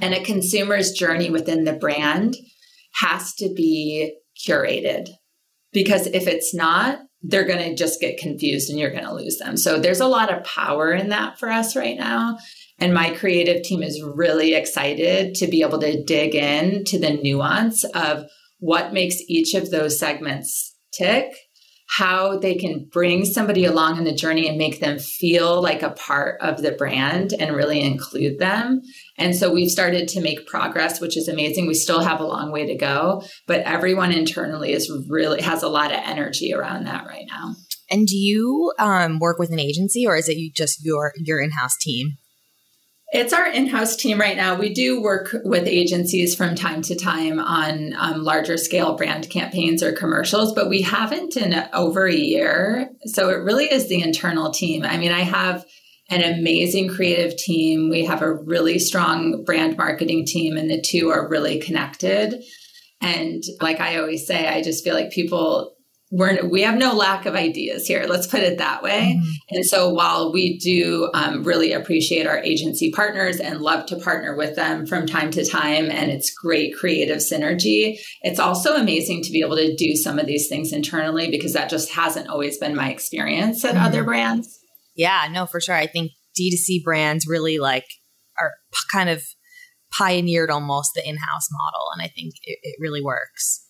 And 0.00 0.14
a 0.14 0.22
consumer's 0.22 0.92
journey 0.92 1.30
within 1.30 1.64
the 1.64 1.72
brand 1.72 2.36
has 2.94 3.34
to 3.34 3.52
be 3.54 4.16
curated 4.46 5.08
because 5.72 6.06
if 6.06 6.26
it's 6.26 6.54
not, 6.54 7.00
they're 7.22 7.46
going 7.46 7.58
to 7.58 7.74
just 7.74 8.00
get 8.00 8.18
confused 8.18 8.70
and 8.70 8.78
you're 8.78 8.92
going 8.92 9.04
to 9.04 9.14
lose 9.14 9.38
them. 9.38 9.56
So 9.56 9.78
there's 9.78 10.00
a 10.00 10.06
lot 10.06 10.32
of 10.32 10.44
power 10.44 10.92
in 10.92 11.10
that 11.10 11.38
for 11.38 11.50
us 11.50 11.76
right 11.76 11.98
now. 11.98 12.38
And 12.78 12.94
my 12.94 13.10
creative 13.10 13.62
team 13.62 13.82
is 13.82 14.02
really 14.02 14.54
excited 14.54 15.34
to 15.36 15.46
be 15.46 15.62
able 15.62 15.80
to 15.80 16.02
dig 16.02 16.34
in 16.34 16.84
to 16.84 16.98
the 16.98 17.10
nuance 17.10 17.84
of 17.84 18.24
what 18.58 18.94
makes 18.94 19.16
each 19.28 19.54
of 19.54 19.70
those 19.70 19.98
segments 19.98 20.76
tick 20.92 21.32
how 21.96 22.38
they 22.38 22.54
can 22.54 22.88
bring 22.92 23.24
somebody 23.24 23.64
along 23.64 23.98
in 23.98 24.04
the 24.04 24.14
journey 24.14 24.48
and 24.48 24.56
make 24.56 24.78
them 24.78 24.98
feel 24.98 25.60
like 25.60 25.82
a 25.82 25.90
part 25.90 26.40
of 26.40 26.62
the 26.62 26.70
brand 26.70 27.32
and 27.32 27.56
really 27.56 27.80
include 27.80 28.38
them. 28.38 28.80
And 29.18 29.34
so 29.34 29.52
we've 29.52 29.70
started 29.70 30.06
to 30.08 30.20
make 30.20 30.46
progress, 30.46 31.00
which 31.00 31.16
is 31.16 31.26
amazing. 31.26 31.66
We 31.66 31.74
still 31.74 32.00
have 32.00 32.20
a 32.20 32.26
long 32.26 32.52
way 32.52 32.64
to 32.66 32.76
go, 32.76 33.24
but 33.48 33.62
everyone 33.62 34.12
internally 34.12 34.72
is 34.72 34.90
really 35.08 35.42
has 35.42 35.64
a 35.64 35.68
lot 35.68 35.90
of 35.90 35.98
energy 36.04 36.54
around 36.54 36.84
that 36.84 37.06
right 37.06 37.26
now. 37.28 37.54
And 37.90 38.06
do 38.06 38.16
you 38.16 38.72
um, 38.78 39.18
work 39.18 39.40
with 39.40 39.50
an 39.50 39.58
agency 39.58 40.06
or 40.06 40.16
is 40.16 40.28
it 40.28 40.36
you 40.36 40.52
just 40.54 40.84
your 40.84 41.12
your 41.16 41.40
in-house 41.40 41.76
team? 41.80 42.12
It's 43.12 43.32
our 43.32 43.48
in-house 43.48 43.96
team 43.96 44.20
right 44.20 44.36
now. 44.36 44.54
We 44.54 44.72
do 44.72 45.02
work 45.02 45.34
with 45.42 45.66
agencies 45.66 46.36
from 46.36 46.54
time 46.54 46.80
to 46.82 46.94
time 46.94 47.40
on 47.40 47.92
um, 47.98 48.22
larger 48.22 48.56
scale 48.56 48.94
brand 48.94 49.28
campaigns 49.28 49.82
or 49.82 49.92
commercials, 49.92 50.52
but 50.52 50.68
we 50.68 50.82
haven't 50.82 51.36
in 51.36 51.52
over 51.72 52.06
a 52.06 52.14
year. 52.14 52.88
So 53.06 53.30
it 53.30 53.42
really 53.42 53.64
is 53.64 53.88
the 53.88 54.00
internal 54.00 54.52
team. 54.52 54.84
I 54.84 54.96
mean, 54.96 55.10
I 55.10 55.22
have 55.22 55.66
an 56.08 56.22
amazing 56.22 56.88
creative 56.88 57.36
team. 57.36 57.90
We 57.90 58.04
have 58.04 58.22
a 58.22 58.32
really 58.32 58.78
strong 58.78 59.42
brand 59.44 59.76
marketing 59.76 60.24
team, 60.26 60.56
and 60.56 60.70
the 60.70 60.80
two 60.80 61.10
are 61.10 61.28
really 61.28 61.58
connected. 61.58 62.42
And 63.00 63.42
like 63.60 63.80
I 63.80 63.96
always 63.96 64.26
say, 64.26 64.46
I 64.46 64.62
just 64.62 64.84
feel 64.84 64.94
like 64.94 65.10
people 65.10 65.74
we're 66.10 66.44
we 66.48 66.62
have 66.62 66.76
no 66.76 66.92
lack 66.92 67.24
of 67.24 67.34
ideas 67.34 67.86
here 67.86 68.04
let's 68.08 68.26
put 68.26 68.40
it 68.40 68.58
that 68.58 68.82
way 68.82 69.16
mm-hmm. 69.16 69.30
and 69.50 69.64
so 69.64 69.88
while 69.88 70.32
we 70.32 70.58
do 70.58 71.08
um, 71.14 71.44
really 71.44 71.72
appreciate 71.72 72.26
our 72.26 72.38
agency 72.38 72.90
partners 72.90 73.38
and 73.38 73.60
love 73.60 73.86
to 73.86 73.96
partner 73.96 74.36
with 74.36 74.56
them 74.56 74.86
from 74.86 75.06
time 75.06 75.30
to 75.30 75.44
time 75.44 75.90
and 75.90 76.10
it's 76.10 76.32
great 76.32 76.74
creative 76.76 77.18
synergy 77.18 77.98
it's 78.22 78.40
also 78.40 78.74
amazing 78.74 79.22
to 79.22 79.30
be 79.30 79.40
able 79.40 79.56
to 79.56 79.74
do 79.76 79.94
some 79.94 80.18
of 80.18 80.26
these 80.26 80.48
things 80.48 80.72
internally 80.72 81.30
because 81.30 81.52
that 81.52 81.70
just 81.70 81.92
hasn't 81.92 82.28
always 82.28 82.58
been 82.58 82.74
my 82.74 82.90
experience 82.90 83.64
at 83.64 83.74
mm-hmm. 83.74 83.84
other 83.84 84.02
brands 84.02 84.58
yeah 84.96 85.28
no 85.30 85.46
for 85.46 85.60
sure 85.60 85.76
i 85.76 85.86
think 85.86 86.10
d2c 86.38 86.82
brands 86.82 87.26
really 87.28 87.58
like 87.58 87.86
are 88.40 88.52
kind 88.92 89.08
of 89.08 89.22
pioneered 89.96 90.50
almost 90.50 90.90
the 90.94 91.08
in-house 91.08 91.48
model 91.52 91.86
and 91.94 92.02
i 92.02 92.08
think 92.08 92.32
it, 92.42 92.58
it 92.62 92.76
really 92.80 93.02
works 93.02 93.64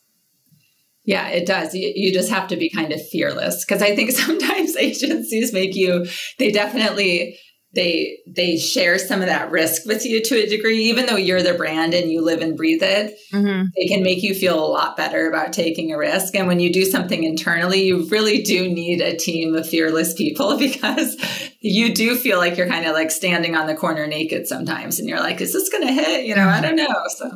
yeah, 1.10 1.26
it 1.26 1.44
does. 1.44 1.74
You, 1.74 1.92
you, 1.92 2.12
just 2.12 2.30
have 2.30 2.46
to 2.48 2.56
be 2.56 2.70
kind 2.70 2.92
of 2.92 3.04
fearless 3.08 3.64
because 3.64 3.82
I 3.82 3.96
think 3.96 4.10
sometimes 4.26 4.76
agencies 4.76 5.52
make 5.52 5.74
you, 5.74 6.06
they 6.38 6.52
definitely 6.52 7.36
they 7.72 8.18
they 8.26 8.56
share 8.56 8.98
some 8.98 9.20
of 9.20 9.26
that 9.26 9.50
risk 9.50 9.86
with 9.86 10.04
you 10.04 10.22
to 10.22 10.34
a 10.34 10.48
degree. 10.48 10.84
Even 10.84 11.06
though 11.06 11.16
you're 11.16 11.42
the 11.42 11.54
brand 11.54 11.94
and 11.94 12.10
you 12.10 12.20
live 12.20 12.42
and 12.42 12.56
breathe 12.56 12.82
it 12.82 13.16
mm-hmm. 13.32 13.66
they 13.76 13.86
can 13.86 14.02
make 14.02 14.24
you 14.24 14.34
feel 14.34 14.58
a 14.58 14.66
lot 14.66 14.96
better 14.96 15.28
about 15.28 15.52
taking 15.52 15.92
a 15.92 15.98
risk. 15.98 16.34
And 16.34 16.48
when 16.48 16.58
you 16.58 16.72
do 16.72 16.84
something 16.84 17.22
internally 17.22 17.84
you 17.84 18.08
really 18.08 18.42
do 18.42 18.68
need 18.68 19.00
a 19.00 19.16
team 19.16 19.54
of 19.54 19.68
fearless 19.68 20.14
people 20.14 20.58
because 20.58 21.16
you 21.60 21.94
do 21.94 22.16
feel 22.16 22.38
like 22.38 22.56
you're 22.56 22.68
kind 22.68 22.86
of 22.86 22.92
like 22.92 23.12
standing 23.12 23.54
on 23.54 23.68
the 23.68 23.76
corner 23.76 24.06
naked 24.06 24.48
sometimes 24.48 24.98
and 24.98 25.08
you're 25.08 25.20
like 25.20 25.40
is 25.40 25.52
this 25.52 25.68
going 25.68 25.86
to 25.86 25.92
hit? 25.92 26.26
You 26.26 26.34
know 26.34 26.48
i 26.48 26.60
don't 26.60 26.76
know 26.76 26.88
so. 27.16 27.30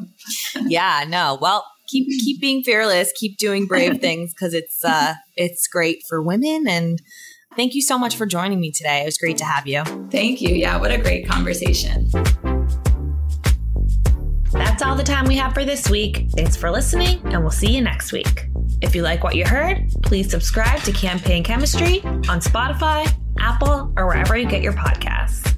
Yeah 0.66 1.04
no. 1.06 1.38
Well 1.40 1.64
keep 1.94 2.20
keep 2.20 2.40
being 2.40 2.62
fearless, 2.62 3.12
keep 3.16 3.38
doing 3.38 3.66
brave 3.66 4.00
things 4.00 4.34
because 4.34 4.54
it's 4.54 4.84
uh 4.84 5.14
it's 5.36 5.66
great 5.68 6.02
for 6.08 6.22
women 6.22 6.66
and 6.68 7.00
thank 7.56 7.74
you 7.74 7.82
so 7.82 7.98
much 7.98 8.16
for 8.16 8.26
joining 8.26 8.60
me 8.60 8.72
today. 8.72 9.02
It 9.02 9.04
was 9.04 9.18
great 9.18 9.38
to 9.38 9.44
have 9.44 9.66
you. 9.66 9.84
Thank 10.10 10.40
you. 10.40 10.54
Yeah, 10.54 10.76
what 10.78 10.90
a 10.90 10.98
great 10.98 11.28
conversation. 11.28 12.08
That's 14.52 14.82
all 14.82 14.94
the 14.96 15.04
time 15.04 15.26
we 15.26 15.36
have 15.36 15.52
for 15.52 15.64
this 15.64 15.90
week. 15.90 16.26
Thanks 16.36 16.56
for 16.56 16.70
listening, 16.70 17.20
and 17.26 17.42
we'll 17.42 17.50
see 17.50 17.74
you 17.74 17.80
next 17.80 18.12
week. 18.12 18.46
If 18.82 18.94
you 18.94 19.02
like 19.02 19.24
what 19.24 19.34
you 19.34 19.44
heard, 19.44 19.88
please 20.02 20.30
subscribe 20.30 20.80
to 20.82 20.92
Campaign 20.92 21.42
Chemistry 21.42 22.02
on 22.04 22.40
Spotify, 22.40 23.12
Apple, 23.38 23.92
or 23.96 24.06
wherever 24.06 24.36
you 24.36 24.46
get 24.46 24.62
your 24.62 24.72
podcasts. 24.72 25.54